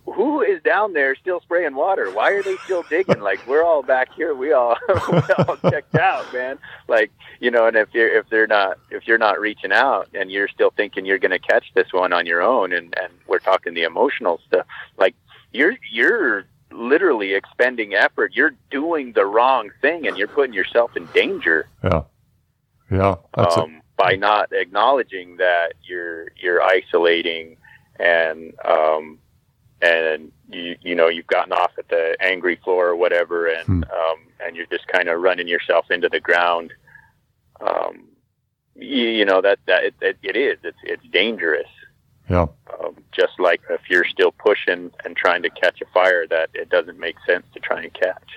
Who 0.07 0.41
is 0.43 0.63
down 0.63 0.93
there 0.93 1.17
still 1.17 1.41
spraying 1.41 1.75
water? 1.75 2.13
Why 2.13 2.31
are 2.33 2.43
they 2.45 2.57
still 2.59 2.85
digging? 2.89 3.21
Like 3.21 3.45
we're 3.49 3.65
all 3.65 3.83
back 3.83 4.13
here, 4.15 4.35
we 4.35 4.53
all 4.53 4.77
we 5.11 5.19
all 5.39 5.57
checked 5.69 5.97
out, 5.97 6.33
man. 6.33 6.59
Like 6.87 7.11
you 7.41 7.51
know, 7.51 7.67
and 7.67 7.77
if 7.77 7.89
you're 7.93 8.09
if 8.19 8.29
they're 8.29 8.47
not 8.47 8.79
if 8.91 9.09
you're 9.09 9.19
not 9.19 9.41
reaching 9.41 9.73
out 9.73 10.09
and 10.15 10.31
you're 10.31 10.47
still 10.49 10.71
thinking 10.77 11.07
you're 11.07 11.19
going 11.19 11.33
to 11.33 11.41
catch 11.41 11.73
this 11.75 11.93
one 11.93 12.13
on 12.13 12.25
your 12.27 12.41
own, 12.41 12.73
and 12.73 12.95
and 13.03 13.13
we're 13.27 13.41
talking 13.41 13.75
the 13.75 13.83
emotional 13.83 14.41
stuff, 14.47 14.67
like 14.97 15.17
you're 15.53 15.75
you're 15.91 16.45
literally 16.71 17.35
expending 17.35 17.95
effort. 17.95 18.33
You're 18.35 18.55
doing 18.71 19.13
the 19.13 19.27
wrong 19.27 19.71
thing, 19.83 20.07
and 20.07 20.17
you're 20.17 20.29
putting 20.29 20.53
yourself 20.55 20.97
in 20.97 21.07
danger 21.07 21.67
Yeah, 21.83 22.03
yeah, 22.93 23.17
that's 23.35 23.57
it. 23.57 23.63
um, 23.63 23.83
by 24.01 24.17
not 24.17 24.53
acknowledging 24.53 25.37
that 25.37 25.75
you're 25.89 26.29
you're 26.43 26.63
isolating 26.63 27.57
and 27.99 28.55
um, 28.65 29.19
and 29.83 30.33
you 30.51 30.77
you 30.81 30.95
know 30.95 31.09
you've 31.09 31.27
gotten 31.27 31.53
off 31.53 31.73
at 31.79 31.89
the 31.89 32.17
angry 32.21 32.57
floor 32.65 32.89
or 32.89 32.97
whatever 32.97 33.47
and 33.47 33.67
Hmm. 33.67 33.83
um, 33.85 34.19
and 34.43 34.57
you're 34.57 34.73
just 34.77 34.87
kind 34.89 35.09
of 35.11 35.21
running 35.21 35.49
yourself 35.49 35.85
into 35.91 36.09
the 36.09 36.21
ground. 36.21 36.73
Um, 37.61 37.95
you, 38.75 39.09
you 39.19 39.25
know 39.27 39.41
that 39.43 39.59
that 39.67 39.85
it, 39.85 39.95
it, 40.01 40.17
it 40.23 40.37
is 40.37 40.59
it's 40.63 40.79
it's 40.83 41.07
dangerous. 41.13 41.69
Yeah, 42.31 42.47
Um, 42.79 42.97
just 43.11 43.35
like 43.39 43.61
if 43.69 43.81
you're 43.91 44.05
still 44.05 44.33
pushing 44.33 44.93
and 45.05 45.17
trying 45.17 45.43
to 45.43 45.51
catch 45.51 45.83
a 45.83 45.87
fire 45.93 46.27
that 46.29 46.49
it 46.55 46.69
doesn't 46.71 46.99
make 46.99 47.17
sense 47.27 47.45
to 47.55 47.61
try 47.61 47.83
and 47.83 47.93
catch. 47.93 48.31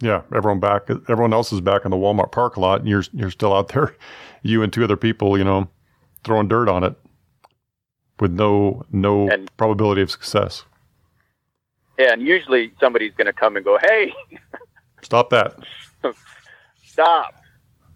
Yeah. 0.00 0.22
Everyone 0.34 0.60
back, 0.60 0.88
everyone 1.08 1.32
else 1.32 1.52
is 1.52 1.60
back 1.60 1.84
in 1.84 1.90
the 1.90 1.96
Walmart 1.96 2.32
parking 2.32 2.62
lot, 2.62 2.80
and 2.80 2.88
you're 2.88 3.04
you're 3.12 3.30
still 3.30 3.52
out 3.54 3.68
there, 3.68 3.94
you 4.42 4.62
and 4.62 4.72
two 4.72 4.84
other 4.84 4.96
people, 4.96 5.36
you 5.38 5.44
know, 5.44 5.68
throwing 6.24 6.48
dirt 6.48 6.68
on 6.68 6.84
it 6.84 6.94
with 8.18 8.32
no 8.32 8.82
no 8.90 9.28
And- 9.30 9.50
probability 9.56 10.02
of 10.02 10.10
success. 10.10 10.64
Yeah, 11.98 12.12
and 12.14 12.22
usually 12.22 12.72
somebody's 12.80 13.12
going 13.14 13.26
to 13.26 13.32
come 13.34 13.56
and 13.56 13.64
go, 13.64 13.78
"Hey, 13.82 14.12
Stop 15.02 15.30
that. 15.30 15.54
stop 16.84 17.34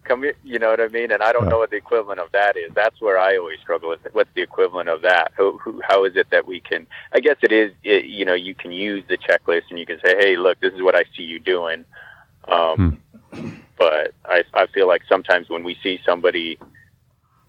come 0.05 0.23
you 0.43 0.59
know 0.59 0.69
what 0.69 0.79
i 0.79 0.87
mean? 0.87 1.11
And 1.11 1.21
i 1.21 1.33
don't 1.33 1.49
know 1.49 1.57
what 1.57 1.71
the 1.71 1.77
equivalent 1.77 2.19
of 2.19 2.31
that 2.31 2.55
is. 2.55 2.71
That's 2.73 2.99
where 3.01 3.17
i 3.17 3.37
always 3.37 3.59
struggle 3.59 3.89
with 3.89 3.99
what's 4.13 4.29
the 4.35 4.41
equivalent 4.41 4.89
of 4.89 5.01
that. 5.01 5.31
Who, 5.37 5.57
who 5.57 5.81
how 5.87 6.05
is 6.05 6.15
it 6.15 6.27
that 6.31 6.47
we 6.47 6.59
can 6.59 6.87
i 7.13 7.19
guess 7.19 7.37
it 7.41 7.51
is 7.51 7.71
it, 7.83 8.05
you 8.05 8.25
know 8.25 8.33
you 8.33 8.55
can 8.55 8.71
use 8.71 9.03
the 9.07 9.17
checklist 9.17 9.63
and 9.69 9.79
you 9.79 9.85
can 9.85 9.99
say 10.05 10.15
hey 10.17 10.37
look 10.37 10.59
this 10.59 10.73
is 10.73 10.81
what 10.81 10.95
i 10.95 11.03
see 11.15 11.23
you 11.23 11.39
doing. 11.39 11.85
Um, 12.47 13.01
but 13.77 14.13
I, 14.25 14.43
I 14.53 14.67
feel 14.67 14.87
like 14.87 15.01
sometimes 15.09 15.49
when 15.49 15.63
we 15.63 15.75
see 15.81 15.99
somebody 16.05 16.59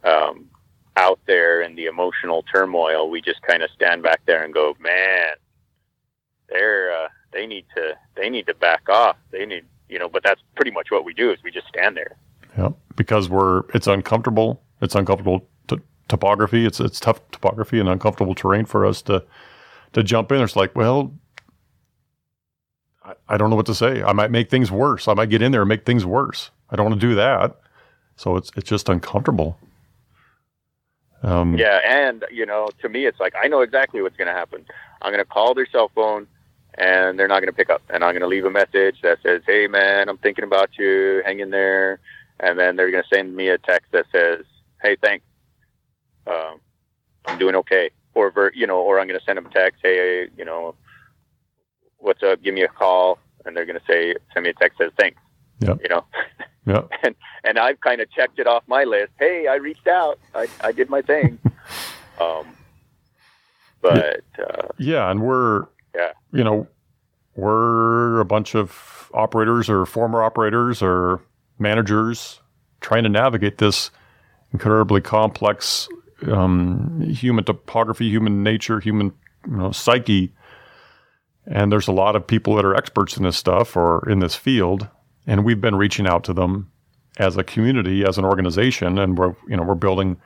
um, 0.03 0.49
out 0.97 1.21
there 1.27 1.61
in 1.61 1.77
the 1.77 1.85
emotional 1.85 2.43
turmoil 2.51 3.11
we 3.11 3.21
just 3.21 3.43
kind 3.43 3.63
of 3.63 3.71
stand 3.71 4.03
back 4.03 4.21
there 4.27 4.43
and 4.43 4.55
go 4.55 4.75
man 4.81 5.35
they're 6.49 6.93
uh, 6.93 7.09
they 7.33 7.47
need 7.47 7.67
to 7.77 7.95
they 8.17 8.31
need 8.31 8.47
to 8.47 8.55
back 8.55 8.89
off. 8.89 9.17
They 9.31 9.45
need 9.47 9.65
you 9.89 9.99
know 9.99 10.09
but 10.09 10.23
that's 10.25 10.41
pretty 10.55 10.71
much 10.71 10.91
what 10.91 11.05
we 11.05 11.15
do 11.15 11.31
is 11.31 11.39
we 11.45 11.51
just 11.51 11.69
stand 11.69 11.97
there 11.97 12.17
Yeah, 12.57 12.71
because 12.97 13.29
we're 13.29 13.63
it's 13.75 13.87
uncomfortable. 13.87 14.63
It's 14.81 14.95
uncomfortable 14.95 15.49
t- 15.69 15.81
topography. 16.09 16.67
It's 16.67 16.81
it's 16.81 17.01
tough 17.01 17.21
topography 17.31 17.81
and 17.81 17.89
uncomfortable 17.89 18.35
terrain 18.35 18.65
for 18.65 18.87
us 18.87 19.03
to 19.03 19.25
to 19.93 20.03
jump 20.03 20.33
in. 20.33 20.43
It's 20.43 20.57
like, 20.57 20.75
well, 20.77 21.15
I, 23.05 23.15
I 23.29 23.37
don't 23.37 23.51
know 23.51 23.57
what 23.57 23.67
to 23.67 23.75
say. 23.75 24.03
I 24.03 24.13
might 24.13 24.31
make 24.31 24.51
things 24.51 24.71
worse. 24.71 25.09
I 25.09 25.15
might 25.15 25.31
get 25.31 25.43
in 25.43 25.53
there 25.53 25.63
and 25.63 25.69
make 25.69 25.85
things 25.85 26.07
worse. 26.07 26.51
I 26.71 26.77
don't 26.77 26.87
want 26.87 27.01
to 27.01 27.07
do 27.07 27.15
that. 27.17 27.57
So 28.17 28.37
it's 28.37 28.51
it's 28.57 28.69
just 28.69 28.89
uncomfortable. 28.89 29.59
Um, 31.23 31.57
yeah 31.57 31.81
and 31.85 32.25
you 32.31 32.47
know 32.47 32.69
to 32.83 32.89
me 32.89 33.07
it's 33.07 33.19
like 33.19 33.35
i 33.43 33.49
know 33.49 33.63
exactly 33.63 34.03
what's 34.03 34.17
going 34.17 34.29
to 34.29 34.35
happen 34.35 34.65
i'm 35.03 35.13
going 35.13 35.25
to 35.25 35.29
call 35.29 35.55
their 35.55 35.67
cell 35.67 35.91
phone 35.95 36.27
and 36.75 37.19
they're 37.19 37.27
not 37.27 37.41
going 37.41 37.49
to 37.49 37.57
pick 37.57 37.71
up 37.71 37.83
and 37.89 38.05
i'm 38.05 38.13
going 38.13 38.21
to 38.21 38.29
leave 38.29 38.45
a 38.45 38.51
message 38.51 38.97
that 39.03 39.19
says 39.23 39.41
hey 39.47 39.67
man 39.67 40.09
i'm 40.09 40.19
thinking 40.19 40.45
about 40.45 40.71
you 40.79 41.23
hang 41.25 41.41
in 41.41 41.51
there 41.51 42.01
and 42.41 42.59
then 42.59 42.77
they're 42.77 42.91
going 42.91 43.03
to 43.03 43.15
send 43.15 43.35
me 43.35 43.49
a 43.49 43.59
text 43.59 43.93
that 43.93 44.07
says 44.13 44.45
hey 44.83 44.97
thanks 45.03 45.25
um, 46.27 46.61
i'm 47.27 47.39
doing 47.39 47.55
okay 47.55 47.91
or 48.15 48.53
you 48.55 48.67
know 48.67 48.79
or 48.81 48.99
i'm 49.01 49.07
going 49.07 49.19
to 49.19 49.25
send 49.25 49.37
them 49.37 49.47
a 49.47 49.51
text 49.51 49.81
hey 49.83 50.29
you 50.37 50.45
know 50.45 50.75
what's 51.99 52.23
up 52.23 52.43
give 52.43 52.55
me 52.55 52.63
a 52.63 52.69
call 52.69 53.19
and 53.45 53.57
they're 53.57 53.67
going 53.67 53.79
to 53.79 53.85
say 53.87 54.15
send 54.33 54.45
me 54.45 54.51
a 54.51 54.55
text 54.55 54.79
that 54.79 54.87
says 54.87 54.93
thanks 54.99 55.21
Yep. 55.61 55.79
you 55.83 55.89
know 55.89 56.05
yeah, 56.67 56.83
and 57.45 57.59
I've 57.61 57.81
kind 57.81 58.01
of 58.01 58.11
checked 58.11 58.41
it 58.41 58.49
off 58.49 58.65
my 58.67 58.83
list. 58.83 59.13
Hey, 59.21 59.47
I 59.47 59.55
reached 59.55 59.87
out. 59.87 60.19
I, 60.35 60.49
I 60.61 60.73
did 60.73 60.91
my 60.91 61.01
thing. 61.01 61.39
um, 62.21 62.45
but 63.81 64.25
uh, 64.39 64.67
yeah, 64.77 65.09
and 65.11 65.23
we're 65.23 65.67
Yeah. 65.95 66.11
you 66.33 66.43
know 66.43 66.67
we're 67.37 68.19
a 68.19 68.25
bunch 68.25 68.55
of 68.57 69.11
operators 69.15 69.71
or 69.71 69.87
former 69.87 70.23
operators 70.25 70.83
or 70.83 71.21
managers 71.59 72.41
trying 72.81 73.03
to 73.03 73.09
navigate 73.09 73.59
this 73.59 73.91
incredibly 74.53 75.01
complex 75.01 75.89
um, 76.31 77.01
human 77.03 77.45
topography, 77.45 78.09
human 78.09 78.43
nature, 78.43 78.81
human 78.81 79.13
you 79.47 79.57
know, 79.57 79.73
psyche. 79.73 80.33
And 81.47 81.71
there's 81.71 81.89
a 81.89 81.93
lot 81.93 82.17
of 82.17 82.27
people 82.27 82.57
that 82.57 82.65
are 82.65 82.75
experts 82.75 83.17
in 83.17 83.23
this 83.23 83.37
stuff 83.37 83.77
or 83.77 84.09
in 84.11 84.19
this 84.19 84.35
field, 84.35 84.89
and 85.27 85.45
we've 85.45 85.61
been 85.61 85.77
reaching 85.77 86.07
out 86.07 86.25
to 86.25 86.33
them 86.33 86.71
as 87.19 87.37
a 87.37 87.45
community, 87.45 88.05
as 88.05 88.19
an 88.19 88.25
organization, 88.25 88.99
and 88.99 89.17
we're 89.17 89.35
you 89.49 89.57
know 89.57 89.63
we're 89.63 89.75
building 89.75 90.17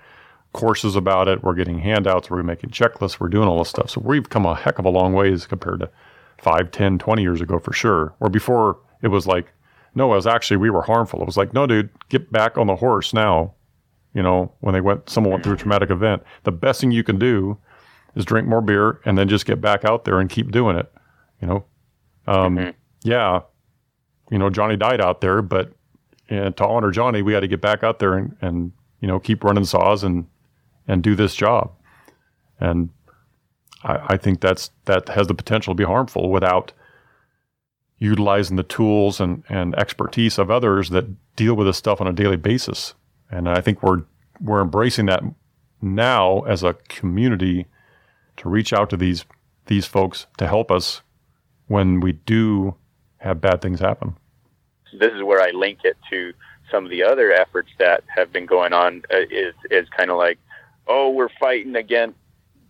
courses 0.53 0.97
about 0.97 1.29
it. 1.29 1.43
We're 1.43 1.55
getting 1.55 1.79
handouts. 1.79 2.31
We're 2.31 2.43
making 2.43 2.71
checklists. 2.71 3.21
We're 3.21 3.29
doing 3.29 3.49
all 3.49 3.59
this 3.59 3.69
stuff. 3.69 3.91
So 3.91 4.01
we've 4.05 4.29
come 4.29 4.47
a 4.47 4.55
heck 4.55 4.79
of 4.79 4.85
a 4.85 4.91
long 4.91 5.13
ways 5.13 5.47
compared 5.47 5.81
to 5.81 5.91
5, 6.39 6.71
10, 6.71 6.99
20 6.99 7.23
years 7.23 7.41
ago 7.41 7.59
for 7.59 7.73
sure. 7.73 8.15
Or 8.21 8.29
before 8.29 8.79
it 9.03 9.09
was 9.09 9.27
like, 9.27 9.53
no, 9.95 10.13
it 10.13 10.17
was 10.17 10.27
actually, 10.27 10.57
we 10.59 10.71
were 10.71 10.83
harmful. 10.83 11.21
It 11.21 11.27
was 11.27 11.37
like, 11.37 11.53
no, 11.53 11.67
dude, 11.67 11.91
get 12.09 12.31
back 12.33 12.57
on 12.59 12.67
the 12.67 12.77
horse 12.77 13.13
now. 13.13 13.55
You 14.15 14.23
know, 14.23 14.53
when 14.61 14.73
they 14.75 14.81
went, 14.81 15.09
someone 15.09 15.33
went 15.33 15.45
through 15.45 15.55
a 15.55 15.57
traumatic 15.59 15.91
event, 15.91 16.23
the 16.45 16.53
best 16.53 16.81
thing 16.81 16.91
you 16.91 17.05
can 17.05 17.19
do 17.19 17.57
is 18.17 18.25
drink 18.25 18.49
more 18.49 18.61
beer 18.61 19.01
and 19.05 19.17
then 19.17 19.29
just 19.29 19.47
get 19.47 19.61
back 19.61 19.85
out 19.85 20.05
there 20.05 20.19
and 20.19 20.29
keep 20.29 20.51
doing 20.51 20.77
it. 20.77 20.93
You 21.41 21.49
know, 21.49 21.65
um, 22.27 22.57
Mhm. 22.57 22.75
yeah, 23.03 23.41
you 24.31 24.39
know, 24.39 24.51
Johnny 24.51 24.77
died 24.77 25.01
out 25.01 25.21
there, 25.21 25.43
but 25.43 25.73
uh, 26.31 26.51
to 26.51 26.67
honor 26.67 26.91
Johnny, 26.91 27.23
we 27.23 27.33
had 27.33 27.41
to 27.41 27.49
get 27.49 27.61
back 27.61 27.83
out 27.85 27.99
there 28.01 28.15
and, 28.15 28.37
and 28.41 28.73
you 29.01 29.09
know 29.09 29.19
keep 29.19 29.43
running 29.43 29.65
saws 29.65 30.05
and 30.05 30.27
and 30.87 31.03
do 31.03 31.15
this 31.15 31.35
job. 31.35 31.73
And 32.61 32.91
I, 33.85 34.01
I 34.11 34.17
think 34.17 34.41
that's 34.41 34.71
that 34.85 35.09
has 35.09 35.27
the 35.29 35.35
potential 35.35 35.73
to 35.75 35.77
be 35.77 35.85
harmful 35.85 36.31
without 36.31 36.73
utilizing 38.01 38.57
the 38.57 38.63
tools 38.65 39.21
and, 39.21 39.45
and 39.49 39.75
expertise 39.77 40.39
of 40.39 40.51
others 40.51 40.89
that 40.89 41.07
deal 41.37 41.55
with 41.55 41.67
this 41.67 41.77
stuff 41.77 42.01
on 42.01 42.09
a 42.09 42.13
daily 42.13 42.37
basis. 42.37 42.95
And 43.31 43.49
I 43.49 43.61
think 43.61 43.83
we're 43.83 44.03
we're 44.41 44.63
embracing 44.63 45.07
that 45.07 45.23
now 45.83 46.41
as 46.41 46.63
a 46.63 46.75
community 46.89 47.67
to 48.39 48.49
reach 48.49 48.73
out 48.73 48.91
to 48.91 48.97
these 48.97 49.25
these 49.67 49.87
folks 49.87 50.27
to 50.39 50.49
help 50.49 50.71
us 50.71 51.03
when 51.69 52.01
we 52.01 52.13
do 52.13 52.75
have 53.19 53.41
bad 53.41 53.61
things 53.61 53.81
happen. 53.81 54.17
This 54.99 55.13
is 55.13 55.23
where 55.23 55.41
I 55.41 55.51
link 55.51 55.81
it 55.85 55.97
to 56.11 56.33
some 56.71 56.85
of 56.85 56.91
the 56.91 57.03
other 57.03 57.33
efforts 57.33 57.71
that 57.79 58.03
have 58.09 58.33
been 58.33 58.47
going 58.47 58.73
on. 58.73 59.03
Uh, 59.13 59.19
is 59.31 59.55
is 59.71 59.89
kind 59.91 60.11
of 60.11 60.17
like, 60.17 60.39
oh, 60.89 61.11
we're 61.11 61.29
fighting 61.39 61.77
against 61.77 62.17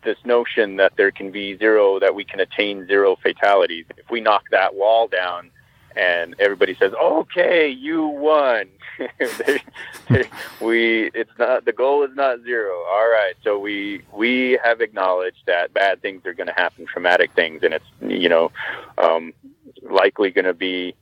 this 0.03 0.19
notion 0.25 0.77
that 0.77 0.93
there 0.97 1.11
can 1.11 1.31
be 1.31 1.57
zero, 1.57 1.99
that 2.01 2.15
we 2.15 2.25
can 2.25 2.41
attain 2.41 2.87
zero 2.87 3.17
fatalities. 3.23 3.87
If 3.97 4.11
we 4.11 4.21
knock 4.21 4.45
that 4.51 4.75
wall 4.75 5.09
down, 5.09 5.51
and 5.97 6.35
everybody 6.39 6.77
says, 6.77 6.93
"Okay, 6.95 7.69
you 7.69 8.07
won." 8.07 8.69
we 10.61 11.11
it's 11.15 11.31
not 11.39 11.65
the 11.65 11.73
goal 11.73 12.05
is 12.05 12.15
not 12.15 12.43
zero. 12.43 12.75
All 12.91 13.09
right, 13.09 13.35
so 13.43 13.59
we 13.59 14.03
we 14.13 14.59
have 14.63 14.81
acknowledged 14.81 15.43
that 15.47 15.73
bad 15.73 16.03
things 16.03 16.25
are 16.27 16.35
going 16.35 16.47
to 16.47 16.53
happen, 16.53 16.87
traumatic 16.87 17.33
things, 17.33 17.63
and 17.63 17.75
it's 17.75 17.85
you 18.01 18.29
know 18.29 18.53
um, 18.99 19.33
likely 19.83 20.31
going 20.31 20.45
to 20.45 20.55
be 20.55 20.95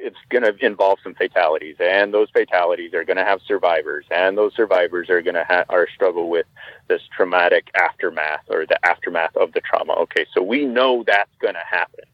it's 0.00 0.16
going 0.30 0.42
to 0.42 0.54
involve 0.64 0.98
some 1.02 1.14
fatalities, 1.14 1.76
and 1.78 2.12
those 2.12 2.30
fatalities 2.30 2.94
are 2.94 3.04
going 3.04 3.16
to 3.18 3.24
have 3.24 3.40
survivors, 3.46 4.06
and 4.10 4.36
those 4.36 4.54
survivors 4.54 5.10
are 5.10 5.22
going 5.22 5.34
to 5.34 5.44
ha- 5.44 5.64
are 5.68 5.86
struggle 5.94 6.30
with 6.30 6.46
this 6.88 7.02
traumatic 7.14 7.70
aftermath 7.74 8.44
or 8.48 8.66
the 8.66 8.78
aftermath 8.84 9.36
of 9.36 9.52
the 9.52 9.60
trauma. 9.60 9.92
Okay, 9.94 10.26
so 10.34 10.42
we 10.42 10.64
know 10.64 11.04
that's 11.06 11.30
going 11.40 11.54
to 11.54 11.64
happen. 11.68 12.04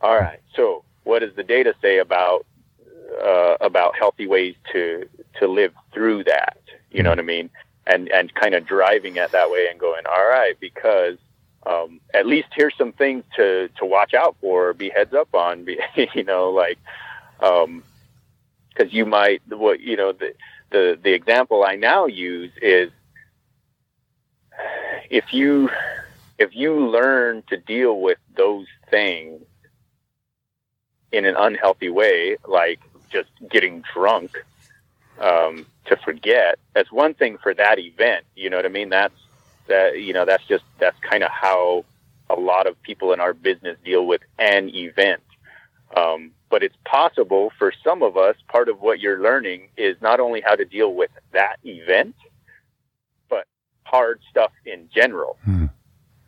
All 0.00 0.16
right. 0.16 0.40
So, 0.54 0.84
what 1.04 1.20
does 1.20 1.34
the 1.36 1.42
data 1.42 1.74
say 1.82 1.98
about 1.98 2.46
uh, 3.22 3.56
about 3.60 3.96
healthy 3.96 4.26
ways 4.26 4.54
to 4.72 5.08
to 5.40 5.48
live 5.48 5.72
through 5.92 6.24
that? 6.24 6.58
You 6.90 7.02
know 7.02 7.10
what 7.10 7.18
I 7.18 7.22
mean? 7.22 7.50
And 7.86 8.08
and 8.10 8.34
kind 8.34 8.54
of 8.54 8.66
driving 8.66 9.16
it 9.16 9.32
that 9.32 9.50
way 9.50 9.66
and 9.70 9.78
going, 9.78 10.04
all 10.06 10.28
right, 10.28 10.58
because 10.60 11.18
um, 11.68 12.00
at 12.14 12.26
least 12.26 12.48
here's 12.54 12.76
some 12.76 12.92
things 12.92 13.24
to 13.36 13.68
to 13.78 13.84
watch 13.84 14.14
out 14.14 14.36
for, 14.40 14.72
be 14.72 14.88
heads 14.88 15.12
up 15.12 15.34
on. 15.34 15.64
Be, 15.64 15.78
you 16.14 16.24
know, 16.24 16.50
like 16.50 16.78
because 17.38 17.64
um, 17.64 17.84
you 18.88 19.04
might 19.04 19.42
what 19.48 19.80
you 19.80 19.96
know 19.96 20.12
the 20.12 20.34
the 20.70 20.98
the 21.02 21.12
example 21.12 21.64
I 21.64 21.76
now 21.76 22.06
use 22.06 22.52
is 22.62 22.90
if 25.10 25.32
you 25.32 25.70
if 26.38 26.54
you 26.54 26.88
learn 26.88 27.42
to 27.48 27.56
deal 27.56 28.00
with 28.00 28.18
those 28.34 28.66
things 28.90 29.42
in 31.12 31.24
an 31.24 31.34
unhealthy 31.36 31.90
way, 31.90 32.36
like 32.46 32.80
just 33.10 33.30
getting 33.50 33.82
drunk 33.94 34.30
um, 35.20 35.66
to 35.86 35.96
forget. 35.96 36.58
That's 36.74 36.92
one 36.92 37.14
thing 37.14 37.38
for 37.38 37.52
that 37.54 37.78
event. 37.78 38.24
You 38.36 38.50
know 38.50 38.56
what 38.56 38.66
I 38.66 38.70
mean? 38.70 38.90
That's 38.90 39.14
that. 39.68 40.00
You 40.00 40.12
know, 40.12 40.24
that's 40.24 40.44
just 40.46 40.64
that's 40.78 40.98
kind 41.00 41.22
of 41.22 41.30
how 41.30 41.84
a 42.30 42.38
lot 42.38 42.66
of 42.66 42.80
people 42.82 43.12
in 43.12 43.20
our 43.20 43.32
business 43.32 43.76
deal 43.84 44.06
with 44.06 44.22
an 44.38 44.68
event. 44.74 45.22
Um, 45.96 46.32
but 46.50 46.62
it's 46.62 46.76
possible 46.84 47.50
for 47.58 47.72
some 47.84 48.02
of 48.02 48.16
us. 48.16 48.36
Part 48.48 48.68
of 48.68 48.80
what 48.80 49.00
you're 49.00 49.20
learning 49.20 49.68
is 49.76 49.96
not 50.00 50.20
only 50.20 50.40
how 50.40 50.54
to 50.54 50.64
deal 50.64 50.94
with 50.94 51.10
that 51.32 51.56
event, 51.64 52.14
but 53.28 53.46
hard 53.84 54.20
stuff 54.30 54.52
in 54.64 54.88
general. 54.94 55.38
Hmm. 55.44 55.66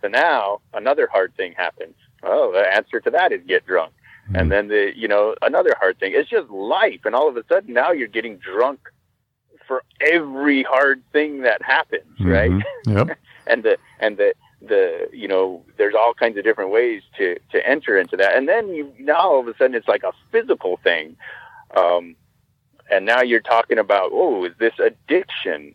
So 0.00 0.08
now 0.08 0.60
another 0.72 1.08
hard 1.10 1.34
thing 1.36 1.52
happens. 1.56 1.94
Oh, 2.22 2.52
the 2.52 2.74
answer 2.74 3.00
to 3.00 3.10
that 3.10 3.32
is 3.32 3.40
get 3.46 3.66
drunk. 3.66 3.92
Mm-hmm. 4.26 4.36
And 4.36 4.52
then 4.52 4.68
the 4.68 4.92
you 4.94 5.08
know 5.08 5.34
another 5.42 5.74
hard 5.78 5.98
thing. 5.98 6.12
It's 6.14 6.30
just 6.30 6.48
life, 6.50 7.00
and 7.04 7.14
all 7.14 7.28
of 7.28 7.36
a 7.36 7.44
sudden 7.48 7.74
now 7.74 7.92
you're 7.92 8.08
getting 8.08 8.36
drunk 8.36 8.80
for 9.66 9.82
every 10.00 10.62
hard 10.62 11.02
thing 11.12 11.42
that 11.42 11.62
happens, 11.62 12.18
mm-hmm. 12.18 12.28
right? 12.28 12.64
Yep. 12.86 13.18
and 13.50 13.62
the 13.62 13.78
and 13.98 14.16
the 14.16 14.34
the 14.62 15.08
you 15.12 15.28
know 15.28 15.64
there's 15.76 15.94
all 15.94 16.12
kinds 16.14 16.36
of 16.38 16.44
different 16.44 16.70
ways 16.70 17.02
to 17.18 17.38
to 17.52 17.66
enter 17.66 17.98
into 17.98 18.16
that, 18.16 18.36
and 18.36 18.48
then 18.48 18.68
you 18.74 18.92
now 18.98 19.16
all 19.16 19.40
of 19.40 19.48
a 19.48 19.56
sudden 19.56 19.74
it's 19.74 19.88
like 19.88 20.02
a 20.02 20.12
physical 20.30 20.78
thing. 20.82 21.16
Um, 21.76 22.16
and 22.90 23.06
now 23.06 23.22
you're 23.22 23.40
talking 23.40 23.78
about 23.78 24.10
oh 24.12 24.44
is 24.44 24.52
this 24.58 24.74
addiction? 24.78 25.74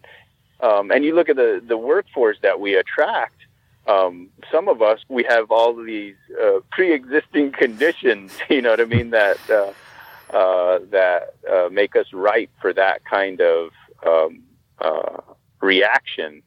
Um, 0.62 0.90
and 0.92 1.04
you 1.04 1.16
look 1.16 1.30
at 1.30 1.36
the 1.36 1.62
the 1.66 1.78
workforce 1.78 2.38
that 2.42 2.60
we 2.60 2.76
attract 2.76 3.36
um, 3.88 4.30
some 4.52 4.68
of 4.68 4.82
us 4.82 5.00
we 5.10 5.24
have 5.24 5.52
all 5.52 5.76
these 5.76 6.16
uh, 6.42 6.60
pre-existing 6.72 7.52
conditions 7.58 8.32
you 8.50 8.62
know 8.62 8.72
what 8.72 8.82
i 8.82 8.86
mean 8.86 9.12
that 9.12 9.38
uh, 9.50 9.72
uh, 10.36 10.80
that 10.90 11.36
uh, 11.50 11.70
make 11.72 11.96
us 11.96 12.08
ripe 12.12 12.50
for 12.60 12.74
that 12.74 13.06
kind 13.06 13.42
of 13.42 13.70
um, 14.06 14.44
uh, 14.80 15.22
reaction 15.62 16.42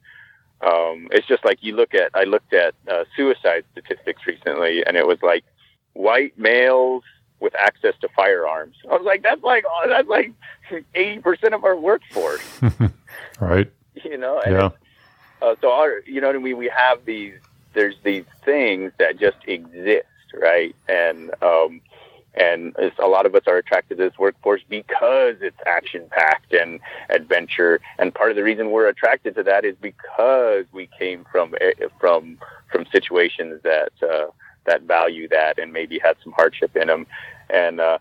um, 0.60 1.08
it's 1.12 1.26
just 1.26 1.44
like 1.44 1.58
you 1.62 1.74
look 1.74 1.94
at 1.94 2.10
i 2.14 2.24
looked 2.24 2.52
at 2.52 2.74
uh, 2.88 3.04
suicide 3.16 3.64
statistics 3.72 4.26
recently 4.26 4.84
and 4.84 4.96
it 4.96 5.06
was 5.06 5.18
like 5.22 5.44
white 5.92 6.36
males 6.38 7.02
with 7.40 7.54
access 7.54 7.94
to 8.00 8.08
firearms 8.16 8.76
i 8.90 8.94
was 8.94 9.04
like 9.04 9.22
that's 9.22 9.42
like 9.42 9.64
oh, 9.66 9.88
that's 9.88 10.08
like 10.08 10.32
80% 10.94 11.54
of 11.54 11.64
our 11.64 11.76
workforce 11.76 12.42
right 13.40 13.70
you 14.04 14.16
know 14.16 14.42
yeah 14.46 14.70
uh, 15.40 15.54
so 15.60 15.72
our, 15.72 16.00
you 16.06 16.20
know 16.20 16.28
what 16.28 16.36
I 16.36 16.40
mean? 16.40 16.56
We 16.56 16.70
have 16.74 17.04
these, 17.04 17.34
there's 17.74 17.96
these 18.02 18.24
things 18.44 18.92
that 18.98 19.18
just 19.18 19.36
exist, 19.46 20.06
right? 20.34 20.74
And, 20.88 21.30
um, 21.42 21.80
and 22.34 22.74
a 22.98 23.06
lot 23.06 23.26
of 23.26 23.34
us 23.34 23.42
are 23.46 23.56
attracted 23.56 23.98
to 23.98 24.04
this 24.04 24.18
workforce 24.18 24.62
because 24.68 25.36
it's 25.40 25.58
action 25.66 26.08
packed 26.10 26.52
and 26.52 26.80
adventure. 27.10 27.80
And 27.98 28.14
part 28.14 28.30
of 28.30 28.36
the 28.36 28.42
reason 28.42 28.70
we're 28.70 28.88
attracted 28.88 29.34
to 29.36 29.42
that 29.44 29.64
is 29.64 29.76
because 29.80 30.66
we 30.72 30.88
came 30.98 31.24
from, 31.30 31.54
eh, 31.60 31.72
from, 31.98 32.38
from 32.70 32.86
situations 32.92 33.60
that, 33.64 33.92
uh, 34.02 34.26
that 34.66 34.82
value 34.82 35.28
that 35.28 35.58
and 35.58 35.72
maybe 35.72 35.98
had 35.98 36.16
some 36.22 36.32
hardship 36.32 36.76
in 36.76 36.86
them. 36.86 37.06
And, 37.50 37.80
uh, 37.80 37.98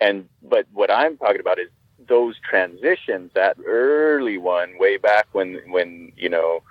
and, 0.00 0.28
but 0.42 0.66
what 0.72 0.90
I'm 0.90 1.16
talking 1.16 1.40
about 1.40 1.58
is 1.58 1.68
those 2.08 2.36
transitions, 2.48 3.30
that 3.34 3.56
early 3.64 4.38
one 4.38 4.78
way 4.78 4.96
back 4.96 5.28
when, 5.32 5.60
when, 5.68 6.12
you 6.16 6.28
know, 6.28 6.62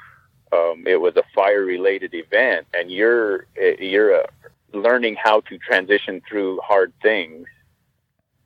um, 0.51 0.83
it 0.85 1.01
was 1.01 1.15
a 1.15 1.23
fire 1.33 1.63
related 1.63 2.13
event 2.13 2.67
and 2.73 2.91
you're 2.91 3.47
you're 3.79 4.21
uh, 4.21 4.27
learning 4.75 5.15
how 5.21 5.41
to 5.41 5.57
transition 5.57 6.21
through 6.27 6.59
hard 6.63 6.93
things 7.01 7.47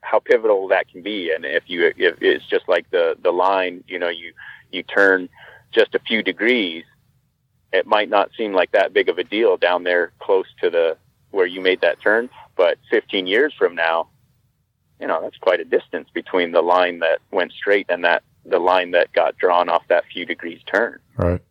how 0.02 0.20
pivotal 0.20 0.68
that 0.70 0.88
can 0.90 1.02
be. 1.02 1.32
And 1.32 1.46
if 1.46 1.64
you 1.68 1.88
if 1.98 2.22
it's 2.22 2.46
just 2.48 2.68
like 2.68 2.90
the 2.92 3.16
the 3.22 3.32
line 3.32 3.84
you 3.88 4.00
know 4.00 4.10
you 4.10 4.34
you 4.72 4.84
turn 4.84 5.30
just 5.72 5.94
a 5.96 6.00
few 6.00 6.24
degrees 6.24 6.84
it 7.72 7.86
might 7.86 8.10
not 8.10 8.32
seem 8.36 8.54
like 8.54 8.72
that 8.72 8.94
big 8.94 9.10
of 9.10 9.20
a 9.20 9.24
deal 9.24 9.56
down 9.56 9.84
there 9.84 10.12
close 10.20 10.48
to 10.62 10.70
the 10.70 10.98
where 11.32 11.46
you 11.46 11.62
made 11.62 11.82
that 11.82 12.02
turn. 12.02 12.30
But 12.56 12.78
15 12.90 13.28
years 13.28 13.54
from 13.58 13.76
now 13.76 14.10
you 15.00 15.08
know 15.08 15.22
that's 15.22 15.38
quite 15.38 15.60
a 15.60 15.66
distance 15.66 16.10
between 16.14 16.52
the 16.52 16.62
line 16.62 17.00
that 17.00 17.20
went 17.32 17.52
straight 17.52 17.86
and 17.90 18.04
that 18.04 18.24
the 18.46 18.60
line 18.60 18.92
that 18.92 19.12
got 19.14 19.38
drawn 19.38 19.70
off 19.70 19.88
that 19.90 20.06
few 20.12 20.26
degrees 20.26 20.62
turn. 20.66 21.00
Right. 21.18 21.42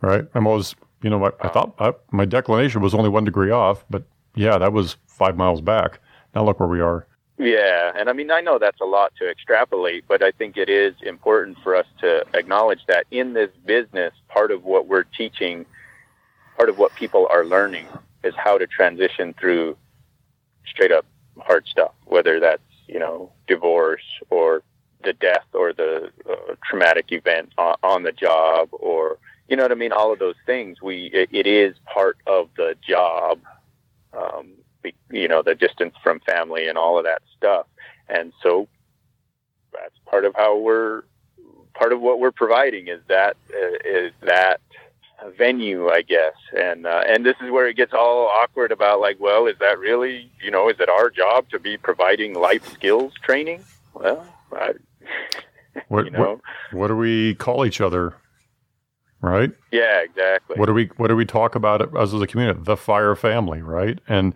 Right? 0.00 0.26
I'm 0.34 0.46
always, 0.46 0.74
you 1.00 1.08
know, 1.08 1.24
I, 1.24 1.30
I 1.40 1.48
thought 1.48 1.74
I, 1.78 1.92
my 2.10 2.26
declination 2.26 2.82
was 2.82 2.92
only 2.92 3.08
one 3.08 3.24
degree 3.24 3.50
off, 3.50 3.84
but 3.88 4.04
yeah, 4.34 4.58
that 4.58 4.72
was 4.72 4.96
five 5.06 5.36
miles 5.36 5.60
back. 5.60 6.00
Now 6.34 6.44
look 6.44 6.60
where 6.60 6.68
we 6.68 6.80
are. 6.80 7.06
Yeah, 7.36 7.92
and 7.96 8.08
I 8.08 8.12
mean, 8.12 8.30
I 8.30 8.40
know 8.40 8.58
that's 8.58 8.80
a 8.80 8.84
lot 8.84 9.12
to 9.18 9.28
extrapolate, 9.28 10.04
but 10.06 10.22
I 10.22 10.30
think 10.30 10.56
it 10.56 10.68
is 10.68 10.94
important 11.02 11.58
for 11.64 11.74
us 11.74 11.86
to 12.00 12.24
acknowledge 12.32 12.86
that 12.86 13.06
in 13.10 13.32
this 13.32 13.50
business, 13.66 14.12
part 14.28 14.52
of 14.52 14.64
what 14.64 14.86
we're 14.86 15.02
teaching, 15.02 15.66
part 16.56 16.68
of 16.68 16.78
what 16.78 16.94
people 16.94 17.26
are 17.30 17.44
learning 17.44 17.86
is 18.22 18.34
how 18.36 18.56
to 18.56 18.68
transition 18.68 19.34
through 19.34 19.76
straight 20.64 20.92
up 20.92 21.04
hard 21.40 21.66
stuff, 21.66 21.92
whether 22.06 22.38
that's, 22.38 22.62
you 22.86 23.00
know, 23.00 23.32
divorce 23.48 24.04
or 24.30 24.62
the 25.02 25.12
death 25.12 25.46
or 25.52 25.72
the 25.72 26.10
uh, 26.30 26.54
traumatic 26.64 27.06
event 27.10 27.52
on, 27.58 28.02
the 28.02 28.12
job 28.12 28.68
or 28.72 29.18
you 29.48 29.56
know 29.56 29.62
what 29.62 29.72
I 29.72 29.74
mean? 29.74 29.92
All 29.92 30.10
of 30.10 30.18
those 30.18 30.36
things. 30.46 30.80
We 30.80 31.10
it 31.12 31.46
is 31.46 31.76
part 31.92 32.16
of 32.26 32.48
the 32.56 32.76
job. 32.86 33.40
Um, 34.16 34.54
you 35.10 35.28
know, 35.28 35.42
the 35.42 35.54
distance 35.54 35.94
from 36.02 36.20
family 36.20 36.68
and 36.68 36.76
all 36.76 36.98
of 36.98 37.04
that 37.04 37.22
stuff, 37.36 37.66
and 38.08 38.32
so 38.42 38.68
that's 39.72 39.94
part 40.06 40.24
of 40.24 40.34
how 40.34 40.58
we're 40.58 41.04
part 41.74 41.92
of 41.92 42.00
what 42.00 42.20
we're 42.20 42.32
providing 42.32 42.88
is 42.88 43.00
that 43.08 43.36
uh, 43.52 43.78
is 43.84 44.12
that 44.22 44.60
venue, 45.38 45.88
I 45.88 46.02
guess, 46.02 46.34
and 46.58 46.86
uh, 46.86 47.02
and 47.06 47.24
this 47.24 47.36
is 47.42 47.50
where 47.50 47.68
it 47.68 47.76
gets 47.76 47.92
all 47.92 48.26
awkward 48.26 48.72
about 48.72 49.00
like, 49.00 49.18
well, 49.20 49.46
is 49.46 49.56
that 49.60 49.78
really 49.78 50.30
you 50.42 50.50
know, 50.50 50.68
is 50.68 50.76
it 50.80 50.88
our 50.88 51.10
job 51.10 51.48
to 51.50 51.58
be 51.58 51.76
providing 51.76 52.34
life 52.34 52.70
skills 52.72 53.12
training? 53.22 53.64
Well, 53.94 54.26
I, 54.52 54.74
what, 55.88 56.04
you 56.06 56.10
know, 56.10 56.20
what, 56.20 56.40
what 56.72 56.88
do 56.88 56.96
we 56.96 57.34
call 57.34 57.64
each 57.66 57.80
other? 57.80 58.14
Right? 59.24 59.50
Yeah, 59.72 60.00
exactly. 60.00 60.56
What 60.56 60.66
do 60.66 60.74
we 60.74 60.90
what 60.96 61.08
do 61.08 61.16
we 61.16 61.24
talk 61.24 61.54
about 61.54 61.96
as 61.96 62.12
a 62.14 62.26
community? 62.26 62.60
The 62.62 62.76
fire 62.76 63.14
family, 63.16 63.62
right? 63.62 63.98
And 64.08 64.34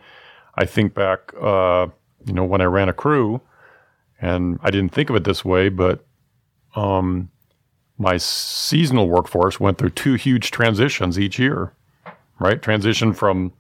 I 0.55 0.64
think 0.64 0.95
back, 0.95 1.32
uh, 1.41 1.89
you 2.24 2.32
know, 2.32 2.45
when 2.45 2.61
I 2.61 2.64
ran 2.64 2.89
a 2.89 2.93
crew, 2.93 3.41
and 4.20 4.59
I 4.62 4.70
didn't 4.70 4.93
think 4.93 5.11
of 5.11 5.16
it 5.16 5.24
this 5.24 5.45
way, 5.45 5.68
but 5.68 6.05
um, 6.74 7.30
my 7.99 8.16
seasonal 8.16 9.09
workforce 9.09 9.61
went 9.61 9.78
through 9.78 9.91
two 9.91 10.14
huge 10.14 10.51
transitions 10.51 11.18
each 11.18 11.39
year, 11.39 11.72
right? 12.41 12.61
Transition 12.61 13.12
from 13.12 13.53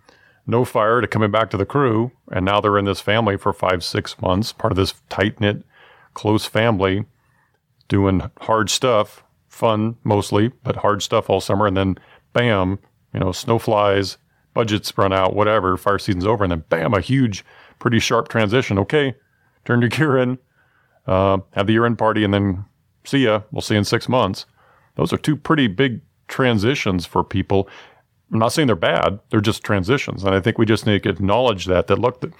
no 0.46 0.64
fire 0.64 1.00
to 1.00 1.06
coming 1.06 1.30
back 1.30 1.50
to 1.50 1.56
the 1.56 1.66
crew, 1.66 2.10
and 2.32 2.44
now 2.44 2.60
they're 2.60 2.78
in 2.78 2.84
this 2.84 3.00
family 3.00 3.36
for 3.36 3.52
five, 3.52 3.84
six 3.84 4.20
months, 4.20 4.52
part 4.52 4.72
of 4.72 4.76
this 4.76 4.94
tight 5.08 5.40
knit, 5.40 5.62
close 6.14 6.46
family, 6.46 7.04
doing 7.86 8.30
hard 8.40 8.70
stuff, 8.70 9.22
fun 9.58 9.96
mostly, 10.04 10.48
but 10.62 10.76
hard 10.76 11.02
stuff 11.02 11.28
all 11.28 11.40
summer, 11.40 11.66
and 11.66 11.76
then 11.76 11.98
bam, 12.32 12.78
you 13.12 13.20
know, 13.20 13.32
snow 13.32 13.58
flies, 13.58 14.16
budgets 14.54 14.96
run 14.96 15.12
out, 15.12 15.34
whatever, 15.34 15.76
fire 15.76 15.98
season's 15.98 16.26
over, 16.26 16.44
and 16.44 16.52
then 16.52 16.64
bam, 16.68 16.94
a 16.94 17.00
huge, 17.00 17.44
pretty 17.78 17.98
sharp 17.98 18.28
transition. 18.28 18.78
Okay, 18.78 19.14
turn 19.64 19.80
your 19.80 19.90
gear 19.90 20.16
in, 20.16 20.38
uh, 21.06 21.38
have 21.52 21.66
the 21.66 21.72
year 21.72 21.84
end 21.84 21.98
party, 21.98 22.24
and 22.24 22.32
then 22.32 22.64
see 23.04 23.24
ya. 23.24 23.42
We'll 23.50 23.62
see 23.62 23.74
you 23.74 23.78
in 23.78 23.84
six 23.84 24.08
months. 24.08 24.46
Those 24.94 25.12
are 25.12 25.18
two 25.18 25.36
pretty 25.36 25.66
big 25.66 26.00
transitions 26.28 27.06
for 27.06 27.24
people. 27.24 27.68
I'm 28.32 28.38
not 28.38 28.52
saying 28.52 28.66
they're 28.66 28.76
bad; 28.76 29.18
they're 29.30 29.40
just 29.40 29.64
transitions, 29.64 30.24
and 30.24 30.34
I 30.34 30.40
think 30.40 30.58
we 30.58 30.66
just 30.66 30.86
need 30.86 31.02
to 31.02 31.08
acknowledge 31.08 31.66
that. 31.66 31.88
That 31.88 31.98
look, 31.98 32.20
that 32.20 32.32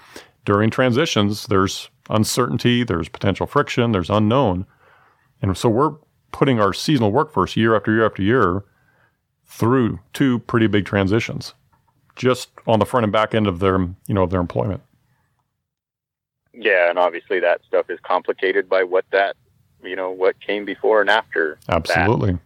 during 0.45 0.69
transitions, 0.69 1.47
there's 1.47 1.89
uncertainty, 2.09 2.83
there's 2.83 3.09
potential 3.09 3.45
friction, 3.45 3.91
there's 3.91 4.09
unknown, 4.09 4.65
and 5.41 5.57
so 5.57 5.69
we're 5.69 5.95
putting 6.31 6.59
our 6.59 6.73
seasonal 6.73 7.11
workforce 7.11 7.55
year 7.55 7.75
after 7.75 7.93
year 7.93 8.05
after 8.05 8.21
year 8.21 8.63
through 9.45 9.99
two 10.13 10.39
pretty 10.39 10.67
big 10.67 10.85
transitions, 10.85 11.53
just 12.15 12.49
on 12.67 12.79
the 12.79 12.85
front 12.85 13.03
and 13.03 13.11
back 13.11 13.33
end 13.33 13.47
of 13.47 13.59
their 13.59 13.79
you 13.79 14.13
know 14.13 14.23
of 14.23 14.29
their 14.29 14.41
employment. 14.41 14.81
Yeah, 16.53 16.89
and 16.89 16.99
obviously 16.99 17.39
that 17.39 17.61
stuff 17.67 17.89
is 17.89 17.99
complicated 18.03 18.67
by 18.67 18.83
what 18.83 19.05
that 19.11 19.35
you 19.83 19.95
know 19.95 20.11
what 20.11 20.39
came 20.39 20.65
before 20.65 21.01
and 21.01 21.09
after. 21.09 21.57
Absolutely, 21.67 22.37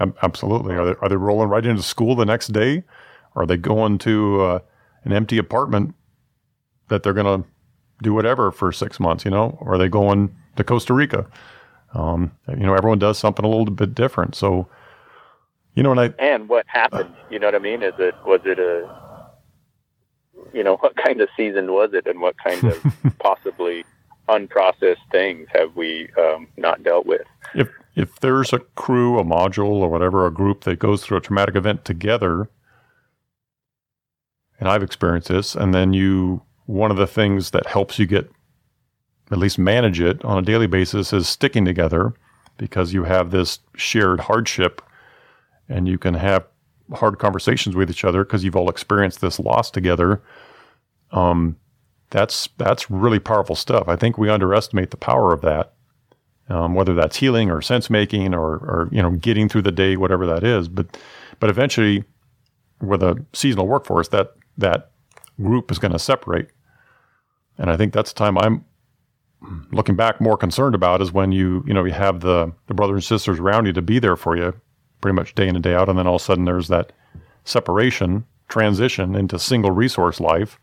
Ab- 0.00 0.16
absolutely. 0.22 0.74
Are 0.74 0.86
they 0.86 0.94
are 1.00 1.08
they 1.08 1.16
rolling 1.16 1.48
right 1.48 1.64
into 1.64 1.82
school 1.82 2.14
the 2.14 2.26
next 2.26 2.48
day? 2.48 2.84
Or 3.34 3.44
are 3.44 3.46
they 3.46 3.56
going 3.56 3.98
to 3.98 4.42
uh, 4.42 4.58
an 5.04 5.12
empty 5.12 5.38
apartment 5.38 5.94
that 6.88 7.02
they're 7.02 7.14
going 7.14 7.42
to 7.42 7.48
do 8.02 8.12
whatever 8.12 8.50
for 8.50 8.72
six 8.72 9.00
months? 9.00 9.24
You 9.24 9.30
know, 9.30 9.56
or 9.60 9.74
are 9.74 9.78
they 9.78 9.88
going 9.88 10.34
to 10.56 10.64
Costa 10.64 10.92
Rica? 10.92 11.26
Um, 11.94 12.32
you 12.48 12.64
know, 12.66 12.74
everyone 12.74 12.98
does 12.98 13.18
something 13.18 13.44
a 13.44 13.48
little 13.48 13.66
bit 13.66 13.94
different. 13.94 14.34
So, 14.34 14.68
you 15.74 15.82
know, 15.82 15.90
and 15.90 16.00
I 16.00 16.14
and 16.18 16.48
what 16.48 16.66
happened. 16.68 17.14
You 17.30 17.38
know 17.38 17.48
what 17.48 17.54
I 17.54 17.58
mean? 17.58 17.82
Is 17.82 17.94
it 17.98 18.14
was 18.24 18.40
it 18.44 18.58
a 18.58 19.30
you 20.52 20.64
know 20.64 20.76
what 20.80 20.96
kind 20.96 21.20
of 21.20 21.28
season 21.36 21.72
was 21.72 21.90
it, 21.92 22.06
and 22.06 22.20
what 22.20 22.36
kind 22.38 22.64
of 22.64 22.82
possibly 23.18 23.84
unprocessed 24.28 24.96
things 25.10 25.48
have 25.52 25.74
we 25.76 26.08
um, 26.18 26.48
not 26.56 26.82
dealt 26.82 27.06
with? 27.06 27.26
if 27.54 27.68
if 27.94 28.20
there's 28.20 28.52
a 28.52 28.58
crew, 28.58 29.18
a 29.18 29.24
module, 29.24 29.80
or 29.82 29.88
whatever, 29.90 30.26
a 30.26 30.32
group 30.32 30.62
that 30.62 30.78
goes 30.78 31.04
through 31.04 31.18
a 31.18 31.20
traumatic 31.20 31.54
event 31.56 31.84
together, 31.84 32.48
and 34.58 34.68
I've 34.68 34.82
experienced 34.82 35.28
this, 35.28 35.54
and 35.54 35.74
then 35.74 35.92
you 35.92 36.42
one 36.66 36.90
of 36.90 36.96
the 36.96 37.06
things 37.06 37.50
that 37.50 37.66
helps 37.66 37.98
you 37.98 38.06
get 38.06 38.30
at 39.32 39.38
least 39.38 39.58
manage 39.58 39.98
it 39.98 40.22
on 40.24 40.38
a 40.38 40.42
daily 40.42 40.66
basis 40.66 41.12
is 41.12 41.26
sticking 41.26 41.64
together 41.64 42.12
because 42.58 42.92
you 42.92 43.04
have 43.04 43.30
this 43.30 43.60
shared 43.76 44.20
hardship 44.20 44.82
and 45.68 45.88
you 45.88 45.96
can 45.96 46.14
have 46.14 46.46
hard 46.92 47.18
conversations 47.18 47.74
with 47.74 47.90
each 47.90 48.04
other 48.04 48.24
because 48.24 48.44
you've 48.44 48.56
all 48.56 48.68
experienced 48.68 49.22
this 49.22 49.40
loss 49.40 49.70
together. 49.70 50.22
Um, 51.12 51.56
that's 52.10 52.50
that's 52.58 52.90
really 52.90 53.18
powerful 53.18 53.56
stuff. 53.56 53.88
I 53.88 53.96
think 53.96 54.18
we 54.18 54.28
underestimate 54.28 54.90
the 54.90 54.98
power 54.98 55.32
of 55.32 55.40
that, 55.40 55.72
um, 56.50 56.74
whether 56.74 56.94
that's 56.94 57.16
healing 57.16 57.50
or 57.50 57.62
sense 57.62 57.88
making 57.88 58.34
or, 58.34 58.56
or 58.56 58.88
you 58.92 59.00
know 59.00 59.12
getting 59.12 59.48
through 59.48 59.62
the 59.62 59.72
day, 59.72 59.96
whatever 59.96 60.26
that 60.26 60.44
is. 60.44 60.68
But 60.68 60.98
but 61.40 61.48
eventually, 61.48 62.04
with 62.82 63.02
a 63.02 63.24
seasonal 63.32 63.66
workforce, 63.66 64.08
that 64.08 64.34
that 64.58 64.90
group 65.40 65.70
is 65.70 65.78
going 65.78 65.92
to 65.92 65.98
separate, 65.98 66.48
and 67.56 67.70
I 67.70 67.78
think 67.78 67.94
that's 67.94 68.12
the 68.12 68.18
time 68.18 68.36
I'm 68.36 68.66
looking 69.72 69.96
back 69.96 70.20
more 70.20 70.36
concerned 70.36 70.74
about 70.74 71.02
is 71.02 71.12
when 71.12 71.32
you 71.32 71.64
you 71.66 71.74
know 71.74 71.84
you 71.84 71.92
have 71.92 72.20
the 72.20 72.52
the 72.66 72.74
brothers 72.74 72.94
and 72.96 73.04
sisters 73.04 73.38
around 73.38 73.66
you 73.66 73.72
to 73.72 73.82
be 73.82 73.98
there 73.98 74.16
for 74.16 74.36
you 74.36 74.54
pretty 75.00 75.14
much 75.14 75.34
day 75.34 75.48
in 75.48 75.56
and 75.56 75.64
day 75.64 75.74
out 75.74 75.88
and 75.88 75.98
then 75.98 76.06
all 76.06 76.16
of 76.16 76.22
a 76.22 76.24
sudden 76.24 76.44
there's 76.44 76.68
that 76.68 76.92
separation 77.44 78.24
transition 78.48 79.16
into 79.16 79.38
single 79.38 79.70
resource 79.70 80.20
life. 80.20 80.58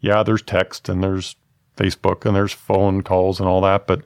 Yeah 0.00 0.22
there's 0.22 0.42
text 0.42 0.88
and 0.88 1.02
there's 1.02 1.36
facebook 1.76 2.24
and 2.24 2.34
there's 2.34 2.52
phone 2.52 3.02
calls 3.02 3.38
and 3.38 3.48
all 3.48 3.60
that 3.60 3.86
but 3.86 4.02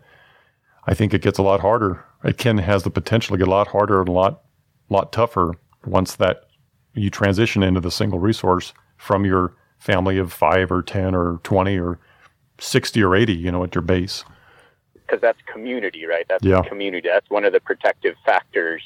i 0.86 0.92
think 0.94 1.14
it 1.14 1.22
gets 1.22 1.38
a 1.38 1.42
lot 1.42 1.61
harder. 1.61 2.05
It 2.24 2.38
can 2.38 2.59
has 2.59 2.82
the 2.82 2.90
potential 2.90 3.34
to 3.34 3.38
get 3.38 3.48
a 3.48 3.50
lot 3.50 3.68
harder 3.68 4.00
and 4.00 4.09
a 4.09 4.12
lot 4.12 4.42
lot 4.88 5.12
tougher 5.12 5.55
once 5.86 6.16
that 6.16 6.44
you 6.94 7.11
transition 7.11 7.62
into 7.62 7.80
the 7.80 7.90
single 7.90 8.18
resource 8.18 8.72
from 8.96 9.24
your 9.24 9.55
family 9.78 10.18
of 10.18 10.32
5 10.32 10.70
or 10.70 10.82
10 10.82 11.14
or 11.14 11.40
20 11.42 11.78
or 11.78 11.98
60 12.62 13.02
or 13.02 13.14
80, 13.14 13.32
you 13.34 13.50
know, 13.52 13.64
at 13.64 13.74
your 13.74 13.82
base. 13.82 14.24
Because 14.94 15.20
that's 15.20 15.38
community, 15.52 16.06
right? 16.06 16.26
That's 16.28 16.44
Yeah. 16.44 16.62
community. 16.62 17.08
That's 17.08 17.28
one 17.28 17.44
of 17.44 17.52
the 17.52 17.60
protective 17.60 18.16
factors. 18.24 18.82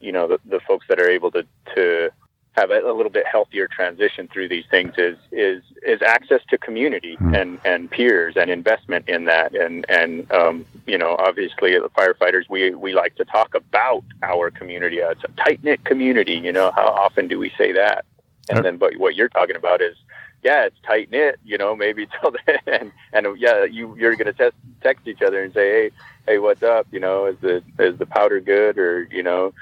You 0.00 0.12
know, 0.12 0.26
the, 0.26 0.38
the 0.44 0.60
folks 0.60 0.86
that 0.88 0.98
are 1.00 1.08
able 1.08 1.30
to 1.32 1.46
to 1.74 2.10
have 2.52 2.70
a, 2.70 2.80
a 2.80 2.92
little 2.92 3.10
bit 3.10 3.24
healthier 3.26 3.68
transition 3.68 4.28
through 4.32 4.48
these 4.48 4.64
things 4.70 4.92
is 4.98 5.16
is 5.30 5.62
is 5.82 6.02
access 6.02 6.40
to 6.50 6.58
community 6.58 7.16
and 7.32 7.60
and 7.64 7.90
peers 7.90 8.34
and 8.36 8.50
investment 8.50 9.08
in 9.08 9.24
that 9.26 9.54
and 9.54 9.86
and 9.88 10.30
um, 10.32 10.66
you 10.86 10.98
know 10.98 11.14
obviously 11.20 11.78
the 11.78 11.88
firefighters 11.96 12.42
we 12.50 12.74
we 12.74 12.92
like 12.92 13.14
to 13.14 13.24
talk 13.24 13.54
about 13.54 14.02
our 14.22 14.50
community 14.50 14.98
it's 14.98 15.22
a 15.24 15.28
tight 15.42 15.62
knit 15.62 15.84
community 15.84 16.34
you 16.34 16.52
know 16.52 16.72
how 16.72 16.88
often 16.88 17.28
do 17.28 17.38
we 17.38 17.50
say 17.56 17.70
that 17.72 18.04
and 18.48 18.64
then 18.64 18.76
but 18.76 18.96
what 18.96 19.14
you're 19.14 19.28
talking 19.28 19.56
about 19.56 19.80
is 19.80 19.96
yeah 20.42 20.64
it's 20.64 20.76
tight 20.86 21.10
knit 21.10 21.38
you 21.44 21.58
know 21.58 21.76
maybe 21.76 22.06
till 22.20 22.32
then 22.46 22.58
and 22.66 22.92
and 23.12 23.38
yeah 23.38 23.64
you 23.64 23.96
you're 23.98 24.16
gonna 24.16 24.32
text 24.32 24.58
text 24.82 25.06
each 25.06 25.22
other 25.22 25.42
and 25.42 25.52
say 25.52 25.70
hey 25.70 25.90
hey 26.26 26.38
what's 26.38 26.62
up? 26.62 26.86
You 26.92 27.00
know 27.00 27.26
is 27.26 27.36
the 27.40 27.62
is 27.78 27.98
the 27.98 28.06
powder 28.06 28.40
good? 28.40 28.78
Or 28.78 29.02
you 29.10 29.22
know 29.22 29.52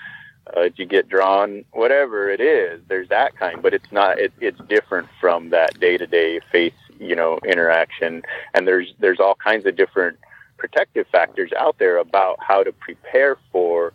uh, 0.55 0.63
did 0.63 0.79
you 0.79 0.87
get 0.87 1.09
drawn? 1.09 1.65
Whatever 1.73 2.31
it 2.31 2.41
is 2.41 2.81
there's 2.89 3.09
that 3.09 3.37
kind. 3.37 3.63
But 3.63 3.75
it's 3.75 3.91
not 3.91 4.19
it, 4.19 4.33
it's 4.41 4.61
different 4.69 5.09
from 5.21 5.51
that 5.51 5.79
day-to-day 5.81 6.41
face 6.53 6.75
you 6.99 7.15
know 7.15 7.39
interaction. 7.45 8.23
And 8.55 8.67
there's 8.67 8.95
there's 8.99 9.21
all 9.21 9.35
kinds 9.35 9.67
of 9.67 9.77
different 9.77 10.19
protective 10.59 11.07
factors 11.11 11.53
out 11.57 11.79
there 11.79 11.99
about 11.99 12.39
how 12.41 12.63
to 12.63 12.73
prepare 12.73 13.39
for 13.53 13.93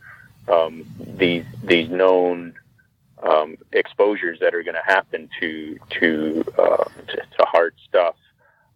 um, 0.47 0.85
these 0.99 1.45
these 1.63 1.89
known 1.89 2.55
um, 3.23 3.57
exposures 3.71 4.39
that 4.39 4.53
are 4.53 4.63
going 4.63 4.75
to 4.75 4.83
happen 4.85 5.29
to 5.39 5.79
to, 5.99 6.45
uh, 6.57 6.83
to 7.07 7.17
to 7.17 7.45
hard 7.45 7.73
stuff 7.87 8.15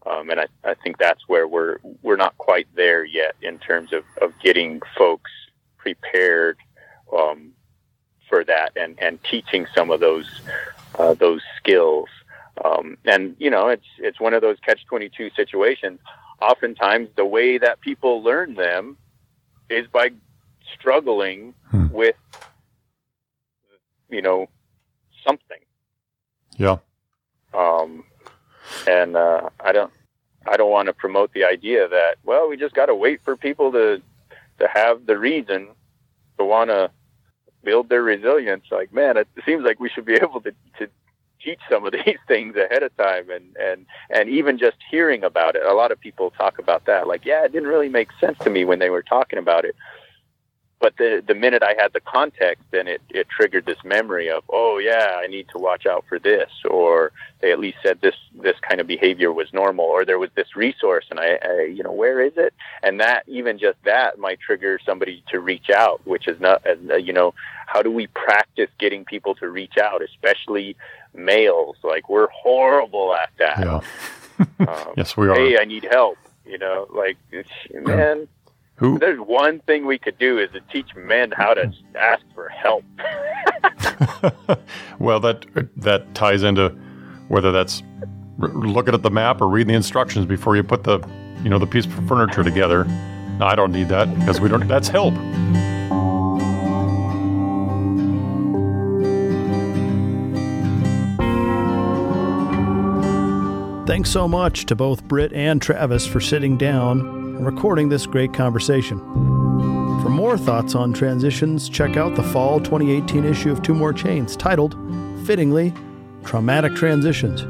um, 0.05 0.29
and 0.29 0.39
I, 0.39 0.47
I 0.63 0.73
think 0.75 0.97
that's 0.97 1.27
where 1.27 1.47
we're 1.47 1.77
we're 2.01 2.15
not 2.15 2.37
quite 2.37 2.67
there 2.75 3.03
yet 3.03 3.35
in 3.41 3.59
terms 3.59 3.91
of, 3.91 4.03
of 4.21 4.33
getting 4.41 4.81
folks 4.97 5.31
prepared 5.77 6.57
um, 7.15 7.51
for 8.29 8.43
that 8.43 8.71
and, 8.75 8.97
and 8.99 9.21
teaching 9.23 9.67
some 9.75 9.91
of 9.91 9.99
those 9.99 10.41
uh, 10.97 11.13
those 11.13 11.41
skills. 11.57 12.07
Um, 12.63 12.97
and 13.05 13.35
you 13.39 13.49
know, 13.49 13.67
it's 13.67 13.85
it's 13.97 14.19
one 14.19 14.33
of 14.33 14.41
those 14.41 14.57
catch 14.65 14.85
twenty 14.85 15.09
two 15.09 15.29
situations. 15.35 15.99
Oftentimes, 16.41 17.09
the 17.15 17.25
way 17.25 17.57
that 17.57 17.81
people 17.81 18.23
learn 18.23 18.53
them 18.53 18.97
is 19.69 19.87
by 19.87 20.11
struggling 20.73 21.53
Hmm. 21.71 21.89
with 21.89 22.15
you 24.09 24.21
know 24.21 24.47
something. 25.25 25.59
Yeah. 26.57 26.77
Um, 27.53 28.03
and 28.87 29.15
uh, 29.15 29.49
I 29.63 29.71
don't 29.71 29.91
I 30.47 30.57
don't 30.57 30.71
want 30.71 30.87
to 30.87 30.93
promote 30.93 31.33
the 31.33 31.43
idea 31.43 31.87
that 31.87 32.15
well 32.23 32.49
we 32.49 32.57
just 32.57 32.75
got 32.75 32.87
to 32.87 32.95
wait 32.95 33.21
for 33.23 33.35
people 33.35 33.71
to 33.71 34.01
to 34.59 34.67
have 34.67 35.05
the 35.05 35.17
reason 35.17 35.69
to 36.37 36.45
want 36.45 36.69
to 36.69 36.91
build 37.63 37.89
their 37.89 38.03
resilience. 38.03 38.65
Like 38.71 38.93
man, 38.93 39.17
it 39.17 39.27
seems 39.45 39.63
like 39.63 39.79
we 39.79 39.89
should 39.89 40.05
be 40.05 40.13
able 40.21 40.41
to 40.41 40.51
to 40.79 40.89
teach 41.43 41.59
some 41.69 41.85
of 41.85 41.93
these 42.05 42.17
things 42.27 42.55
ahead 42.55 42.83
of 42.83 42.95
time 42.97 43.29
and 43.29 43.55
and 43.57 43.85
and 44.09 44.29
even 44.29 44.57
just 44.57 44.77
hearing 44.89 45.23
about 45.23 45.55
it. 45.55 45.63
A 45.65 45.73
lot 45.73 45.91
of 45.91 45.99
people 45.99 46.31
talk 46.31 46.59
about 46.59 46.85
that. 46.85 47.07
Like 47.07 47.25
yeah, 47.25 47.43
it 47.45 47.51
didn't 47.51 47.69
really 47.69 47.89
make 47.89 48.09
sense 48.19 48.37
to 48.39 48.49
me 48.49 48.65
when 48.65 48.79
they 48.79 48.89
were 48.89 49.03
talking 49.03 49.39
about 49.39 49.65
it. 49.65 49.75
But 50.79 50.95
the 50.97 51.23
the 51.25 51.33
minute 51.33 51.63
I 51.63 51.73
had 51.77 51.93
the 51.93 51.99
context, 51.99 52.63
then 52.69 52.87
it, 52.87 53.01
it 53.09 53.27
triggered 53.29 53.65
this 53.65 53.83
memory 53.83 54.29
of, 54.29 54.43
oh 54.49 54.77
yeah, 54.77 55.17
I 55.23 55.25
need 55.25 55.47
to 55.49 55.57
watch 55.57 55.87
out 55.87 56.05
for 56.07 56.19
this, 56.19 56.51
or 56.69 57.11
they 57.41 57.51
at 57.51 57.59
least 57.59 57.79
said 57.81 57.99
this 58.01 58.13
this 58.39 58.55
kind 58.61 58.79
of 58.79 58.85
behavior 58.85 59.33
was 59.33 59.51
normal, 59.51 59.85
or 59.85 60.05
there 60.05 60.19
was 60.19 60.29
this 60.35 60.55
resource, 60.55 61.05
and 61.09 61.19
I, 61.19 61.39
I 61.43 61.61
you 61.63 61.81
know 61.81 61.91
where 61.91 62.21
is 62.21 62.33
it? 62.37 62.53
And 62.83 62.99
that 62.99 63.23
even 63.27 63.57
just 63.57 63.77
that 63.85 64.19
might 64.19 64.39
trigger 64.39 64.79
somebody 64.85 65.23
to 65.31 65.39
reach 65.39 65.71
out, 65.71 66.05
which 66.05 66.27
is 66.27 66.39
not 66.39 66.61
uh, 66.67 66.95
you 66.95 67.11
know 67.11 67.33
how 67.65 67.81
do 67.81 67.89
we 67.91 68.05
practice 68.07 68.69
getting 68.77 69.03
people 69.03 69.33
to 69.35 69.49
reach 69.49 69.77
out, 69.81 70.03
especially 70.03 70.75
males? 71.15 71.77
Like 71.83 72.07
we're 72.07 72.29
horrible 72.29 73.15
at 73.15 73.29
that. 73.39 73.59
Yeah. 73.59 73.81
Um, 74.59 74.93
Yes, 74.95 75.17
we 75.17 75.27
are. 75.29 75.33
hey, 75.33 75.57
I 75.59 75.65
need 75.65 75.87
help. 75.89 76.17
You 76.45 76.59
know, 76.59 76.85
like 76.93 77.17
man, 77.73 78.27
Who? 78.77 78.99
There's 78.99 79.19
one 79.19 79.59
thing 79.61 79.87
we 79.87 79.97
could 79.97 80.19
do 80.19 80.37
is 80.37 80.51
to 80.51 80.61
teach 80.71 80.95
men 80.95 81.31
how 81.31 81.55
to 81.55 81.71
ask 81.95 82.23
for 82.35 82.47
help. 82.47 82.83
well, 84.99 85.19
that 85.19 85.45
uh, 85.55 85.63
that 85.77 86.13
ties 86.13 86.43
into 86.43 86.69
whether 87.27 87.51
that's 87.51 87.81
r- 88.39 88.49
looking 88.49 88.93
at 88.93 89.01
the 89.01 89.09
map 89.09 89.41
or 89.41 89.47
reading 89.47 89.69
the 89.69 89.73
instructions 89.73 90.27
before 90.27 90.55
you 90.55 90.61
put 90.61 90.83
the 90.83 90.99
you 91.41 91.49
know 91.49 91.57
the 91.57 91.65
piece 91.65 91.85
of 91.87 92.07
furniture 92.07 92.43
together. 92.43 92.83
No, 93.39 93.47
I 93.47 93.55
don't 93.55 93.71
need 93.71 93.89
that 93.89 94.13
because 94.19 94.39
we 94.39 94.47
don't. 94.47 94.67
That's 94.67 94.89
help. 94.89 95.15
Thanks 103.87 104.11
so 104.11 104.27
much 104.27 104.67
to 104.67 104.75
both 104.75 105.03
Brit 105.05 105.33
and 105.33 105.59
Travis 105.59 106.05
for 106.05 106.19
sitting 106.19 106.57
down 106.57 107.16
and 107.37 107.45
recording 107.45 107.87
this 107.87 108.07
great 108.07 108.33
conversation. 108.33 108.99
For 110.01 110.09
more 110.09 110.37
thoughts 110.37 110.73
on 110.73 110.91
transitions, 110.91 111.69
check 111.69 111.95
out 111.95 112.15
the 112.15 112.23
fall 112.23 112.59
2018 112.59 113.23
issue 113.23 113.51
of 113.51 113.61
Two 113.61 113.75
More 113.75 113.93
Chains 113.93 114.35
titled, 114.35 114.75
fittingly, 115.25 115.71
Traumatic 116.23 116.75
Transitions, 116.75 117.43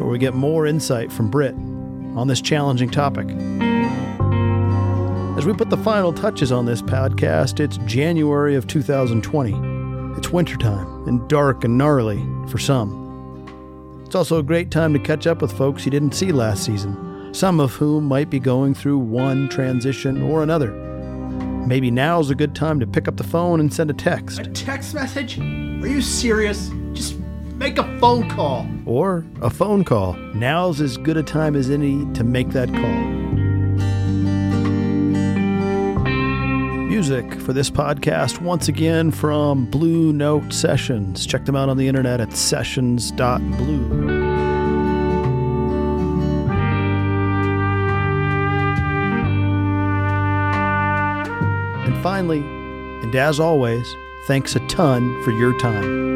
where 0.00 0.08
we 0.08 0.18
get 0.18 0.34
more 0.34 0.66
insight 0.66 1.12
from 1.12 1.30
Brit 1.30 1.54
on 1.54 2.28
this 2.28 2.40
challenging 2.40 2.88
topic. 2.88 3.28
As 5.36 5.44
we 5.44 5.52
put 5.52 5.68
the 5.70 5.76
final 5.76 6.12
touches 6.12 6.50
on 6.50 6.64
this 6.64 6.80
podcast, 6.80 7.60
it's 7.60 7.76
January 7.86 8.56
of 8.56 8.66
2020. 8.66 10.16
It's 10.18 10.30
wintertime 10.30 11.06
and 11.06 11.28
dark 11.28 11.64
and 11.64 11.76
gnarly 11.76 12.24
for 12.48 12.58
some. 12.58 14.02
It's 14.04 14.14
also 14.14 14.38
a 14.38 14.42
great 14.42 14.70
time 14.70 14.92
to 14.94 14.98
catch 14.98 15.26
up 15.26 15.42
with 15.42 15.52
folks 15.52 15.84
you 15.84 15.90
didn't 15.90 16.14
see 16.14 16.32
last 16.32 16.64
season, 16.64 17.09
some 17.32 17.60
of 17.60 17.72
whom 17.74 18.04
might 18.06 18.30
be 18.30 18.38
going 18.38 18.74
through 18.74 18.98
one 18.98 19.48
transition 19.48 20.22
or 20.22 20.42
another. 20.42 20.70
Maybe 21.66 21.90
now's 21.90 22.30
a 22.30 22.34
good 22.34 22.54
time 22.54 22.80
to 22.80 22.86
pick 22.86 23.06
up 23.06 23.16
the 23.16 23.24
phone 23.24 23.60
and 23.60 23.72
send 23.72 23.90
a 23.90 23.94
text. 23.94 24.40
A 24.40 24.44
text 24.46 24.94
message? 24.94 25.38
Are 25.38 25.86
you 25.86 26.02
serious? 26.02 26.70
Just 26.92 27.16
make 27.54 27.78
a 27.78 27.98
phone 28.00 28.28
call. 28.28 28.66
Or 28.86 29.24
a 29.40 29.50
phone 29.50 29.84
call. 29.84 30.14
Now's 30.34 30.80
as 30.80 30.96
good 30.96 31.16
a 31.16 31.22
time 31.22 31.54
as 31.54 31.70
any 31.70 32.04
to 32.14 32.24
make 32.24 32.50
that 32.50 32.72
call. 32.72 33.20
Music 36.88 37.32
for 37.40 37.52
this 37.52 37.70
podcast, 37.70 38.42
once 38.42 38.66
again 38.66 39.12
from 39.12 39.64
Blue 39.66 40.12
Dot 40.12 40.52
Sessions. 40.52 41.24
Check 41.24 41.44
them 41.44 41.54
out 41.54 41.68
on 41.68 41.76
the 41.76 41.86
internet 41.86 42.20
at 42.20 42.32
sessions.blue. 42.32 44.19
Finally, 52.02 52.40
and 53.02 53.14
as 53.14 53.38
always, 53.38 53.94
thanks 54.26 54.56
a 54.56 54.60
ton 54.68 55.22
for 55.22 55.32
your 55.32 55.56
time. 55.58 56.10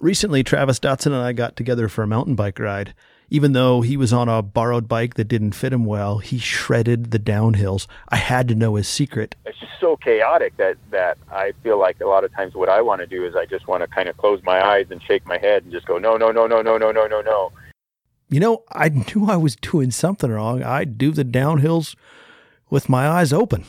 Recently, 0.00 0.42
Travis 0.42 0.80
Dotson 0.80 1.06
and 1.06 1.16
I 1.16 1.32
got 1.32 1.54
together 1.54 1.88
for 1.88 2.02
a 2.02 2.08
mountain 2.08 2.34
bike 2.34 2.58
ride. 2.58 2.94
Even 3.32 3.54
though 3.54 3.80
he 3.80 3.96
was 3.96 4.12
on 4.12 4.28
a 4.28 4.42
borrowed 4.42 4.86
bike 4.86 5.14
that 5.14 5.24
didn't 5.24 5.52
fit 5.52 5.72
him 5.72 5.86
well, 5.86 6.18
he 6.18 6.38
shredded 6.38 7.12
the 7.12 7.18
downhills. 7.18 7.86
I 8.10 8.16
had 8.16 8.46
to 8.48 8.54
know 8.54 8.74
his 8.74 8.86
secret. 8.86 9.36
It's 9.46 9.58
just 9.58 9.72
so 9.80 9.96
chaotic 9.96 10.54
that 10.58 10.76
that 10.90 11.16
I 11.30 11.54
feel 11.62 11.80
like 11.80 11.98
a 12.02 12.06
lot 12.06 12.24
of 12.24 12.34
times 12.34 12.54
what 12.54 12.68
I 12.68 12.82
want 12.82 13.00
to 13.00 13.06
do 13.06 13.24
is 13.24 13.34
I 13.34 13.46
just 13.46 13.66
want 13.66 13.82
to 13.82 13.86
kind 13.86 14.10
of 14.10 14.18
close 14.18 14.42
my 14.42 14.62
eyes 14.62 14.88
and 14.90 15.02
shake 15.02 15.24
my 15.24 15.38
head 15.38 15.62
and 15.62 15.72
just 15.72 15.86
go 15.86 15.96
no 15.96 16.18
no 16.18 16.30
no 16.30 16.46
no 16.46 16.60
no 16.60 16.76
no 16.76 16.92
no 16.92 17.06
no 17.06 17.22
no. 17.22 17.52
You 18.28 18.40
know, 18.40 18.64
I 18.70 18.90
knew 18.90 19.24
I 19.26 19.36
was 19.36 19.56
doing 19.56 19.92
something 19.92 20.30
wrong. 20.30 20.62
I'd 20.62 20.98
do 20.98 21.10
the 21.10 21.24
downhills 21.24 21.96
with 22.68 22.90
my 22.90 23.08
eyes 23.08 23.32
open. 23.32 23.64